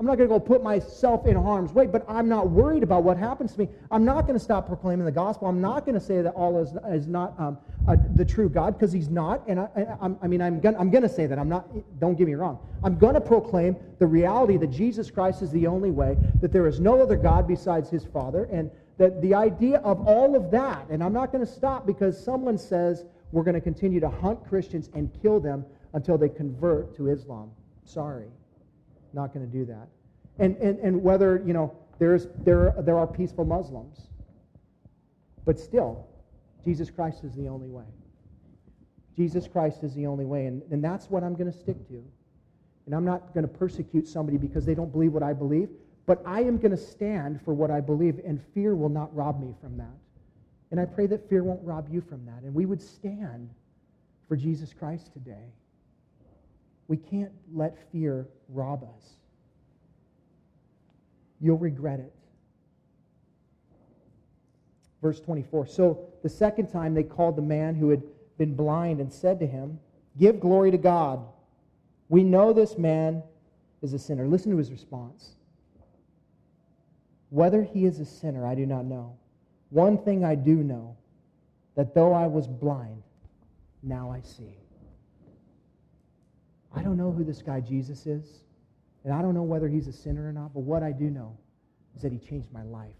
I'm 0.00 0.06
not 0.06 0.18
going 0.18 0.28
to 0.28 0.34
go 0.34 0.40
put 0.40 0.62
myself 0.62 1.24
in 1.24 1.36
harm's 1.36 1.72
way, 1.72 1.86
but 1.86 2.04
I'm 2.08 2.28
not 2.28 2.50
worried 2.50 2.82
about 2.82 3.04
what 3.04 3.16
happens 3.16 3.52
to 3.52 3.60
me. 3.60 3.68
I'm 3.92 4.04
not 4.04 4.26
going 4.26 4.36
to 4.36 4.44
stop 4.44 4.66
proclaiming 4.66 5.04
the 5.04 5.12
gospel. 5.12 5.46
I'm 5.46 5.60
not 5.60 5.86
going 5.86 5.94
to 5.94 6.04
say 6.04 6.20
that 6.20 6.34
Allah 6.34 6.62
is, 6.62 6.74
is 6.90 7.06
not 7.06 7.38
um, 7.38 7.58
the 8.16 8.24
true 8.24 8.48
God 8.48 8.74
because 8.76 8.92
he's 8.92 9.08
not. 9.08 9.46
And 9.46 9.60
I, 9.60 9.68
I, 10.00 10.10
I 10.22 10.26
mean, 10.26 10.42
I'm 10.42 10.58
going 10.58 10.76
I'm 10.76 10.90
to 10.90 11.08
say 11.08 11.26
that. 11.26 11.38
I'm 11.38 11.48
not, 11.48 11.68
don't 12.00 12.18
get 12.18 12.26
me 12.26 12.34
wrong. 12.34 12.58
I'm 12.82 12.98
going 12.98 13.14
to 13.14 13.20
proclaim 13.20 13.76
the 14.00 14.06
reality 14.06 14.56
that 14.56 14.70
Jesus 14.70 15.12
Christ 15.12 15.42
is 15.42 15.52
the 15.52 15.68
only 15.68 15.92
way, 15.92 16.18
that 16.40 16.52
there 16.52 16.66
is 16.66 16.80
no 16.80 17.00
other 17.00 17.16
God 17.16 17.46
besides 17.46 17.88
his 17.88 18.04
Father, 18.04 18.48
and 18.50 18.72
that 18.98 19.22
the 19.22 19.32
idea 19.34 19.78
of 19.78 20.06
all 20.08 20.34
of 20.34 20.50
that, 20.50 20.88
and 20.88 21.04
I'm 21.04 21.12
not 21.12 21.30
going 21.30 21.44
to 21.44 21.50
stop 21.50 21.86
because 21.86 22.22
someone 22.22 22.58
says 22.58 23.04
we're 23.30 23.44
going 23.44 23.54
to 23.54 23.60
continue 23.60 24.00
to 24.00 24.10
hunt 24.10 24.44
Christians 24.48 24.90
and 24.92 25.10
kill 25.22 25.38
them 25.38 25.64
until 25.92 26.18
they 26.18 26.28
convert 26.28 26.96
to 26.96 27.08
Islam. 27.10 27.52
Sorry 27.84 28.26
not 29.14 29.32
going 29.32 29.46
to 29.46 29.52
do 29.52 29.64
that. 29.66 29.88
And, 30.38 30.56
and, 30.56 30.78
and 30.80 31.02
whether, 31.02 31.42
you 31.46 31.52
know, 31.52 31.76
there's, 31.98 32.26
there, 32.44 32.74
there 32.78 32.98
are 32.98 33.06
peaceful 33.06 33.44
Muslims. 33.44 34.08
But 35.44 35.60
still, 35.60 36.06
Jesus 36.64 36.90
Christ 36.90 37.24
is 37.24 37.34
the 37.34 37.48
only 37.48 37.68
way. 37.68 37.84
Jesus 39.16 39.46
Christ 39.46 39.84
is 39.84 39.94
the 39.94 40.06
only 40.06 40.24
way. 40.24 40.46
And, 40.46 40.62
and 40.70 40.82
that's 40.82 41.08
what 41.08 41.22
I'm 41.22 41.34
going 41.34 41.50
to 41.50 41.56
stick 41.56 41.86
to. 41.88 42.02
And 42.86 42.94
I'm 42.94 43.04
not 43.04 43.32
going 43.32 43.46
to 43.46 43.52
persecute 43.52 44.08
somebody 44.08 44.36
because 44.38 44.66
they 44.66 44.74
don't 44.74 44.90
believe 44.90 45.12
what 45.12 45.22
I 45.22 45.32
believe, 45.32 45.68
but 46.06 46.22
I 46.26 46.40
am 46.40 46.58
going 46.58 46.72
to 46.72 46.76
stand 46.76 47.40
for 47.42 47.54
what 47.54 47.70
I 47.70 47.80
believe, 47.80 48.20
and 48.26 48.42
fear 48.52 48.74
will 48.74 48.90
not 48.90 49.14
rob 49.14 49.40
me 49.40 49.54
from 49.60 49.78
that. 49.78 49.96
And 50.70 50.80
I 50.80 50.84
pray 50.84 51.06
that 51.06 51.28
fear 51.28 51.44
won't 51.44 51.62
rob 51.62 51.88
you 51.90 52.00
from 52.02 52.26
that. 52.26 52.42
And 52.42 52.54
we 52.54 52.66
would 52.66 52.82
stand 52.82 53.48
for 54.28 54.36
Jesus 54.36 54.74
Christ 54.74 55.12
today. 55.12 55.52
We 56.88 56.96
can't 56.96 57.32
let 57.52 57.78
fear 57.90 58.26
rob 58.48 58.84
us. 58.84 59.14
You'll 61.40 61.58
regret 61.58 62.00
it. 62.00 62.12
Verse 65.02 65.20
24. 65.20 65.66
So 65.66 66.06
the 66.22 66.28
second 66.28 66.68
time 66.68 66.94
they 66.94 67.02
called 67.02 67.36
the 67.36 67.42
man 67.42 67.74
who 67.74 67.90
had 67.90 68.02
been 68.38 68.54
blind 68.54 69.00
and 69.00 69.12
said 69.12 69.38
to 69.40 69.46
him, 69.46 69.78
Give 70.18 70.40
glory 70.40 70.70
to 70.70 70.78
God. 70.78 71.24
We 72.08 72.22
know 72.22 72.52
this 72.52 72.78
man 72.78 73.22
is 73.82 73.92
a 73.92 73.98
sinner. 73.98 74.26
Listen 74.26 74.52
to 74.52 74.58
his 74.58 74.70
response. 74.70 75.36
Whether 77.30 77.62
he 77.62 77.84
is 77.84 77.98
a 78.00 78.04
sinner, 78.04 78.46
I 78.46 78.54
do 78.54 78.64
not 78.64 78.84
know. 78.84 79.16
One 79.70 79.98
thing 79.98 80.24
I 80.24 80.36
do 80.36 80.56
know 80.56 80.96
that 81.74 81.94
though 81.94 82.12
I 82.12 82.26
was 82.26 82.46
blind, 82.46 83.02
now 83.82 84.10
I 84.10 84.20
see. 84.20 84.56
I 86.74 86.82
don't 86.82 86.96
know 86.96 87.12
who 87.12 87.24
this 87.24 87.42
guy 87.42 87.60
Jesus 87.60 88.06
is, 88.06 88.44
and 89.04 89.12
I 89.12 89.22
don't 89.22 89.34
know 89.34 89.42
whether 89.42 89.68
he's 89.68 89.86
a 89.86 89.92
sinner 89.92 90.28
or 90.28 90.32
not, 90.32 90.52
but 90.52 90.60
what 90.60 90.82
I 90.82 90.92
do 90.92 91.10
know 91.10 91.36
is 91.94 92.02
that 92.02 92.12
he 92.12 92.18
changed 92.18 92.52
my 92.52 92.62
life. 92.62 92.94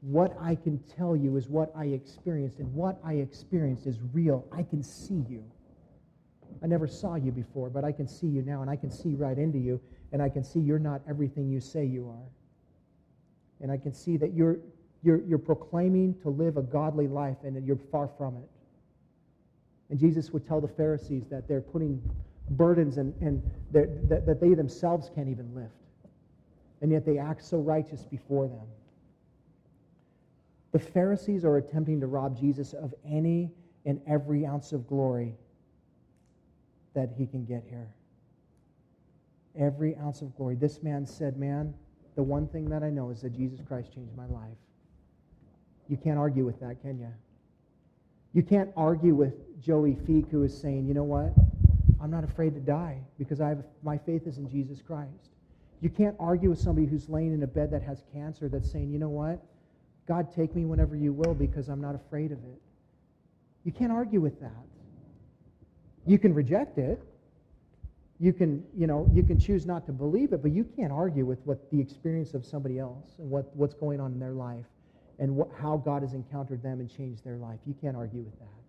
What 0.00 0.36
I 0.40 0.54
can 0.54 0.78
tell 0.96 1.16
you 1.16 1.36
is 1.36 1.48
what 1.48 1.72
I 1.76 1.86
experienced, 1.86 2.58
and 2.58 2.72
what 2.74 2.98
I 3.04 3.14
experienced 3.14 3.86
is 3.86 3.98
real. 4.12 4.46
I 4.52 4.62
can 4.62 4.82
see 4.82 5.24
you. 5.28 5.44
I 6.62 6.66
never 6.66 6.86
saw 6.86 7.16
you 7.16 7.32
before, 7.32 7.68
but 7.68 7.84
I 7.84 7.92
can 7.92 8.06
see 8.06 8.26
you 8.26 8.42
now, 8.42 8.62
and 8.62 8.70
I 8.70 8.76
can 8.76 8.90
see 8.90 9.14
right 9.14 9.36
into 9.38 9.58
you, 9.58 9.80
and 10.12 10.22
I 10.22 10.28
can 10.28 10.44
see 10.44 10.60
you're 10.60 10.78
not 10.78 11.02
everything 11.08 11.48
you 11.48 11.60
say 11.60 11.84
you 11.84 12.08
are. 12.08 12.28
And 13.60 13.70
I 13.70 13.76
can 13.76 13.92
see 13.92 14.16
that 14.18 14.34
you're, 14.34 14.58
you're, 15.02 15.20
you're 15.22 15.38
proclaiming 15.38 16.14
to 16.22 16.30
live 16.30 16.56
a 16.56 16.62
godly 16.62 17.08
life, 17.08 17.38
and 17.44 17.66
you're 17.66 17.80
far 17.90 18.08
from 18.16 18.36
it. 18.36 18.48
And 19.90 19.98
Jesus 19.98 20.30
would 20.30 20.46
tell 20.46 20.60
the 20.60 20.68
Pharisees 20.68 21.24
that 21.30 21.46
they're 21.46 21.60
putting 21.60 22.02
burdens 22.50 22.98
and, 22.98 23.14
and 23.20 23.42
that, 23.72 24.26
that 24.26 24.40
they 24.40 24.54
themselves 24.54 25.10
can't 25.14 25.28
even 25.28 25.54
lift. 25.54 25.74
And 26.80 26.92
yet 26.92 27.06
they 27.06 27.18
act 27.18 27.42
so 27.44 27.58
righteous 27.58 28.04
before 28.04 28.46
them. 28.46 28.66
The 30.72 30.78
Pharisees 30.78 31.44
are 31.44 31.56
attempting 31.56 32.00
to 32.00 32.06
rob 32.06 32.38
Jesus 32.38 32.72
of 32.72 32.92
any 33.08 33.50
and 33.86 34.00
every 34.06 34.44
ounce 34.44 34.72
of 34.72 34.86
glory 34.86 35.34
that 36.94 37.10
he 37.16 37.26
can 37.26 37.44
get 37.44 37.64
here. 37.68 37.88
Every 39.56 39.96
ounce 39.96 40.20
of 40.20 40.36
glory. 40.36 40.56
This 40.56 40.82
man 40.82 41.06
said, 41.06 41.36
Man, 41.36 41.74
the 42.16 42.22
one 42.22 42.48
thing 42.48 42.68
that 42.70 42.82
I 42.82 42.90
know 42.90 43.10
is 43.10 43.22
that 43.22 43.36
Jesus 43.36 43.60
Christ 43.66 43.94
changed 43.94 44.16
my 44.16 44.26
life. 44.26 44.56
You 45.88 45.96
can't 45.96 46.18
argue 46.18 46.44
with 46.44 46.58
that, 46.60 46.80
can 46.82 46.98
you? 46.98 47.12
You 48.32 48.42
can't 48.42 48.70
argue 48.76 49.14
with 49.14 49.60
Joey 49.62 49.92
Feek, 49.92 50.28
who 50.30 50.42
is 50.42 50.56
saying, 50.60 50.86
You 50.86 50.94
know 50.94 51.04
what? 51.04 51.32
I'm 52.04 52.10
not 52.10 52.22
afraid 52.22 52.52
to 52.52 52.60
die 52.60 53.00
because 53.18 53.40
I 53.40 53.48
have, 53.48 53.64
my 53.82 53.96
faith 53.96 54.26
is 54.26 54.36
in 54.36 54.46
Jesus 54.46 54.82
Christ. 54.82 55.30
You 55.80 55.88
can't 55.88 56.14
argue 56.20 56.50
with 56.50 56.58
somebody 56.58 56.86
who's 56.86 57.08
laying 57.08 57.32
in 57.32 57.42
a 57.44 57.46
bed 57.46 57.70
that 57.70 57.80
has 57.80 58.02
cancer 58.12 58.46
that's 58.46 58.70
saying, 58.70 58.92
You 58.92 58.98
know 58.98 59.08
what? 59.08 59.42
God, 60.06 60.30
take 60.30 60.54
me 60.54 60.66
whenever 60.66 60.96
you 60.96 61.14
will 61.14 61.32
because 61.32 61.70
I'm 61.70 61.80
not 61.80 61.94
afraid 61.94 62.30
of 62.30 62.36
it. 62.44 62.60
You 63.64 63.72
can't 63.72 63.90
argue 63.90 64.20
with 64.20 64.38
that. 64.42 64.66
You 66.06 66.18
can 66.18 66.34
reject 66.34 66.76
it. 66.76 67.02
You 68.20 68.34
can, 68.34 68.62
you 68.76 68.86
know, 68.86 69.08
you 69.14 69.22
can 69.22 69.38
choose 69.38 69.64
not 69.64 69.86
to 69.86 69.92
believe 69.92 70.34
it, 70.34 70.42
but 70.42 70.52
you 70.52 70.64
can't 70.76 70.92
argue 70.92 71.24
with 71.24 71.38
what 71.46 71.70
the 71.70 71.80
experience 71.80 72.34
of 72.34 72.44
somebody 72.44 72.78
else 72.78 73.12
and 73.18 73.30
what, 73.30 73.56
what's 73.56 73.72
going 73.72 73.98
on 73.98 74.12
in 74.12 74.18
their 74.20 74.34
life 74.34 74.66
and 75.18 75.34
what, 75.34 75.48
how 75.58 75.78
God 75.78 76.02
has 76.02 76.12
encountered 76.12 76.62
them 76.62 76.80
and 76.80 76.94
changed 76.94 77.24
their 77.24 77.38
life. 77.38 77.60
You 77.64 77.74
can't 77.80 77.96
argue 77.96 78.20
with 78.20 78.38
that. 78.40 78.63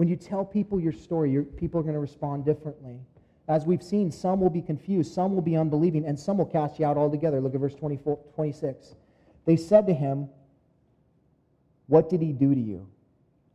When 0.00 0.08
you 0.08 0.16
tell 0.16 0.46
people 0.46 0.80
your 0.80 0.94
story, 0.94 1.30
your, 1.30 1.42
people 1.42 1.78
are 1.78 1.82
going 1.82 1.92
to 1.92 2.00
respond 2.00 2.46
differently. 2.46 3.00
As 3.48 3.66
we've 3.66 3.82
seen, 3.82 4.10
some 4.10 4.40
will 4.40 4.48
be 4.48 4.62
confused, 4.62 5.12
some 5.12 5.34
will 5.34 5.42
be 5.42 5.58
unbelieving, 5.58 6.06
and 6.06 6.18
some 6.18 6.38
will 6.38 6.46
cast 6.46 6.78
you 6.78 6.86
out 6.86 6.96
altogether. 6.96 7.38
Look 7.38 7.54
at 7.54 7.60
verse 7.60 7.74
24, 7.74 8.18
26. 8.34 8.94
They 9.44 9.56
said 9.56 9.86
to 9.88 9.92
him, 9.92 10.30
What 11.86 12.08
did 12.08 12.22
he 12.22 12.32
do 12.32 12.54
to 12.54 12.60
you? 12.62 12.88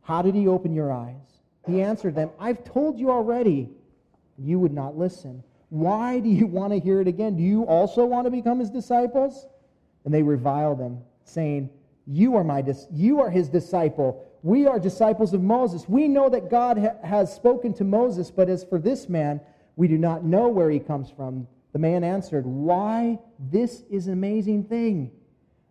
How 0.02 0.22
did 0.22 0.36
he 0.36 0.46
open 0.46 0.72
your 0.72 0.92
eyes? 0.92 1.40
He 1.66 1.82
answered 1.82 2.14
them, 2.14 2.30
I've 2.38 2.62
told 2.62 2.96
you 2.96 3.10
already. 3.10 3.68
You 4.38 4.60
would 4.60 4.72
not 4.72 4.96
listen. 4.96 5.42
Why 5.70 6.20
do 6.20 6.28
you 6.28 6.46
want 6.46 6.72
to 6.72 6.78
hear 6.78 7.00
it 7.00 7.08
again? 7.08 7.36
Do 7.36 7.42
you 7.42 7.64
also 7.64 8.04
want 8.04 8.26
to 8.26 8.30
become 8.30 8.60
his 8.60 8.70
disciples? 8.70 9.48
And 10.04 10.14
they 10.14 10.22
reviled 10.22 10.78
him, 10.78 10.98
saying, 11.24 11.70
You 12.06 12.36
are, 12.36 12.44
my 12.44 12.62
dis- 12.62 12.86
you 12.92 13.20
are 13.20 13.30
his 13.30 13.48
disciple. 13.48 14.24
We 14.46 14.66
are 14.66 14.78
disciples 14.78 15.34
of 15.34 15.42
Moses. 15.42 15.88
We 15.88 16.06
know 16.06 16.28
that 16.28 16.50
God 16.50 16.78
ha- 16.78 16.94
has 17.02 17.34
spoken 17.34 17.74
to 17.74 17.84
Moses, 17.84 18.30
but 18.30 18.48
as 18.48 18.62
for 18.62 18.78
this 18.78 19.08
man, 19.08 19.40
we 19.74 19.88
do 19.88 19.98
not 19.98 20.24
know 20.24 20.48
where 20.48 20.70
he 20.70 20.78
comes 20.78 21.10
from. 21.10 21.48
The 21.72 21.80
man 21.80 22.04
answered, 22.04 22.46
Why? 22.46 23.18
This 23.38 23.82
is 23.90 24.06
an 24.06 24.12
amazing 24.12 24.64
thing. 24.64 25.10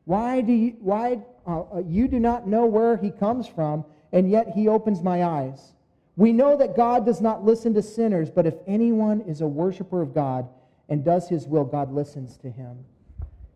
Why 0.04 0.42
do 0.42 0.52
you, 0.52 0.76
why, 0.82 1.20
uh, 1.48 1.62
uh 1.62 1.84
you 1.88 2.08
do 2.10 2.20
not 2.20 2.48
know 2.48 2.66
where 2.66 2.98
he 2.98 3.12
comes 3.12 3.48
from? 3.48 3.86
and 4.16 4.32
yet 4.32 4.48
he 4.56 4.70
opens 4.70 5.04
my 5.04 5.26
eyes. 5.26 5.74
We 6.16 6.32
know 6.32 6.56
that 6.56 6.78
God 6.78 7.06
does 7.06 7.20
not 7.20 7.44
listen 7.44 7.74
to 7.74 7.82
sinners, 7.82 8.32
but 8.32 8.46
if 8.48 8.56
anyone 8.66 9.20
is 9.28 9.42
a 9.42 9.48
worshiper 9.48 10.02
of 10.02 10.14
God 10.14 10.48
and 10.88 11.04
does 11.04 11.28
his 11.28 11.48
will, 11.48 11.66
God 11.66 11.92
listens 11.92 12.38
to 12.38 12.50
him. 12.50 12.86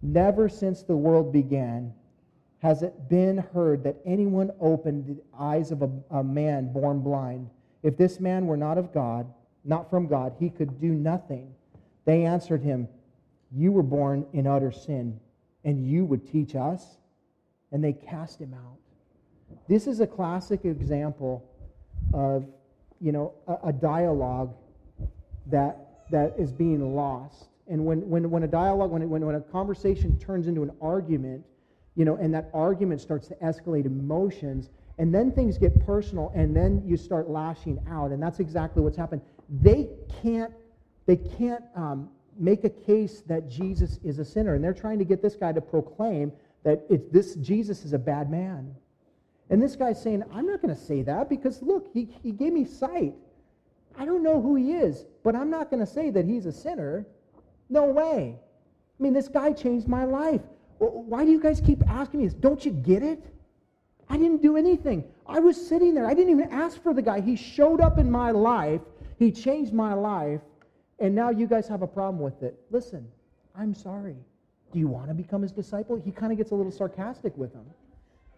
Never 0.01 0.49
since 0.49 0.83
the 0.83 0.97
world 0.97 1.31
began 1.31 1.93
has 2.59 2.83
it 2.83 3.09
been 3.09 3.37
heard 3.37 3.83
that 3.83 3.95
anyone 4.05 4.51
opened 4.59 5.05
the 5.05 5.21
eyes 5.37 5.71
of 5.71 5.81
a, 5.81 5.89
a 6.11 6.23
man 6.23 6.71
born 6.73 6.99
blind. 6.99 7.49
If 7.83 7.97
this 7.97 8.19
man 8.19 8.47
were 8.47 8.57
not 8.57 8.77
of 8.77 8.93
God, 8.93 9.31
not 9.63 9.89
from 9.89 10.07
God, 10.07 10.33
he 10.39 10.49
could 10.49 10.79
do 10.79 10.89
nothing. 10.89 11.53
They 12.05 12.25
answered 12.25 12.61
him, 12.61 12.87
You 13.51 13.71
were 13.71 13.83
born 13.83 14.25
in 14.33 14.45
utter 14.45 14.71
sin, 14.71 15.19
and 15.63 15.87
you 15.87 16.03
would 16.05 16.29
teach 16.29 16.55
us? 16.55 16.97
And 17.71 17.83
they 17.83 17.93
cast 17.93 18.41
him 18.41 18.53
out. 18.53 18.77
This 19.67 19.87
is 19.87 19.99
a 20.01 20.07
classic 20.07 20.65
example 20.65 21.49
of, 22.13 22.45
you 22.99 23.11
know, 23.11 23.33
a, 23.47 23.69
a 23.69 23.73
dialogue 23.73 24.53
that, 25.45 26.03
that 26.11 26.33
is 26.37 26.51
being 26.51 26.95
lost. 26.95 27.49
And 27.67 27.85
when, 27.85 28.09
when, 28.09 28.29
when 28.29 28.43
a 28.43 28.47
dialogue, 28.47 28.91
when, 28.91 29.07
when, 29.09 29.25
when 29.25 29.35
a 29.35 29.41
conversation 29.41 30.17
turns 30.19 30.47
into 30.47 30.63
an 30.63 30.71
argument, 30.81 31.45
you 31.99 32.05
know, 32.05 32.15
and 32.15 32.33
that 32.33 32.49
argument 32.53 33.01
starts 33.01 33.27
to 33.27 33.35
escalate 33.43 33.85
emotions, 33.85 34.69
and 34.99 35.13
then 35.13 35.33
things 35.33 35.57
get 35.57 35.85
personal, 35.85 36.31
and 36.33 36.55
then 36.55 36.81
you 36.85 36.95
start 36.95 37.29
lashing 37.29 37.77
out, 37.89 38.11
and 38.11 38.23
that's 38.23 38.39
exactly 38.39 38.81
what's 38.81 38.95
happened. 38.95 39.21
They 39.49 39.89
can't, 40.21 40.53
they 41.07 41.17
can't 41.17 41.61
um, 41.75 42.09
make 42.39 42.63
a 42.63 42.69
case 42.69 43.21
that 43.27 43.49
Jesus 43.49 43.99
is 44.01 44.17
a 44.17 44.23
sinner, 44.23 44.55
and 44.55 44.63
they're 44.63 44.73
trying 44.73 44.97
to 44.99 45.03
get 45.03 45.21
this 45.21 45.35
guy 45.35 45.51
to 45.51 45.59
proclaim 45.59 46.31
that 46.63 46.87
this 47.11 47.35
Jesus 47.35 47.83
is 47.83 47.91
a 47.91 47.99
bad 47.99 48.31
man. 48.31 48.73
And 49.49 49.61
this 49.61 49.75
guy's 49.75 50.01
saying, 50.01 50.23
I'm 50.33 50.47
not 50.47 50.61
going 50.61 50.73
to 50.73 50.81
say 50.81 51.01
that 51.01 51.27
because 51.27 51.61
look, 51.61 51.89
he, 51.93 52.15
he 52.23 52.31
gave 52.31 52.53
me 52.53 52.63
sight. 52.63 53.13
I 53.97 54.05
don't 54.05 54.23
know 54.23 54.41
who 54.41 54.55
he 54.55 54.71
is, 54.71 55.03
but 55.21 55.35
I'm 55.35 55.49
not 55.49 55.69
going 55.69 55.85
to 55.85 55.91
say 55.91 56.11
that 56.11 56.23
he's 56.23 56.45
a 56.45 56.53
sinner. 56.53 57.05
No 57.69 57.87
way. 57.87 58.37
I 58.37 59.03
mean, 59.03 59.11
this 59.11 59.27
guy 59.27 59.51
changed 59.51 59.89
my 59.89 60.05
life. 60.05 60.43
Why 60.79 61.25
do 61.25 61.31
you 61.31 61.39
guys 61.39 61.61
keep 61.61 61.87
asking 61.87 62.21
me 62.21 62.27
this? 62.27 62.33
Don't 62.33 62.65
you 62.65 62.71
get 62.71 63.03
it? 63.03 63.23
I 64.09 64.17
didn't 64.17 64.41
do 64.41 64.57
anything. 64.57 65.03
I 65.27 65.39
was 65.39 65.55
sitting 65.67 65.93
there. 65.93 66.07
I 66.07 66.13
didn't 66.13 66.31
even 66.31 66.49
ask 66.51 66.81
for 66.81 66.93
the 66.93 67.01
guy. 67.01 67.21
He 67.21 67.35
showed 67.35 67.79
up 67.81 67.99
in 67.99 68.09
my 68.09 68.31
life. 68.31 68.81
He 69.19 69.31
changed 69.31 69.73
my 69.73 69.93
life. 69.93 70.41
And 70.99 71.13
now 71.13 71.29
you 71.29 71.47
guys 71.47 71.67
have 71.67 71.81
a 71.81 71.87
problem 71.87 72.19
with 72.21 72.41
it. 72.41 72.59
Listen, 72.71 73.07
I'm 73.55 73.73
sorry. 73.73 74.15
Do 74.71 74.79
you 74.79 74.87
want 74.87 75.09
to 75.09 75.13
become 75.13 75.41
his 75.41 75.51
disciple? 75.51 76.01
He 76.03 76.11
kind 76.11 76.31
of 76.31 76.37
gets 76.37 76.51
a 76.51 76.55
little 76.55 76.71
sarcastic 76.71 77.37
with 77.37 77.53
him. 77.53 77.65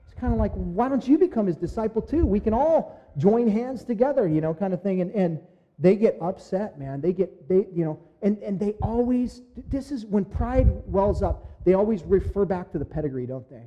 It's 0.05 0.19
kind 0.19 0.33
of 0.33 0.39
like, 0.39 0.51
why 0.53 0.89
don't 0.89 1.07
you 1.07 1.17
become 1.17 1.47
his 1.47 1.55
disciple 1.55 2.01
too? 2.01 2.25
We 2.25 2.39
can 2.39 2.53
all 2.53 2.99
join 3.17 3.47
hands 3.47 3.83
together, 3.83 4.27
you 4.27 4.41
know, 4.41 4.53
kind 4.53 4.73
of 4.73 4.81
thing. 4.81 5.01
And, 5.01 5.11
and 5.11 5.39
they 5.81 5.95
get 5.95 6.17
upset, 6.21 6.79
man. 6.79 7.01
They 7.01 7.11
get, 7.11 7.49
they, 7.49 7.67
you 7.73 7.83
know, 7.83 7.99
and, 8.21 8.37
and 8.43 8.59
they 8.59 8.73
always, 8.83 9.41
this 9.69 9.91
is 9.91 10.05
when 10.05 10.23
pride 10.23 10.67
wells 10.85 11.23
up, 11.23 11.47
they 11.65 11.73
always 11.73 12.03
refer 12.03 12.45
back 12.45 12.71
to 12.71 12.79
the 12.79 12.85
pedigree, 12.85 13.25
don't 13.25 13.49
they? 13.49 13.63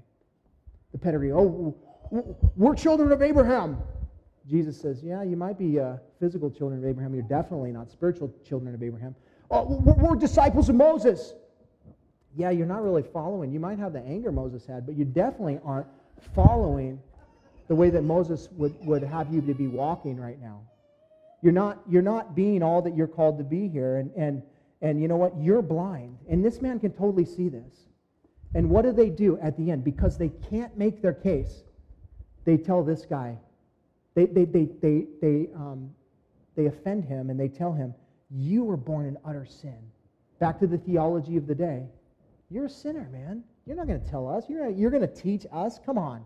The 0.93 0.99
pedigree. 0.99 1.33
Oh, 1.33 1.77
we're 2.57 2.77
children 2.77 3.11
of 3.11 3.21
Abraham. 3.21 3.79
Jesus 4.49 4.81
says, 4.81 5.03
yeah, 5.03 5.25
you 5.25 5.37
might 5.37 5.59
be 5.59 5.81
uh, 5.81 5.97
physical 6.21 6.51
children 6.51 6.83
of 6.83 6.89
Abraham. 6.89 7.15
You're 7.15 7.25
definitely 7.25 7.73
not 7.73 7.91
spiritual 7.91 8.33
children 8.47 8.75
of 8.75 8.83
Abraham. 8.83 9.17
Oh, 9.51 9.65
we're 9.65 10.15
disciples 10.15 10.69
of 10.69 10.77
Moses. 10.77 11.35
yeah, 12.37 12.51
you're 12.51 12.67
not 12.67 12.83
really 12.83 13.03
following. 13.03 13.53
You 13.53 13.61
might 13.61 13.79
have 13.79 13.93
the 13.93 14.03
anger 14.03 14.33
Moses 14.33 14.67
had, 14.67 14.87
but 14.87 14.97
you 14.97 15.05
definitely 15.05 15.61
aren't 15.65 15.87
following 16.35 17.01
the 17.69 17.75
way 17.75 17.91
that 17.91 18.03
Moses 18.03 18.49
would, 18.53 18.75
would 18.85 19.03
have 19.03 19.33
you 19.33 19.41
to 19.43 19.55
be 19.55 19.67
walking 19.67 20.21
right 20.21 20.41
now. 20.41 20.61
You're 21.45 21.53
not, 21.53 21.83
you're 21.87 22.01
not 22.01 22.35
being 22.35 22.63
all 22.63 22.81
that 22.81 22.97
you're 22.97 23.07
called 23.07 23.37
to 23.37 23.45
be 23.45 23.69
here. 23.69 23.99
And, 23.99 24.11
and, 24.17 24.43
and 24.81 25.01
you 25.01 25.09
know 25.09 25.17
what? 25.17 25.35
You're 25.39 25.61
blind. 25.61 26.17
And 26.27 26.43
this 26.43 26.63
man 26.63 26.81
can 26.81 26.91
totally 26.93 27.27
see 27.27 27.51
this. 27.51 27.85
And 28.55 28.71
what 28.71 28.87
do 28.87 28.93
they 28.93 29.11
do 29.11 29.39
at 29.43 29.55
the 29.59 29.71
end? 29.71 29.85
Because 29.85 30.17
they 30.17 30.31
can't 30.49 30.75
make 30.79 31.03
their 31.03 31.13
case, 31.13 31.65
they 32.47 32.57
tell 32.57 32.83
this 32.83 33.05
guy, 33.05 33.37
they, 34.15 34.25
they, 34.25 34.47
they, 34.47 34.69
they, 34.81 35.05
they, 35.21 35.49
um, 35.55 35.91
they 36.57 36.65
offend 36.65 37.05
him 37.05 37.29
and 37.29 37.39
they 37.39 37.49
tell 37.49 37.75
him, 37.75 37.93
You 38.31 38.65
were 38.65 38.79
born 38.79 39.05
in 39.05 39.19
utter 39.23 39.45
sin. 39.45 39.77
Back 40.39 40.59
to 40.61 40.67
the 40.67 40.79
theology 40.79 41.37
of 41.37 41.47
the 41.47 41.55
day. 41.55 41.85
You're 42.49 42.67
a 42.67 42.71
sinner, 42.71 43.11
man. 43.13 43.45
You're 43.67 43.77
not 43.77 43.87
going 43.87 44.01
to 44.01 44.11
tell 44.11 44.27
us. 44.27 44.45
You're, 44.49 44.71
you're 44.71 44.91
going 44.91 45.07
to 45.07 45.15
teach 45.15 45.45
us. 45.53 45.79
Come 45.85 45.99
on. 45.99 46.25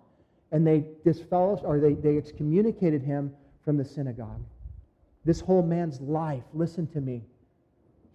And 0.53 0.65
they 0.65 0.85
disfellowed, 1.05 1.63
or 1.65 1.81
they, 1.81 1.95
they 1.95 2.17
excommunicated 2.19 3.03
him 3.03 3.33
from 3.65 3.77
the 3.77 3.85
synagogue. 3.85 4.45
This 5.25 5.41
whole 5.41 5.63
man's 5.63 6.01
life, 6.01 6.45
listen 6.55 6.87
to 6.89 7.01
me, 7.01 7.23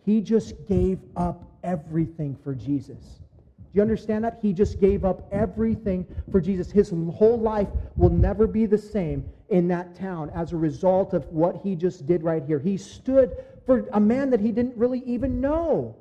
he 0.06 0.22
just 0.22 0.54
gave 0.68 1.00
up 1.16 1.44
everything 1.64 2.36
for 2.44 2.54
Jesus. 2.54 3.22
Do 3.58 3.78
you 3.78 3.82
understand 3.82 4.24
that? 4.24 4.40
He 4.42 4.54
just 4.54 4.80
gave 4.80 5.04
up 5.04 5.28
everything 5.32 6.06
for 6.32 6.40
Jesus. 6.40 6.72
His 6.72 6.90
whole 6.90 7.40
life 7.40 7.70
will 7.96 8.10
never 8.10 8.46
be 8.46 8.66
the 8.66 8.78
same 8.78 9.26
in 9.50 9.68
that 9.70 9.96
town 9.96 10.30
as 10.36 10.52
a 10.52 10.58
result 10.58 11.14
of 11.14 11.26
what 11.28 11.58
he 11.64 11.76
just 11.76 12.06
did 12.06 12.24
right 12.24 12.44
here. 12.44 12.60
He 12.60 12.78
stood 12.78 13.36
for 13.66 13.88
a 13.94 14.00
man 14.00 14.30
that 14.30 14.40
he 14.40 14.52
didn't 14.52 14.78
really 14.78 15.02
even 15.06 15.42
know. 15.42 15.96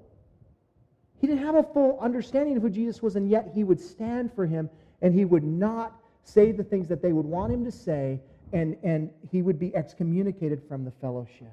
He 1.18 1.26
didn't 1.26 1.44
have 1.44 1.54
a 1.54 1.62
full 1.62 1.98
understanding 2.00 2.56
of 2.56 2.62
who 2.62 2.70
Jesus 2.70 3.00
was, 3.00 3.16
and 3.16 3.30
yet 3.30 3.52
he 3.54 3.64
would 3.64 3.80
stand 3.80 4.32
for 4.34 4.44
him 4.44 4.68
and 5.00 5.14
he 5.14 5.24
would 5.24 5.44
not 5.44 5.98
say 6.24 6.52
the 6.52 6.64
things 6.64 6.88
that 6.88 7.00
they 7.00 7.12
would 7.12 7.26
want 7.26 7.52
him 7.52 7.64
to 7.64 7.72
say, 7.72 8.20
and, 8.52 8.76
and 8.82 9.10
he 9.30 9.42
would 9.42 9.58
be 9.58 9.74
excommunicated 9.74 10.62
from 10.68 10.84
the 10.84 10.90
fellowship. 10.90 11.48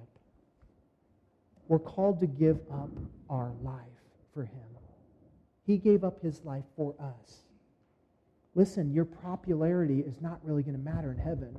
We're 1.68 1.80
called 1.80 2.20
to 2.20 2.28
give 2.28 2.58
up 2.72 2.89
our 3.30 3.52
life 3.62 3.84
for 4.34 4.43
him. 4.43 4.70
He 5.66 5.78
gave 5.78 6.04
up 6.04 6.22
his 6.22 6.43
life 6.43 6.64
for 6.76 6.95
us. 7.00 7.43
Listen, 8.56 8.91
your 8.91 9.06
popularity 9.06 10.00
is 10.00 10.20
not 10.20 10.39
really 10.43 10.64
going 10.64 10.76
to 10.76 10.84
matter 10.84 11.12
in 11.12 11.18
heaven. 11.18 11.56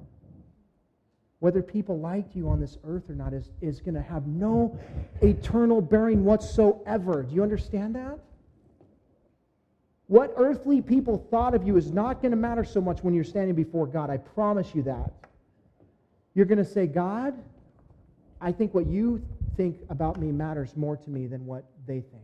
Whether 1.38 1.62
people 1.62 1.98
like 1.98 2.34
you 2.34 2.48
on 2.48 2.60
this 2.60 2.76
earth 2.84 3.08
or 3.08 3.14
not 3.14 3.32
is, 3.32 3.50
is 3.62 3.80
going 3.80 3.94
to 3.94 4.02
have 4.02 4.26
no 4.26 4.78
eternal 5.22 5.80
bearing 5.80 6.24
whatsoever. 6.24 7.22
Do 7.22 7.34
you 7.34 7.42
understand 7.42 7.94
that? 7.94 8.18
What 10.08 10.34
earthly 10.36 10.82
people 10.82 11.24
thought 11.30 11.54
of 11.54 11.64
you 11.64 11.76
is 11.76 11.92
not 11.92 12.20
going 12.20 12.32
to 12.32 12.36
matter 12.36 12.64
so 12.64 12.80
much 12.80 13.04
when 13.04 13.14
you're 13.14 13.22
standing 13.22 13.54
before 13.54 13.86
God. 13.86 14.10
I 14.10 14.16
promise 14.16 14.74
you 14.74 14.82
that. 14.82 15.12
You're 16.34 16.46
going 16.46 16.58
to 16.58 16.64
say, 16.64 16.86
God, 16.86 17.34
I 18.40 18.52
think 18.52 18.74
what 18.74 18.86
you 18.86 19.22
think 19.56 19.78
about 19.90 20.18
me 20.18 20.32
matters 20.32 20.76
more 20.76 20.96
to 20.96 21.10
me 21.10 21.26
than 21.26 21.44
what 21.44 21.64
they 21.86 22.00
think. 22.00 22.22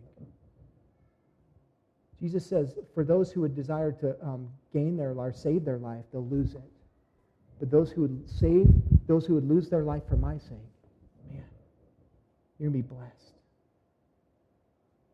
Jesus 2.21 2.47
says, 2.47 2.79
for 2.95 3.05
those 3.05 3.31
who 3.31 3.43
would 3.43 3.55
desire 3.55 3.93
to 3.93 4.17
um, 4.23 4.49
gain 4.73 4.97
their 4.97 5.13
life, 5.13 5.37
save 5.37 5.65
their 5.65 5.77
life, 5.77 6.05
they'll 6.13 6.27
lose 6.27 6.55
it. 6.55 6.63
But 7.59 7.71
those 7.71 7.91
who 7.91 8.03
would 8.03 8.29
save, 8.29 8.69
those 9.07 9.27
who 9.27 9.35
would 9.35 9.49
lose 9.49 9.69
their 9.69 9.83
life 9.83 10.03
for 10.09 10.17
my 10.17 10.39
sake, 10.39 10.51
man, 11.31 11.45
you're 12.59 12.71
going 12.71 12.83
to 12.83 12.89
be 12.89 12.95
blessed. 12.95 13.35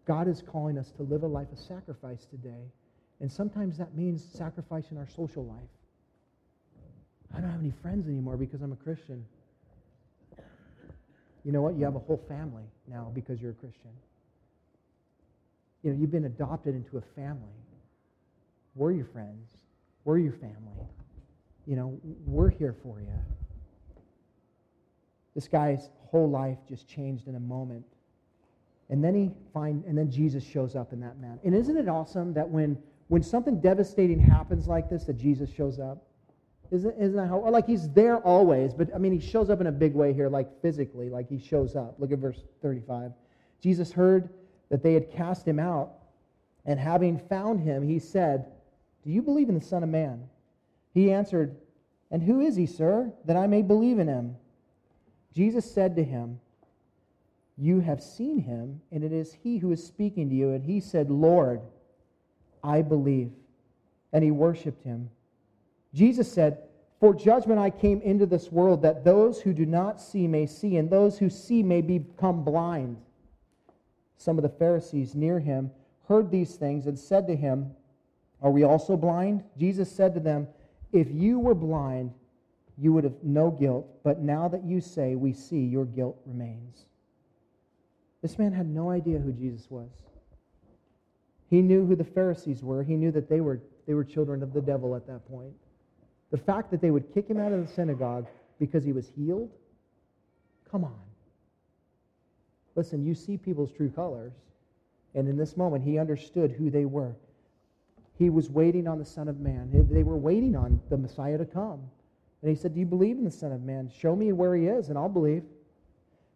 God 0.05 0.29
is 0.29 0.43
calling 0.43 0.79
us 0.79 0.91
to 0.93 1.03
live 1.03 1.23
a 1.23 1.27
life 1.27 1.51
of 1.53 1.59
sacrifice 1.59 2.25
today. 2.27 2.71
And 3.21 3.31
sometimes 3.31 3.79
that 3.79 3.97
means 3.97 4.25
sacrificing 4.35 4.99
our 4.99 5.09
social 5.09 5.45
life. 5.45 5.59
I 7.35 7.41
don't 7.41 7.51
have 7.51 7.61
any 7.61 7.73
friends 7.83 8.09
anymore 8.09 8.37
because 8.37 8.63
I'm 8.63 8.73
a 8.73 8.77
Christian. 8.77 9.25
You 11.45 11.53
know 11.53 11.63
what? 11.63 11.77
You 11.77 11.85
have 11.85 11.97
a 11.97 12.01
whole 12.01 12.23
family 12.29 12.65
now 12.89 13.11
because 13.15 13.41
you're 13.41 13.53
a 13.53 13.55
Christian. 13.55 13.91
You 15.83 15.93
know, 15.93 15.99
you've 15.99 16.13
been 16.13 16.27
adopted 16.27 16.75
into 16.75 16.99
a 16.99 17.03
family. 17.17 17.43
We're 18.75 18.93
your 18.93 19.07
friends. 19.07 19.49
We're 20.05 20.19
your 20.19 20.33
family 20.33 20.87
you 21.67 21.77
know, 21.77 21.99
we're 22.27 22.51
here 22.51 22.75
for 22.83 23.01
you. 23.01 23.13
This 25.35 25.49
guy's 25.49 25.89
whole 26.11 26.29
life 26.29 26.59
just 26.69 26.89
changed 26.89 27.29
in 27.29 27.37
a 27.37 27.41
moment. 27.41 27.85
And 28.91 29.03
then 29.03 29.15
he 29.15 29.31
find 29.55 29.85
and 29.85 29.97
then 29.97 30.11
Jesus 30.11 30.45
shows 30.45 30.77
up 30.77 30.93
in 30.93 31.01
that 31.01 31.19
man. 31.19 31.39
And 31.45 31.55
isn't 31.55 31.77
it 31.77 31.89
awesome 31.89 32.35
that 32.35 32.49
when 32.49 32.77
when 33.09 33.23
something 33.23 33.61
devastating 33.61 34.19
happens 34.19 34.67
like 34.67 34.91
this, 34.91 35.05
that 35.05 35.15
Jesus 35.15 35.51
shows 35.51 35.79
up? 35.79 36.05
Isn't, 36.73 36.95
isn't 36.99 37.17
that 37.17 37.29
how 37.29 37.47
like 37.51 37.67
he's 37.67 37.91
there 37.91 38.17
always, 38.17 38.73
but 38.73 38.89
I 38.95 38.99
mean 38.99 39.13
he 39.13 39.21
shows 39.21 39.51
up 39.51 39.61
in 39.61 39.67
a 39.67 39.73
big 39.73 39.93
way 39.93 40.15
here, 40.15 40.31
like 40.31 40.49
physically, 40.63 41.11
like 41.11 41.29
he 41.29 41.39
shows 41.39 41.77
up. 41.77 41.97
Look 41.99 42.13
at 42.13 42.19
verse 42.19 42.41
35. 42.63 43.13
Jesus 43.61 43.93
heard 43.93 44.31
that 44.71 44.83
they 44.83 44.95
had 44.95 45.13
cast 45.13 45.47
him 45.47 45.59
out, 45.59 45.93
and 46.65 46.81
having 46.81 47.19
found 47.19 47.61
him, 47.61 47.83
he 47.87 47.99
said, 47.99 48.47
Do 49.05 49.11
you 49.11 49.21
believe 49.21 49.51
in 49.51 49.55
the 49.55 49.65
Son 49.65 49.83
of 49.83 49.91
Man? 49.91 50.25
He 50.95 51.13
answered, 51.13 51.57
And 52.11 52.23
who 52.23 52.41
is 52.41 52.57
he, 52.57 52.65
sir, 52.65 53.13
that 53.27 53.37
I 53.37 53.47
may 53.47 53.61
believe 53.61 53.99
in 53.99 54.09
him? 54.09 54.37
Jesus 55.35 55.71
said 55.71 55.95
to 55.97 56.05
him, 56.05 56.41
You 57.59 57.81
have 57.81 58.03
seen 58.03 58.39
him, 58.39 58.81
and 58.91 59.05
it 59.05 59.13
is 59.13 59.37
he 59.43 59.59
who 59.59 59.73
is 59.73 59.85
speaking 59.85 60.31
to 60.31 60.35
you. 60.35 60.53
And 60.53 60.65
he 60.65 60.81
said, 60.81 61.11
Lord, 61.11 61.61
I 62.65 62.81
believe. 62.81 63.31
And 64.11 64.25
he 64.25 64.31
worshiped 64.31 64.85
him. 64.85 65.11
Jesus 65.95 66.31
said, 66.31 66.59
For 67.01 67.15
judgment 67.15 67.59
I 67.59 67.71
came 67.71 68.01
into 68.01 68.27
this 68.27 68.51
world, 68.51 68.83
that 68.83 69.05
those 69.05 69.41
who 69.41 69.53
do 69.53 69.67
not 69.67 70.01
see 70.01 70.27
may 70.27 70.47
see, 70.47 70.77
and 70.77 70.89
those 70.89 71.19
who 71.19 71.29
see 71.29 71.63
may 71.63 71.81
become 71.81 72.45
blind. 72.45 72.97
Some 74.17 74.39
of 74.39 74.43
the 74.43 74.49
Pharisees 74.49 75.15
near 75.15 75.41
him 75.41 75.71
heard 76.09 76.31
these 76.31 76.55
things 76.55 76.87
and 76.87 76.99
said 76.99 77.27
to 77.27 77.37
him, 77.37 77.73
Are 78.41 78.51
we 78.51 78.63
also 78.63 78.97
blind? 78.97 79.45
Jesus 79.59 79.91
said 79.91 80.15
to 80.15 80.21
them, 80.21 80.47
if 80.93 81.11
you 81.11 81.39
were 81.39 81.55
blind, 81.55 82.13
you 82.77 82.93
would 82.93 83.05
have 83.05 83.23
no 83.23 83.51
guilt, 83.51 83.87
but 84.05 84.21
now 84.21 84.49
that 84.49 84.65
you 84.65 84.81
say, 84.81 85.15
We 85.15 85.33
see, 85.33 85.61
your 85.61 85.87
guilt 85.87 86.19
remains. 86.27 86.87
This 88.21 88.39
man 88.39 88.53
had 88.53 88.69
no 88.69 88.91
idea 88.91 89.19
who 89.19 89.33
Jesus 89.33 89.71
was. 89.71 89.91
He 91.49 91.61
knew 91.61 91.87
who 91.87 91.97
the 91.97 92.05
Pharisees 92.05 92.63
were. 92.63 92.83
He 92.83 92.97
knew 92.97 93.11
that 93.11 93.29
they 93.29 93.41
were, 93.41 93.61
they 93.87 93.95
were 93.95 94.05
children 94.05 94.43
of 94.43 94.53
the 94.53 94.61
devil 94.61 94.95
at 94.95 95.07
that 95.07 95.27
point. 95.29 95.53
The 96.33 96.39
fact 96.39 96.71
that 96.71 96.81
they 96.81 96.91
would 96.91 97.13
kick 97.15 97.29
him 97.29 97.39
out 97.39 97.53
of 97.53 97.65
the 97.65 97.73
synagogue 97.73 98.27
because 98.59 98.83
he 98.83 98.93
was 98.93 99.07
healed, 99.15 99.51
come 100.71 100.83
on. 100.83 100.99
Listen, 102.75 103.05
you 103.05 103.15
see 103.15 103.37
people's 103.37 103.71
true 103.71 103.91
colors. 103.91 104.33
And 105.15 105.29
in 105.29 105.37
this 105.37 105.59
moment, 105.59 105.85
he 105.85 105.99
understood 105.99 106.51
who 106.51 106.71
they 106.71 106.87
were. 106.87 107.15
He 108.19 108.31
was 108.31 108.49
waiting 108.49 108.89
on 108.89 108.99
the 108.99 109.05
Son 109.05 109.29
of 109.29 109.41
Man. 109.41 109.69
They 109.91 110.03
were 110.03 110.17
waiting 110.17 110.57
on 110.57 110.81
the 110.89 110.97
Messiah 110.97 111.37
to 111.37 111.45
come. 111.45 111.81
And 112.41 112.49
he 112.49 112.57
said, 112.57 112.73
Do 112.73 112.81
you 112.81 112.87
believe 112.87 113.19
in 113.19 113.25
the 113.25 113.31
Son 113.31 113.53
of 113.53 113.63
Man? 113.63 113.91
Show 113.95 114.17
me 114.17 114.33
where 114.33 114.57
he 114.57 114.67
is, 114.67 114.89
and 114.89 114.97
I'll 114.97 115.11
believe. 115.11 115.43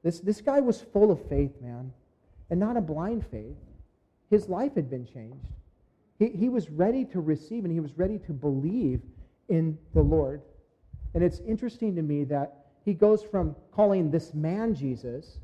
This, 0.02 0.20
this 0.20 0.42
guy 0.42 0.60
was 0.60 0.80
full 0.80 1.10
of 1.10 1.26
faith, 1.26 1.52
man, 1.62 1.90
and 2.50 2.60
not 2.60 2.76
a 2.76 2.82
blind 2.82 3.26
faith. 3.26 3.56
His 4.28 4.48
life 4.48 4.74
had 4.74 4.90
been 4.90 5.06
changed. 5.06 5.46
He, 6.18 6.28
he 6.28 6.48
was 6.48 6.70
ready 6.70 7.04
to 7.06 7.20
receive 7.20 7.64
and 7.64 7.72
he 7.72 7.80
was 7.80 7.96
ready 7.96 8.18
to 8.20 8.32
believe 8.32 9.00
in 9.48 9.78
the 9.94 10.02
Lord. 10.02 10.42
And 11.14 11.22
it's 11.22 11.40
interesting 11.40 11.94
to 11.96 12.02
me 12.02 12.24
that 12.24 12.66
he 12.84 12.94
goes 12.94 13.22
from 13.22 13.56
calling 13.72 14.10
this 14.10 14.34
man 14.34 14.74
Jesus 14.74 15.38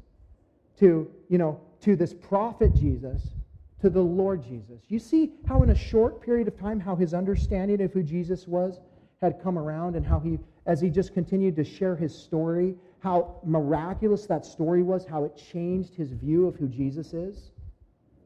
to, 0.78 1.10
you 1.28 1.38
know, 1.38 1.60
to 1.80 1.96
this 1.96 2.14
prophet 2.14 2.74
Jesus 2.74 3.34
to 3.80 3.90
the 3.90 4.00
Lord 4.00 4.42
Jesus. 4.42 4.82
You 4.88 5.00
see 5.00 5.32
how 5.46 5.62
in 5.62 5.70
a 5.70 5.74
short 5.74 6.22
period 6.22 6.46
of 6.46 6.58
time 6.58 6.78
how 6.78 6.94
his 6.94 7.14
understanding 7.14 7.82
of 7.82 7.92
who 7.92 8.02
Jesus 8.02 8.46
was 8.46 8.78
had 9.20 9.42
come 9.42 9.58
around 9.58 9.96
and 9.96 10.06
how 10.06 10.20
he 10.20 10.38
as 10.66 10.80
he 10.80 10.88
just 10.88 11.12
continued 11.12 11.56
to 11.56 11.64
share 11.64 11.96
his 11.96 12.16
story, 12.16 12.76
how 13.00 13.40
miraculous 13.44 14.26
that 14.26 14.46
story 14.46 14.82
was, 14.82 15.04
how 15.04 15.24
it 15.24 15.36
changed 15.36 15.94
his 15.94 16.12
view 16.12 16.46
of 16.46 16.54
who 16.54 16.68
Jesus 16.68 17.12
is. 17.12 17.50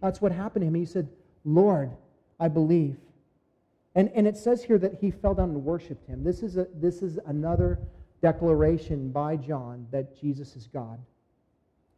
That's 0.03 0.21
what 0.21 0.33
happened 0.33 0.63
to 0.63 0.67
him. 0.67 0.75
He 0.75 0.85
said, 0.85 1.09
Lord, 1.45 1.91
I 2.39 2.49
believe. 2.49 2.99
And, 3.97 4.11
and 4.15 4.29
it 4.29 4.37
says 4.37 4.63
here 4.63 4.79
that 4.79 4.95
he 5.01 5.11
fell 5.11 5.35
down 5.35 5.49
and 5.51 5.65
worshiped 5.65 6.07
him. 6.07 6.23
This 6.23 6.43
is, 6.43 6.59
a, 6.59 6.67
this 6.75 7.01
is 7.01 7.19
another 7.27 7.81
declaration 8.21 9.11
by 9.11 9.37
John 9.37 9.87
that 9.91 10.21
Jesus 10.21 10.55
is 10.55 10.67
God. 10.67 10.99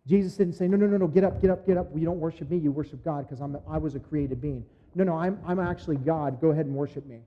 Jesus 0.07 0.37
didn't 0.37 0.55
say, 0.55 0.69
no, 0.69 0.77
no, 0.77 0.87
no, 0.87 0.97
no, 0.97 1.09
get 1.09 1.25
up, 1.25 1.43
get 1.43 1.51
up, 1.51 1.67
get 1.67 1.77
up. 1.77 1.89
You 1.95 2.05
don't 2.05 2.21
worship 2.21 2.51
me, 2.51 2.57
you 2.57 2.71
worship 2.71 3.05
God 3.05 3.29
because 3.29 3.45
I 3.69 3.77
was 3.77 3.97
a 3.97 4.01
created 4.01 4.41
being. 4.41 4.65
No, 4.95 5.03
no, 5.05 5.17
I'm, 5.17 5.41
I'm 5.45 5.59
actually 5.59 5.97
God. 5.97 6.41
Go 6.41 6.51
ahead 6.51 6.67
and 6.67 6.75
worship 6.75 7.05
me. 7.05 7.19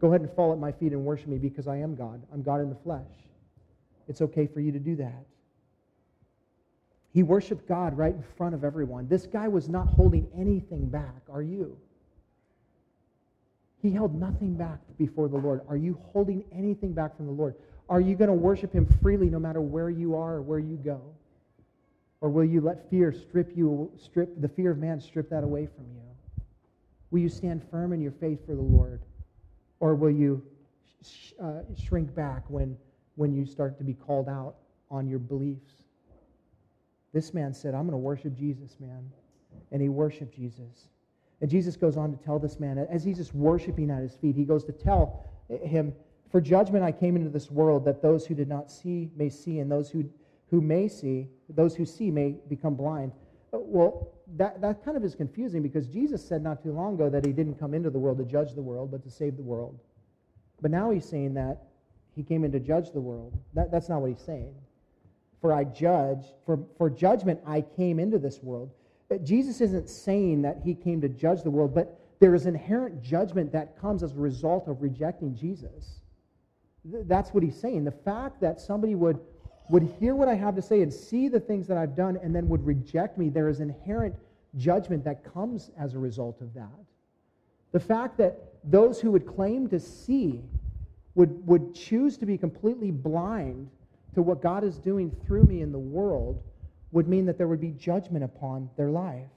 Go 0.00 0.08
ahead 0.08 0.22
and 0.22 0.30
fall 0.32 0.52
at 0.52 0.58
my 0.58 0.72
feet 0.72 0.92
and 0.92 1.04
worship 1.04 1.28
me 1.28 1.38
because 1.38 1.68
I 1.68 1.76
am 1.76 1.94
God. 1.94 2.22
I'm 2.32 2.42
God 2.42 2.62
in 2.62 2.70
the 2.70 2.76
flesh. 2.76 3.06
It's 4.08 4.22
okay 4.22 4.46
for 4.46 4.60
you 4.60 4.72
to 4.72 4.78
do 4.78 4.96
that. 4.96 5.26
He 7.12 7.22
worshiped 7.22 7.68
God 7.68 7.96
right 7.96 8.14
in 8.14 8.24
front 8.36 8.54
of 8.54 8.64
everyone. 8.64 9.06
This 9.06 9.26
guy 9.26 9.48
was 9.48 9.68
not 9.68 9.86
holding 9.86 10.26
anything 10.36 10.88
back. 10.88 11.22
Are 11.30 11.42
you? 11.42 11.76
He 13.86 13.92
held 13.92 14.18
nothing 14.18 14.54
back 14.54 14.80
before 14.98 15.28
the 15.28 15.36
Lord. 15.36 15.60
Are 15.68 15.76
you 15.76 15.96
holding 16.12 16.42
anything 16.52 16.92
back 16.92 17.16
from 17.16 17.26
the 17.26 17.32
Lord? 17.32 17.54
Are 17.88 18.00
you 18.00 18.16
going 18.16 18.26
to 18.26 18.34
worship 18.34 18.72
him 18.72 18.84
freely 19.00 19.30
no 19.30 19.38
matter 19.38 19.60
where 19.60 19.90
you 19.90 20.16
are 20.16 20.34
or 20.34 20.42
where 20.42 20.58
you 20.58 20.74
go? 20.74 21.00
Or 22.20 22.28
will 22.28 22.44
you 22.44 22.60
let 22.60 22.90
fear 22.90 23.12
strip 23.12 23.56
you, 23.56 23.88
strip 23.96 24.40
the 24.40 24.48
fear 24.48 24.72
of 24.72 24.78
man 24.78 25.00
strip 25.00 25.30
that 25.30 25.44
away 25.44 25.68
from 25.68 25.84
you? 25.94 26.02
Will 27.12 27.20
you 27.20 27.28
stand 27.28 27.62
firm 27.70 27.92
in 27.92 28.00
your 28.00 28.10
faith 28.10 28.44
for 28.44 28.56
the 28.56 28.60
Lord? 28.60 29.02
Or 29.78 29.94
will 29.94 30.10
you 30.10 30.42
sh- 31.04 31.34
uh, 31.40 31.60
shrink 31.76 32.12
back 32.12 32.42
when, 32.48 32.76
when 33.14 33.32
you 33.32 33.46
start 33.46 33.78
to 33.78 33.84
be 33.84 33.94
called 33.94 34.28
out 34.28 34.56
on 34.90 35.06
your 35.06 35.20
beliefs? 35.20 35.74
This 37.12 37.32
man 37.32 37.54
said, 37.54 37.72
I'm 37.72 37.82
going 37.82 37.92
to 37.92 37.98
worship 37.98 38.34
Jesus, 38.34 38.78
man. 38.80 39.08
And 39.70 39.80
he 39.80 39.88
worshiped 39.88 40.34
Jesus. 40.34 40.88
And 41.40 41.50
Jesus 41.50 41.76
goes 41.76 41.96
on 41.96 42.16
to 42.16 42.24
tell 42.24 42.38
this 42.38 42.58
man, 42.58 42.78
as 42.78 43.04
he's 43.04 43.18
just 43.18 43.34
worshiping 43.34 43.90
at 43.90 44.00
his 44.02 44.16
feet, 44.16 44.36
he 44.36 44.44
goes 44.44 44.64
to 44.64 44.72
tell 44.72 45.24
him, 45.48 45.92
For 46.30 46.40
judgment 46.40 46.84
I 46.84 46.92
came 46.92 47.16
into 47.16 47.30
this 47.30 47.50
world, 47.50 47.84
that 47.84 48.02
those 48.02 48.26
who 48.26 48.34
did 48.34 48.48
not 48.48 48.70
see 48.70 49.10
may 49.16 49.28
see, 49.28 49.58
and 49.58 49.70
those 49.70 49.90
who, 49.90 50.08
who 50.50 50.60
may 50.60 50.88
see, 50.88 51.28
those 51.48 51.76
who 51.76 51.84
see 51.84 52.10
may 52.10 52.36
become 52.48 52.74
blind. 52.74 53.12
Uh, 53.52 53.58
well, 53.60 54.12
that, 54.36 54.60
that 54.60 54.84
kind 54.84 54.96
of 54.96 55.04
is 55.04 55.14
confusing 55.14 55.62
because 55.62 55.86
Jesus 55.86 56.26
said 56.26 56.42
not 56.42 56.62
too 56.62 56.72
long 56.72 56.94
ago 56.94 57.08
that 57.10 57.24
he 57.24 57.32
didn't 57.32 57.56
come 57.56 57.74
into 57.74 57.90
the 57.90 57.98
world 57.98 58.18
to 58.18 58.24
judge 58.24 58.54
the 58.54 58.62
world, 58.62 58.90
but 58.90 59.02
to 59.04 59.10
save 59.10 59.36
the 59.36 59.42
world. 59.42 59.78
But 60.62 60.70
now 60.70 60.90
he's 60.90 61.04
saying 61.04 61.34
that 61.34 61.64
he 62.14 62.22
came 62.22 62.44
in 62.44 62.52
to 62.52 62.60
judge 62.60 62.92
the 62.92 63.00
world. 63.00 63.38
That, 63.52 63.70
that's 63.70 63.88
not 63.88 64.00
what 64.00 64.10
he's 64.10 64.22
saying. 64.22 64.54
For 65.40 65.52
I 65.52 65.64
judge, 65.64 66.24
for, 66.46 66.58
for 66.78 66.88
judgment 66.88 67.40
I 67.46 67.60
came 67.60 68.00
into 68.00 68.18
this 68.18 68.42
world. 68.42 68.70
Jesus 69.22 69.60
isn't 69.60 69.88
saying 69.88 70.42
that 70.42 70.60
he 70.64 70.74
came 70.74 71.00
to 71.00 71.08
judge 71.08 71.42
the 71.42 71.50
world, 71.50 71.74
but 71.74 72.00
there 72.18 72.34
is 72.34 72.46
inherent 72.46 73.02
judgment 73.02 73.52
that 73.52 73.78
comes 73.80 74.02
as 74.02 74.12
a 74.12 74.16
result 74.16 74.68
of 74.68 74.82
rejecting 74.82 75.34
Jesus. 75.34 76.00
That's 76.84 77.30
what 77.30 77.42
he's 77.42 77.58
saying. 77.58 77.84
The 77.84 77.90
fact 77.90 78.40
that 78.40 78.60
somebody 78.60 78.94
would 78.94 79.18
would 79.68 79.82
hear 79.98 80.14
what 80.14 80.28
I 80.28 80.34
have 80.34 80.54
to 80.56 80.62
say 80.62 80.82
and 80.82 80.92
see 80.92 81.28
the 81.28 81.40
things 81.40 81.66
that 81.68 81.76
I've 81.76 81.96
done 81.96 82.18
and 82.22 82.34
then 82.34 82.48
would 82.48 82.64
reject 82.64 83.18
me, 83.18 83.28
there 83.28 83.48
is 83.48 83.60
inherent 83.60 84.14
judgment 84.56 85.04
that 85.04 85.24
comes 85.32 85.70
as 85.78 85.94
a 85.94 85.98
result 85.98 86.40
of 86.40 86.54
that. 86.54 86.68
The 87.72 87.80
fact 87.80 88.16
that 88.18 88.54
those 88.64 89.00
who 89.00 89.10
would 89.12 89.26
claim 89.26 89.68
to 89.68 89.80
see 89.80 90.42
would, 91.14 91.46
would 91.46 91.74
choose 91.74 92.16
to 92.18 92.26
be 92.26 92.38
completely 92.38 92.90
blind 92.90 93.68
to 94.14 94.22
what 94.22 94.40
God 94.40 94.64
is 94.64 94.78
doing 94.78 95.14
through 95.26 95.44
me 95.44 95.62
in 95.62 95.72
the 95.72 95.78
world 95.78 96.42
would 96.92 97.08
mean 97.08 97.26
that 97.26 97.38
there 97.38 97.48
would 97.48 97.60
be 97.60 97.72
judgment 97.72 98.24
upon 98.24 98.70
their 98.76 98.90
life. 98.90 99.28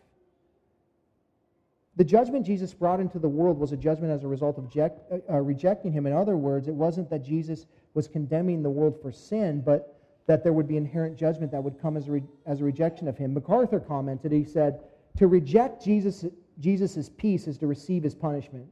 The 1.95 2.03
judgment 2.05 2.45
Jesus 2.45 2.73
brought 2.73 2.99
into 2.99 3.19
the 3.19 3.27
world 3.27 3.59
was 3.59 3.73
a 3.73 3.77
judgment 3.77 4.13
as 4.13 4.23
a 4.23 4.27
result 4.27 4.57
of 4.57 4.71
uh, 4.77 5.17
uh, 5.29 5.37
rejecting 5.39 5.91
him. 5.91 6.05
In 6.05 6.13
other 6.13 6.37
words, 6.37 6.67
it 6.67 6.73
wasn't 6.73 7.09
that 7.09 7.25
Jesus 7.25 7.65
was 7.93 8.07
condemning 8.07 8.63
the 8.63 8.69
world 8.69 8.97
for 9.01 9.11
sin, 9.11 9.61
but 9.61 9.99
that 10.25 10.43
there 10.43 10.53
would 10.53 10.67
be 10.67 10.77
inherent 10.77 11.17
judgment 11.17 11.51
that 11.51 11.63
would 11.63 11.81
come 11.81 11.97
as 11.97 12.07
a, 12.07 12.11
re- 12.11 12.23
as 12.45 12.61
a 12.61 12.63
rejection 12.63 13.07
of 13.07 13.17
him. 13.17 13.33
MacArthur 13.33 13.79
commented, 13.79 14.31
he 14.31 14.45
said, 14.45 14.79
To 15.17 15.27
reject 15.27 15.83
Jesus' 15.83 16.25
Jesus' 16.59 17.09
peace 17.17 17.47
is 17.47 17.57
to 17.57 17.67
receive 17.67 18.03
his 18.03 18.15
punishment. 18.15 18.67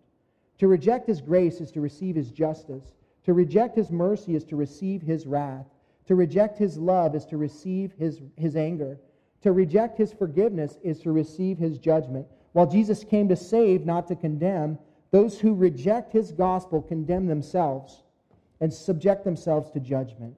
To 0.60 0.68
reject 0.68 1.08
his 1.08 1.22
grace 1.22 1.62
is 1.62 1.72
to 1.72 1.82
receive 1.82 2.16
his 2.16 2.32
justice. 2.32 2.94
To 3.26 3.34
reject 3.34 3.76
his 3.76 3.92
mercy 3.92 4.36
is 4.36 4.44
to 4.46 4.56
receive 4.56 5.02
his 5.02 5.26
wrath. 5.26 5.66
To 6.08 6.16
reject 6.16 6.58
his 6.58 6.78
love 6.78 7.16
is 7.16 7.26
to 7.26 7.38
receive 7.38 7.94
his, 8.00 8.22
his 8.36 8.56
anger. 8.56 9.00
To 9.42 9.52
reject 9.52 9.98
his 9.98 10.14
forgiveness 10.14 10.78
is 10.84 11.00
to 11.02 11.12
receive 11.12 11.58
his 11.58 11.78
judgment. 11.78 12.28
While 12.54 12.68
Jesus 12.68 13.04
came 13.04 13.28
to 13.30 13.36
save, 13.36 13.86
not 13.86 14.08
to 14.08 14.16
condemn, 14.16 14.80
those 15.12 15.40
who 15.40 15.54
reject 15.54 16.12
his 16.12 16.32
gospel 16.32 16.82
condemn 16.82 17.28
themselves 17.28 18.04
and 18.60 18.74
subject 18.74 19.24
themselves 19.24 19.70
to 19.72 19.80
judgment. 19.80 20.36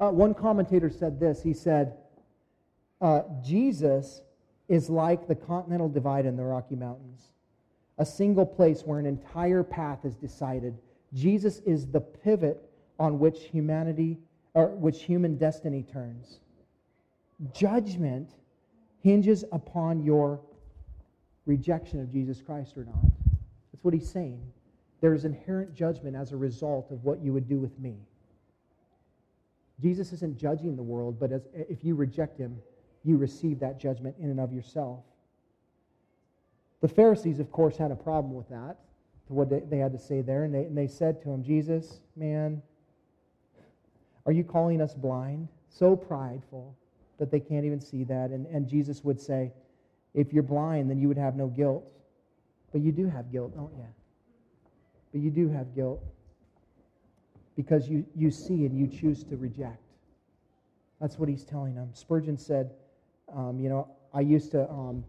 Uh, 0.00 0.10
one 0.10 0.34
commentator 0.34 0.90
said 0.90 1.20
this. 1.20 1.42
He 1.42 1.52
said, 1.52 1.96
uh, 3.00 3.22
Jesus 3.44 4.22
is 4.68 4.88
like 4.88 5.28
the 5.28 5.34
continental 5.34 5.88
divide 5.88 6.24
in 6.24 6.36
the 6.36 6.44
Rocky 6.44 6.76
Mountains, 6.76 7.32
a 7.98 8.06
single 8.06 8.46
place 8.46 8.82
where 8.82 8.98
an 8.98 9.06
entire 9.06 9.62
path 9.62 10.04
is 10.04 10.16
decided. 10.16 10.78
Jesus 11.12 11.58
is 11.66 11.86
the 11.86 12.00
pivot 12.00 12.68
on 12.98 13.18
which 13.18 13.44
humanity 13.44 14.18
or 14.54 14.68
which 14.68 15.02
human 15.02 15.36
destiny 15.36 15.82
turns. 15.82 16.40
Judgment 17.54 18.30
hinges 19.00 19.44
upon 19.52 20.02
your 20.02 20.40
rejection 21.46 22.00
of 22.00 22.12
Jesus 22.12 22.40
Christ 22.40 22.76
or 22.76 22.84
not. 22.84 23.02
That's 23.72 23.82
what 23.82 23.94
he's 23.94 24.08
saying. 24.08 24.40
There 25.00 25.14
is 25.14 25.24
inherent 25.24 25.74
judgment 25.74 26.14
as 26.14 26.32
a 26.32 26.36
result 26.36 26.90
of 26.90 27.02
what 27.02 27.20
you 27.20 27.32
would 27.32 27.48
do 27.48 27.58
with 27.58 27.76
me. 27.80 27.96
Jesus 29.80 30.12
isn't 30.12 30.38
judging 30.38 30.76
the 30.76 30.82
world, 30.82 31.18
but 31.18 31.32
as, 31.32 31.42
if 31.54 31.82
you 31.84 31.96
reject 31.96 32.38
him, 32.38 32.56
you 33.02 33.16
receive 33.16 33.58
that 33.58 33.80
judgment 33.80 34.14
in 34.20 34.30
and 34.30 34.38
of 34.38 34.52
yourself. 34.52 35.00
The 36.80 36.88
Pharisees, 36.88 37.40
of 37.40 37.50
course, 37.50 37.76
had 37.76 37.90
a 37.90 37.96
problem 37.96 38.34
with 38.34 38.48
that, 38.50 38.76
to 39.26 39.32
what 39.32 39.50
they, 39.50 39.60
they 39.60 39.78
had 39.78 39.92
to 39.92 39.98
say 39.98 40.20
there. 40.20 40.44
And 40.44 40.54
they, 40.54 40.64
and 40.64 40.78
they 40.78 40.86
said 40.86 41.20
to 41.22 41.30
him, 41.30 41.42
Jesus, 41.42 42.00
man, 42.14 42.62
are 44.26 44.32
you 44.32 44.44
calling 44.44 44.80
us 44.80 44.94
blind? 44.94 45.48
So 45.68 45.96
prideful 45.96 46.76
that 47.18 47.30
they 47.30 47.40
can't 47.40 47.64
even 47.64 47.80
see 47.80 48.04
that. 48.04 48.30
And, 48.30 48.46
and 48.46 48.68
Jesus 48.68 49.02
would 49.04 49.20
say, 49.20 49.52
if 50.14 50.32
you're 50.32 50.42
blind, 50.42 50.90
then 50.90 50.98
you 50.98 51.08
would 51.08 51.18
have 51.18 51.36
no 51.36 51.46
guilt. 51.46 51.84
But 52.72 52.80
you 52.80 52.92
do 52.92 53.06
have 53.06 53.30
guilt, 53.32 53.54
don't 53.54 53.72
you? 53.76 53.86
But 55.12 55.20
you 55.20 55.30
do 55.30 55.48
have 55.48 55.74
guilt 55.74 56.02
because 57.56 57.88
you, 57.88 58.04
you 58.16 58.30
see 58.30 58.66
and 58.66 58.78
you 58.78 58.86
choose 58.86 59.24
to 59.24 59.36
reject. 59.36 59.82
That's 61.00 61.18
what 61.18 61.28
he's 61.28 61.44
telling 61.44 61.74
them. 61.74 61.90
Spurgeon 61.92 62.38
said, 62.38 62.70
um, 63.34 63.58
you 63.58 63.68
know, 63.68 63.88
I 64.14 64.20
used 64.20 64.52
to. 64.52 64.68
Um, 64.70 65.04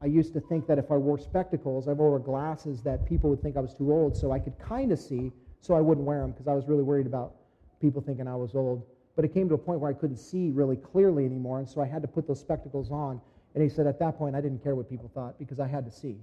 I 0.00 0.06
used 0.06 0.32
to 0.34 0.40
think 0.40 0.68
that 0.68 0.78
if 0.78 0.92
I 0.92 0.96
wore 0.96 1.18
spectacles, 1.18 1.88
I 1.88 1.92
wore 1.92 2.20
glasses, 2.20 2.82
that 2.82 3.04
people 3.04 3.30
would 3.30 3.42
think 3.42 3.56
I 3.56 3.60
was 3.60 3.74
too 3.74 3.92
old, 3.92 4.16
so 4.16 4.30
I 4.30 4.38
could 4.38 4.56
kind 4.60 4.92
of 4.92 4.98
see, 5.00 5.32
so 5.60 5.74
I 5.74 5.80
wouldn't 5.80 6.06
wear 6.06 6.20
them 6.20 6.30
because 6.30 6.46
I 6.46 6.54
was 6.54 6.68
really 6.68 6.84
worried 6.84 7.06
about 7.06 7.34
people 7.80 8.00
thinking 8.00 8.26
I 8.28 8.36
was 8.36 8.54
old. 8.54 8.86
But 9.16 9.24
it 9.24 9.34
came 9.34 9.48
to 9.48 9.54
a 9.54 9.58
point 9.58 9.80
where 9.80 9.90
I 9.90 9.94
couldn't 9.94 10.18
see 10.18 10.50
really 10.50 10.76
clearly 10.76 11.24
anymore, 11.24 11.58
and 11.58 11.68
so 11.68 11.80
I 11.80 11.86
had 11.86 12.02
to 12.02 12.08
put 12.08 12.26
those 12.26 12.40
spectacles 12.40 12.90
on. 12.90 13.20
And 13.54 13.62
he 13.62 13.68
said, 13.68 13.86
at 13.86 13.98
that 13.98 14.16
point, 14.16 14.36
I 14.36 14.40
didn't 14.40 14.62
care 14.62 14.74
what 14.76 14.88
people 14.88 15.10
thought 15.12 15.38
because 15.38 15.58
I 15.58 15.66
had 15.66 15.84
to 15.86 15.90
see. 15.90 16.16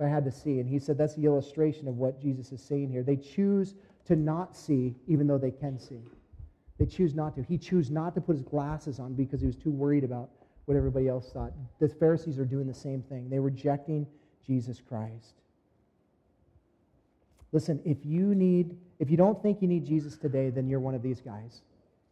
I 0.00 0.08
had 0.08 0.24
to 0.24 0.32
see. 0.32 0.58
And 0.58 0.68
he 0.68 0.78
said, 0.78 0.98
that's 0.98 1.14
the 1.14 1.24
illustration 1.26 1.86
of 1.86 1.96
what 1.98 2.20
Jesus 2.20 2.50
is 2.50 2.60
saying 2.60 2.90
here. 2.90 3.02
They 3.02 3.16
choose 3.16 3.74
to 4.06 4.16
not 4.16 4.56
see, 4.56 4.96
even 5.06 5.26
though 5.26 5.38
they 5.38 5.50
can 5.50 5.78
see. 5.78 6.00
They 6.78 6.86
choose 6.86 7.14
not 7.14 7.36
to. 7.36 7.42
He 7.42 7.58
chose 7.58 7.90
not 7.90 8.14
to 8.16 8.20
put 8.20 8.34
his 8.34 8.42
glasses 8.42 8.98
on 8.98 9.14
because 9.14 9.40
he 9.40 9.46
was 9.46 9.54
too 9.54 9.70
worried 9.70 10.02
about 10.02 10.30
what 10.64 10.76
everybody 10.76 11.08
else 11.08 11.30
thought. 11.30 11.52
The 11.78 11.88
Pharisees 11.88 12.38
are 12.38 12.44
doing 12.44 12.66
the 12.66 12.74
same 12.74 13.02
thing. 13.02 13.28
They're 13.28 13.42
rejecting 13.42 14.06
Jesus 14.44 14.80
Christ. 14.80 15.34
Listen, 17.52 17.80
if 17.84 17.98
you 18.04 18.34
need, 18.34 18.76
if 19.02 19.10
you 19.10 19.16
don't 19.16 19.42
think 19.42 19.60
you 19.60 19.66
need 19.66 19.84
Jesus 19.84 20.16
today, 20.16 20.48
then 20.48 20.68
you're 20.68 20.78
one 20.78 20.94
of 20.94 21.02
these 21.02 21.20
guys. 21.20 21.62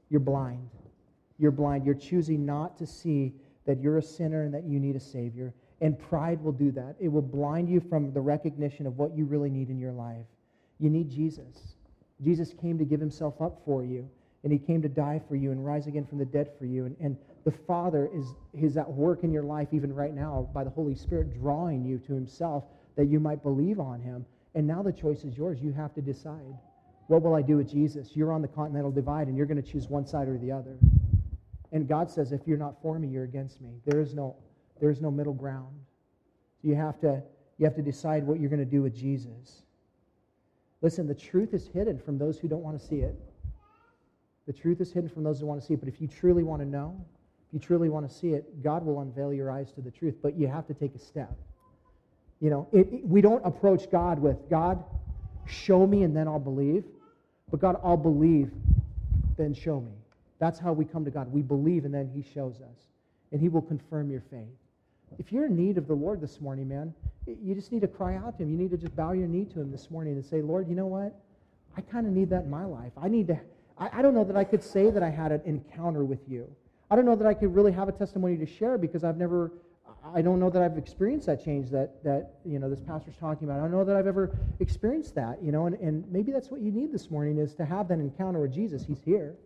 You're 0.09 0.19
blind. 0.19 0.69
You're 1.39 1.53
blind. 1.53 1.87
You're 1.87 1.95
choosing 1.95 2.45
not 2.45 2.77
to 2.79 2.87
see 2.87 3.33
that 3.65 3.81
you're 3.81 3.99
a 3.99 4.03
sinner 4.03 4.43
and 4.43 4.53
that 4.53 4.65
you 4.65 4.81
need 4.81 4.97
a 4.97 5.01
Savior. 5.01 5.55
And 5.81 5.97
pride 5.97 6.43
will 6.43 6.51
do 6.51 6.73
that. 6.73 6.97
It 6.99 7.07
will 7.07 7.23
blind 7.23 7.69
you 7.69 7.79
from 7.79 8.13
the 8.13 8.21
recognition 8.21 8.89
of 8.89 8.99
what 8.99 9.17
you 9.17 9.25
really 9.25 9.51
need 9.51 9.71
in 9.71 9.79
your 9.79 9.93
life. 9.93 10.27
You 10.81 10.91
need 10.91 11.09
Jesus. 11.09 11.77
Jesus 12.25 12.53
came 12.61 12.77
to 12.79 12.85
give 12.85 12.99
himself 12.99 13.41
up 13.41 13.63
for 13.65 13.85
you, 13.85 14.11
and 14.43 14.53
he 14.53 14.59
came 14.59 14.83
to 14.83 14.89
die 14.89 15.21
for 15.29 15.37
you 15.37 15.53
and 15.53 15.65
rise 15.65 15.87
again 15.87 16.05
from 16.05 16.19
the 16.19 16.25
dead 16.25 16.51
for 16.59 16.65
you. 16.65 16.87
And, 16.87 16.97
and 16.99 17.17
the 17.45 17.53
Father 17.53 18.11
is, 18.13 18.35
is 18.53 18.77
at 18.77 18.91
work 18.91 19.23
in 19.23 19.31
your 19.31 19.45
life 19.45 19.69
even 19.71 19.95
right 19.95 20.13
now 20.13 20.51
by 20.53 20.65
the 20.65 20.71
Holy 20.71 20.97
Spirit 20.97 21.41
drawing 21.41 21.85
you 21.85 21.99
to 21.99 22.15
himself 22.15 22.65
that 22.97 23.07
you 23.07 23.21
might 23.21 23.45
believe 23.45 23.79
on 23.79 24.01
him. 24.01 24.27
And 24.57 24.67
now 24.67 24.83
the 24.83 24.93
choice 24.93 25.23
is 25.23 25.37
yours. 25.37 25.63
You 25.63 25.71
have 25.71 25.95
to 25.95 26.03
decide. 26.03 26.57
What 27.11 27.23
will 27.23 27.35
I 27.35 27.43
do 27.43 27.57
with 27.57 27.69
Jesus? 27.69 28.15
You're 28.15 28.33
on 28.33 28.41
the 28.41 28.47
continental 28.47 28.93
divide, 28.93 29.27
and 29.27 29.37
you're 29.37 29.45
going 29.45 29.61
to 29.61 29.69
choose 29.69 29.89
one 29.89 30.07
side 30.07 30.29
or 30.29 30.39
the 30.39 30.53
other. 30.53 30.79
And 31.73 31.89
God 31.89 32.09
says, 32.09 32.31
if 32.31 32.43
you're 32.47 32.57
not 32.57 32.81
for 32.81 33.01
me, 33.01 33.09
you're 33.09 33.25
against 33.25 33.61
me. 33.61 33.71
There 33.85 34.01
is 34.01 34.15
no, 34.15 34.37
there 34.81 34.91
is 34.91 35.01
no 35.01 35.11
middle 35.11 35.33
ground. 35.33 35.75
You 36.63 36.77
have 36.77 37.01
to, 37.01 37.21
you 37.59 37.65
have 37.65 37.75
to 37.75 37.83
decide 37.83 38.25
what 38.25 38.39
you're 38.39 38.49
going 38.49 38.65
to 38.65 38.65
do 38.65 38.81
with 38.81 38.95
Jesus. 38.95 39.63
Listen, 40.83 41.09
the 41.09 41.15
truth 41.17 41.53
is 41.53 41.67
hidden 41.67 41.99
from 41.99 42.17
those 42.17 42.39
who 42.39 42.47
don't 42.47 42.63
want 42.63 42.81
to 42.81 42.87
see 42.87 43.01
it. 43.01 43.17
The 44.47 44.53
truth 44.53 44.81
is 44.81 44.93
hidden 44.93 45.11
from 45.11 45.25
those 45.25 45.41
who 45.41 45.47
want 45.47 45.61
to 45.61 45.67
see 45.67 45.75
it. 45.75 45.81
But 45.81 45.89
if 45.89 46.01
you 46.01 46.07
truly 46.07 46.45
want 46.45 46.63
to 46.63 46.69
know, 46.69 47.05
if 47.49 47.55
you 47.55 47.59
truly 47.59 47.89
want 47.89 48.09
to 48.09 48.15
see 48.15 48.35
it, 48.35 48.63
God 48.63 48.87
will 48.87 49.01
unveil 49.01 49.35
your 49.35 49.51
eyes 49.51 49.73
to 49.73 49.81
the 49.81 49.91
truth. 49.91 50.15
But 50.23 50.39
you 50.39 50.47
have 50.47 50.69
to 50.69 50.75
take 50.75 50.95
a 50.95 51.01
step. 51.01 51.37
You 52.39 52.51
know, 52.51 52.69
it, 52.71 52.87
it, 52.93 53.05
we 53.05 53.21
don't 53.21 53.45
approach 53.45 53.91
God 53.91 54.21
with, 54.21 54.49
God, 54.49 54.85
show 55.49 55.89
me 55.89 56.05
and 56.05 56.17
then 56.17 56.29
I'll 56.29 56.39
believe. 56.39 56.85
But 57.51 57.61
God, 57.61 57.81
I'll 57.83 57.97
believe, 57.97 58.51
then 59.37 59.55
show 59.55 59.81
me. 59.81 59.93
That's 60.39 60.59
how 60.59 60.73
we 60.73 60.85
come 60.85 61.05
to 61.05 61.11
God. 61.11 61.33
We 61.33 61.43
believe, 61.43 61.85
and 61.85 61.93
then 61.93 62.11
He 62.15 62.23
shows 62.23 62.57
us, 62.61 62.79
and 63.33 63.41
He 63.41 63.49
will 63.49 63.63
confirm 63.63 64.11
your 64.11 64.23
faith. 64.31 64.49
If 65.19 65.33
you're 65.33 65.47
in 65.47 65.57
need 65.57 65.77
of 65.77 65.87
the 65.87 65.95
Lord 65.95 66.21
this 66.21 66.41
morning, 66.41 66.69
man, 66.69 66.95
you 67.27 67.55
just 67.55 67.73
need 67.73 67.81
to 67.81 67.89
cry 67.89 68.17
out 68.17 68.39
to 68.39 68.45
Him. 68.45 68.51
You 68.51 68.57
need 68.57 68.71
to 68.71 68.77
just 68.77 68.95
bow 68.97 69.13
your 69.13 69.27
knee 69.27 69.45
to 69.47 69.61
Him 69.61 69.71
this 69.71 69.91
morning 69.91 70.15
and 70.15 70.25
say, 70.25 70.41
Lord, 70.41 70.69
you 70.69 70.75
know 70.75 70.87
what? 70.87 71.15
I 71.77 71.81
kind 71.81 72.07
of 72.07 72.13
need 72.13 72.31
that 72.31 72.45
in 72.45 72.51
my 72.51 72.65
life. 72.65 72.93
I 72.97 73.09
need 73.09 73.29
to, 73.29 73.39
I, 73.79 73.99
I 73.99 74.03
don't 74.03 74.15
know 74.15 74.25
that 74.25 74.37
I 74.37 74.45
could 74.45 74.63
say 74.63 74.91
that 74.91 75.03
I 75.03 75.11
had 75.11 75.33
an 75.33 75.43
encounter 75.45 76.05
with 76.05 76.29
you. 76.29 76.49
I 76.91 76.97
don't 76.97 77.05
know 77.05 77.15
that 77.17 77.27
I 77.27 77.35
could 77.35 77.55
really 77.55 77.73
have 77.73 77.89
a 77.89 77.93
testimony 77.93 78.37
to 78.37 78.47
share 78.47 78.79
because 78.79 79.05
I've 79.05 79.17
never, 79.17 79.53
I 80.15 80.23
don't 80.23 80.41
know 80.41 80.51
that 80.51 80.63
I've 80.63 80.79
experienced 80.79 81.27
that 81.27 81.45
change 81.45 81.71
that, 81.71 82.03
that 82.05 82.37
you 82.45 82.59
know, 82.59 82.71
this 82.71 82.81
pastor's 82.81 83.17
talking 83.17 83.49
about. 83.49 83.59
I 83.59 83.63
don't 83.63 83.71
know 83.71 83.85
that 83.85 83.97
I've 83.97 84.07
ever 84.07 84.37
experienced 84.59 85.15
that, 85.17 85.43
you 85.43 85.53
know, 85.53 85.67
and, 85.67 85.77
and 85.77 86.11
maybe 86.11 86.33
that's 86.33 86.51
what 86.51 86.61
you 86.61 86.71
need 86.71 86.93
this 86.93 87.11
morning 87.11 87.39
is 87.39 87.55
to 87.57 87.65
have 87.65 87.89
that 87.89 87.99
encounter 87.99 88.41
with 88.41 88.53
Jesus. 88.53 88.85
He's 88.85 89.03
here. 89.03 89.37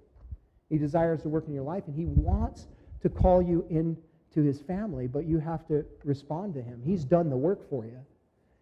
He 0.71 0.79
desires 0.79 1.23
to 1.23 1.29
work 1.29 1.47
in 1.47 1.55
your 1.55 1.65
life, 1.65 1.85
and 1.87 1.95
he 1.95 2.07
wants 2.07 2.67
to 3.03 3.09
call 3.09 3.43
you 3.43 3.67
into 3.69 4.43
his 4.43 4.61
family, 4.61 5.07
but 5.07 5.27
you 5.27 5.39
have 5.39 5.67
to 5.69 5.85
respond 6.05 6.55
to 6.55 6.63
him. 6.63 6.81
He's 6.85 7.05
done 7.05 7.31
the 7.31 7.37
work 7.37 7.69
for 7.69 7.85
you. 7.85 7.99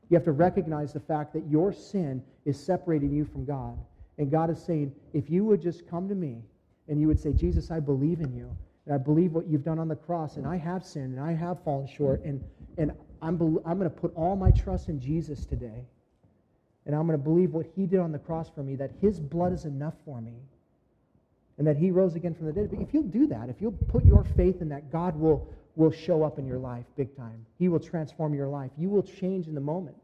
You 0.09 0.16
have 0.16 0.24
to 0.24 0.32
recognize 0.32 0.93
the 0.93 1.01
fact 1.01 1.32
that 1.34 1.47
your 1.49 1.72
sin 1.72 2.22
is 2.45 2.59
separating 2.59 3.12
you 3.12 3.24
from 3.24 3.45
God. 3.45 3.78
And 4.18 4.30
God 4.30 4.51
is 4.51 4.62
saying, 4.62 4.93
if 5.14 5.30
you 5.30 5.45
would 5.45 5.62
just 5.62 5.88
come 5.88 6.09
to 6.09 6.14
me 6.14 6.43
and 6.88 7.01
you 7.01 7.07
would 7.07 7.18
say, 7.18 7.32
Jesus, 7.32 7.70
I 7.70 7.80
believe 7.80 8.20
in 8.20 8.34
you, 8.34 8.55
and 8.87 8.95
I 8.95 8.99
believe 8.99 9.33
what 9.33 9.47
you've 9.47 9.64
done 9.64 9.78
on 9.78 9.89
the 9.89 9.97
cross, 9.97 10.37
and 10.37 10.47
I 10.47 10.57
have 10.57 10.85
sinned, 10.85 11.16
and 11.16 11.20
I 11.20 11.33
have 11.33 11.62
fallen 11.62 11.87
short, 11.87 12.22
and, 12.24 12.43
and 12.78 12.93
I'm, 13.20 13.41
I'm 13.64 13.78
going 13.78 13.91
to 13.91 13.91
put 13.91 14.12
all 14.16 14.35
my 14.35 14.51
trust 14.51 14.89
in 14.89 14.99
Jesus 15.01 15.47
today. 15.47 15.87
And 16.85 16.97
I'm 16.97 17.07
going 17.07 17.16
to 17.16 17.22
believe 17.22 17.53
what 17.53 17.66
he 17.76 17.87
did 17.87 18.01
on 18.01 18.11
the 18.11 18.18
cross 18.18 18.51
for 18.53 18.62
me, 18.64 18.74
that 18.76 18.91
his 19.01 19.20
blood 19.20 19.53
is 19.53 19.66
enough 19.66 19.95
for 20.05 20.20
me, 20.20 20.35
and 21.59 21.66
that 21.66 21.76
he 21.76 21.93
rose 21.93 22.16
again 22.16 22.35
from 22.35 22.47
the 22.47 22.53
dead. 22.53 22.70
But 22.70 22.80
if 22.80 22.93
you'll 22.93 23.05
do 23.05 23.28
that, 23.28 23.49
if 23.49 23.61
you'll 23.61 23.70
put 23.70 24.05
your 24.05 24.24
faith 24.37 24.61
in 24.61 24.68
that, 24.70 24.91
God 24.91 25.14
will, 25.14 25.49
will 25.76 25.93
show 25.93 26.24
up 26.24 26.41
in 26.41 26.47
your 26.47 26.59
life 26.59 26.85
big 26.97 27.16
time. 27.16 27.47
He 27.59 27.68
will 27.68 27.78
transform 27.78 28.35
your 28.35 28.49
life. 28.49 28.72
You 28.76 28.89
will 28.89 29.05
change 29.05 29.47
in 29.47 29.55
the 29.55 29.61
moment. 29.61 29.97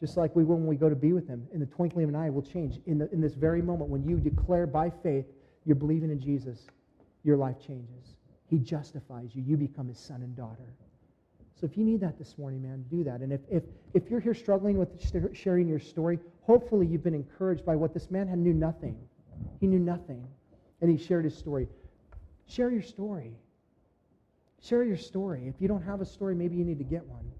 Just 0.00 0.16
like 0.16 0.34
we 0.34 0.44
will 0.44 0.56
when 0.56 0.66
we 0.66 0.76
go 0.76 0.88
to 0.88 0.96
be 0.96 1.12
with 1.12 1.26
him. 1.26 1.46
In 1.52 1.60
the 1.60 1.66
twinkling 1.66 2.04
of 2.04 2.08
an 2.10 2.16
eye 2.16 2.30
will 2.30 2.40
change. 2.40 2.78
In, 2.86 2.98
the, 2.98 3.12
in 3.12 3.20
this 3.20 3.34
very 3.34 3.60
moment, 3.60 3.90
when 3.90 4.08
you 4.08 4.16
declare 4.16 4.66
by 4.66 4.90
faith 5.02 5.26
you're 5.66 5.76
believing 5.76 6.10
in 6.10 6.20
Jesus, 6.20 6.66
your 7.28 7.36
life 7.36 7.60
changes. 7.64 8.16
He 8.48 8.58
justifies 8.58 9.30
you. 9.34 9.42
You 9.42 9.58
become 9.58 9.86
his 9.86 9.98
son 9.98 10.22
and 10.22 10.34
daughter. 10.34 10.72
So 11.60 11.66
if 11.66 11.76
you 11.76 11.84
need 11.84 12.00
that 12.00 12.18
this 12.18 12.38
morning, 12.38 12.62
man, 12.62 12.84
do 12.90 13.04
that. 13.04 13.20
And 13.20 13.32
if, 13.32 13.40
if, 13.50 13.64
if 13.92 14.10
you're 14.10 14.20
here 14.20 14.34
struggling 14.34 14.78
with 14.78 14.88
sharing 15.34 15.68
your 15.68 15.78
story, 15.78 16.18
hopefully 16.42 16.86
you've 16.86 17.04
been 17.04 17.14
encouraged 17.14 17.66
by 17.66 17.76
what 17.76 17.92
this 17.92 18.10
man 18.10 18.26
had 18.26 18.38
knew 18.38 18.54
nothing. 18.54 18.96
He 19.60 19.66
knew 19.66 19.78
nothing. 19.78 20.26
And 20.80 20.90
he 20.90 20.96
shared 20.96 21.24
his 21.24 21.36
story. 21.36 21.68
Share 22.46 22.70
your 22.70 22.82
story. 22.82 23.32
Share 24.62 24.84
your 24.84 24.96
story. 24.96 25.48
If 25.48 25.60
you 25.60 25.68
don't 25.68 25.82
have 25.82 26.00
a 26.00 26.06
story, 26.06 26.34
maybe 26.34 26.56
you 26.56 26.64
need 26.64 26.78
to 26.78 26.84
get 26.84 27.04
one 27.06 27.30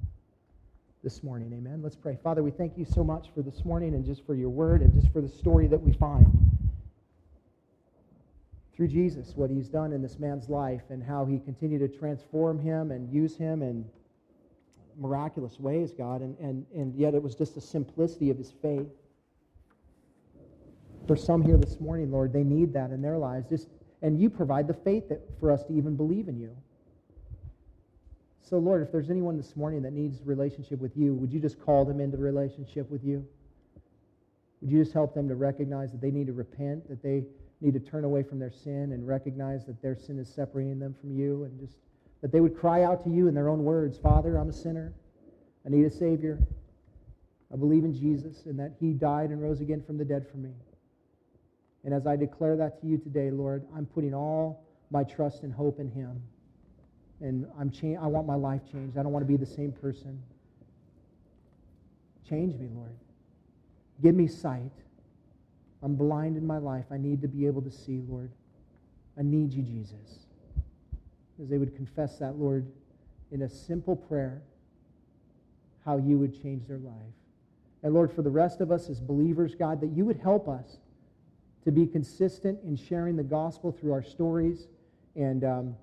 this 1.03 1.23
morning. 1.23 1.51
Amen. 1.55 1.81
Let's 1.83 1.97
pray. 1.97 2.19
Father, 2.23 2.43
we 2.43 2.51
thank 2.51 2.77
you 2.77 2.85
so 2.85 3.03
much 3.03 3.29
for 3.35 3.41
this 3.41 3.65
morning 3.65 3.95
and 3.95 4.05
just 4.05 4.27
for 4.27 4.35
your 4.35 4.51
word 4.51 4.83
and 4.83 4.93
just 4.93 5.11
for 5.13 5.23
the 5.23 5.29
story 5.29 5.67
that 5.69 5.81
we 5.81 5.93
find 5.93 6.27
through 8.79 8.87
Jesus, 8.87 9.33
what 9.35 9.51
he's 9.51 9.69
done 9.69 9.93
in 9.93 10.01
this 10.01 10.21
man's 10.21 10.49
life 10.49 10.83
and 10.89 11.03
how 11.03 11.25
he 11.25 11.41
continued 11.41 11.81
to 11.81 11.99
transform 11.99 12.61
him 12.61 12.93
and 12.93 13.13
use 13.13 13.37
him 13.37 13.61
in 13.61 13.85
miraculous 14.97 15.59
ways, 15.59 15.93
God. 15.93 16.21
And, 16.21 16.39
and, 16.39 16.65
and 16.73 16.95
yet 16.95 17.13
it 17.13 17.21
was 17.21 17.35
just 17.35 17.57
the 17.57 17.61
simplicity 17.61 18.31
of 18.31 18.39
his 18.39 18.53
faith. 18.63 18.87
For 21.09 21.17
some 21.17 21.43
here 21.43 21.57
this 21.57 21.81
morning, 21.81 22.13
Lord, 22.13 22.33
they 22.33 22.45
need 22.45 22.73
that 22.75 22.91
in 22.91 23.03
their 23.03 23.19
lives. 23.19 23.49
Just, 23.49 23.67
and 24.01 24.21
you 24.21 24.31
provide 24.31 24.69
the 24.69 24.75
faith 24.75 25.09
that, 25.09 25.23
for 25.41 25.51
us 25.51 25.65
to 25.65 25.73
even 25.73 25.97
believe 25.97 26.29
in 26.29 26.39
you. 26.39 26.57
So, 28.49 28.59
Lord, 28.59 28.81
if 28.81 28.93
there's 28.93 29.11
anyone 29.11 29.37
this 29.37 29.57
morning 29.57 29.83
that 29.83 29.93
needs 29.93 30.21
relationship 30.25 30.79
with 30.79 30.97
you, 30.97 31.15
would 31.15 31.33
you 31.33 31.41
just 31.41 31.61
call 31.61 31.85
them 31.85 31.99
into 31.99 32.17
relationship 32.17 32.89
with 32.91 33.03
you? 33.03 33.27
Would 34.61 34.71
you 34.71 34.79
just 34.79 34.93
help 34.93 35.15
them 35.15 35.29
to 35.29 35.35
recognize 35.35 35.91
that 35.91 36.01
they 36.01 36.13
need 36.13 36.29
to 36.29 36.33
repent, 36.33 36.89
that 36.89 37.03
they 37.03 37.25
need 37.61 37.75
to 37.75 37.81
turn 37.81 38.05
away 38.05 38.23
from 38.23 38.39
their 38.39 38.53
sin 38.53 38.93
and 38.93 39.07
recognize 39.07 39.65
that 39.67 39.83
their 39.83 39.97
sin 39.97 40.19
is 40.19 40.29
separating 40.29 40.79
them 40.79 40.95
from 41.01 41.11
you 41.11 41.45
and 41.45 41.59
just 41.59 41.75
that 42.21 42.33
they 42.33 42.41
would 42.41 42.57
cry 42.57 42.83
out 42.83 43.05
to 43.05 43.11
you 43.11 43.29
in 43.29 43.35
their 43.35 43.49
own 43.49 43.65
words 43.65 43.99
Father, 43.99 44.37
I'm 44.37 44.51
a 44.51 44.53
sinner. 44.53 44.93
I 45.67 45.71
need 45.71 45.85
a 45.85 45.91
Savior. 45.91 46.39
I 47.53 47.57
believe 47.57 47.85
in 47.85 47.95
Jesus 47.95 48.47
and 48.47 48.59
that 48.59 48.73
He 48.81 48.93
died 48.93 49.31
and 49.31 49.43
rose 49.43 49.61
again 49.61 49.83
from 49.83 49.99
the 49.99 50.05
dead 50.05 50.27
for 50.31 50.37
me. 50.37 50.53
And 51.85 51.95
as 51.95 52.07
I 52.07 52.17
declare 52.17 52.57
that 52.57 52.81
to 52.81 52.87
you 52.87 52.99
today, 52.99 53.31
Lord, 53.31 53.65
I'm 53.75 53.87
putting 53.87 54.15
all 54.15 54.65
my 54.91 55.05
trust 55.05 55.43
and 55.43 55.53
hope 55.53 55.81
in 55.81 55.91
Him. 55.91 56.23
And 57.21 57.47
I'm 57.59 57.71
cha- 57.71 58.01
I 58.01 58.07
want 58.07 58.27
my 58.27 58.35
life 58.35 58.61
changed. 58.71 58.97
I 58.99 59.03
don't 59.03 59.13
want 59.13 59.25
to 59.25 59.29
be 59.29 59.37
the 59.37 59.47
same 59.47 59.73
person. 59.73 60.23
Change 62.29 62.55
me, 62.57 62.69
Lord. 62.75 62.95
Give 64.03 64.15
me 64.15 64.27
sight. 64.27 64.71
I'm 65.83 65.95
blind 65.95 66.37
in 66.37 66.47
my 66.47 66.59
life. 66.59 66.87
I 66.91 66.97
need 66.97 67.23
to 67.23 67.29
be 67.29 67.47
able 67.47 67.63
to 67.63 67.71
see, 67.71 68.03
Lord. 68.09 68.31
I 69.19 69.23
need 69.23 69.53
you, 69.53 69.63
Jesus. 69.63 70.27
As 71.41 71.49
they 71.49 71.59
would 71.59 71.75
confess 71.77 72.19
that, 72.19 72.37
Lord, 72.37 72.67
in 73.31 73.43
a 73.43 73.49
simple 73.49 73.95
prayer, 73.95 74.43
how 75.85 75.97
you 75.97 76.19
would 76.19 76.41
change 76.43 76.67
their 76.67 76.79
life. 76.79 76.95
And 77.83 77.95
Lord, 77.95 78.13
for 78.13 78.23
the 78.23 78.31
rest 78.31 78.61
of 78.61 78.73
us 78.73 78.89
as 78.89 79.01
believers, 79.01 79.55
God, 79.55 79.81
that 79.81 79.91
you 79.91 80.05
would 80.05 80.19
help 80.19 80.49
us 80.49 80.79
to 81.65 81.71
be 81.71 81.87
consistent 81.87 82.59
in 82.65 82.77
sharing 82.77 83.17
the 83.17 83.23
gospel 83.23 83.71
through 83.73 83.93
our 83.93 84.03
stories. 84.03 84.67
And 85.15 85.45
um, 85.45 85.77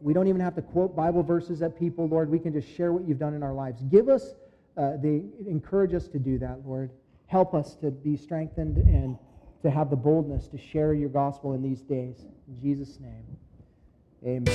we 0.00 0.14
don't 0.14 0.28
even 0.28 0.40
have 0.40 0.54
to 0.54 0.62
quote 0.62 0.96
Bible 0.96 1.22
verses 1.22 1.62
at 1.62 1.78
people, 1.78 2.08
Lord. 2.08 2.30
We 2.30 2.38
can 2.38 2.52
just 2.52 2.68
share 2.74 2.92
what 2.92 3.06
you've 3.06 3.18
done 3.18 3.34
in 3.34 3.42
our 3.42 3.52
lives. 3.52 3.82
Give 3.82 4.08
us 4.08 4.34
uh, 4.76 4.96
the, 4.96 5.24
encourage 5.46 5.94
us 5.94 6.08
to 6.08 6.18
do 6.18 6.38
that, 6.38 6.66
Lord. 6.66 6.90
Help 7.30 7.54
us 7.54 7.76
to 7.76 7.92
be 7.92 8.16
strengthened 8.16 8.76
and 8.76 9.16
to 9.62 9.70
have 9.70 9.88
the 9.88 9.96
boldness 9.96 10.48
to 10.48 10.58
share 10.58 10.92
your 10.94 11.08
gospel 11.08 11.54
in 11.54 11.62
these 11.62 11.82
days. 11.82 12.26
In 12.48 12.60
Jesus' 12.60 12.98
name, 12.98 13.24
amen. 14.26 14.52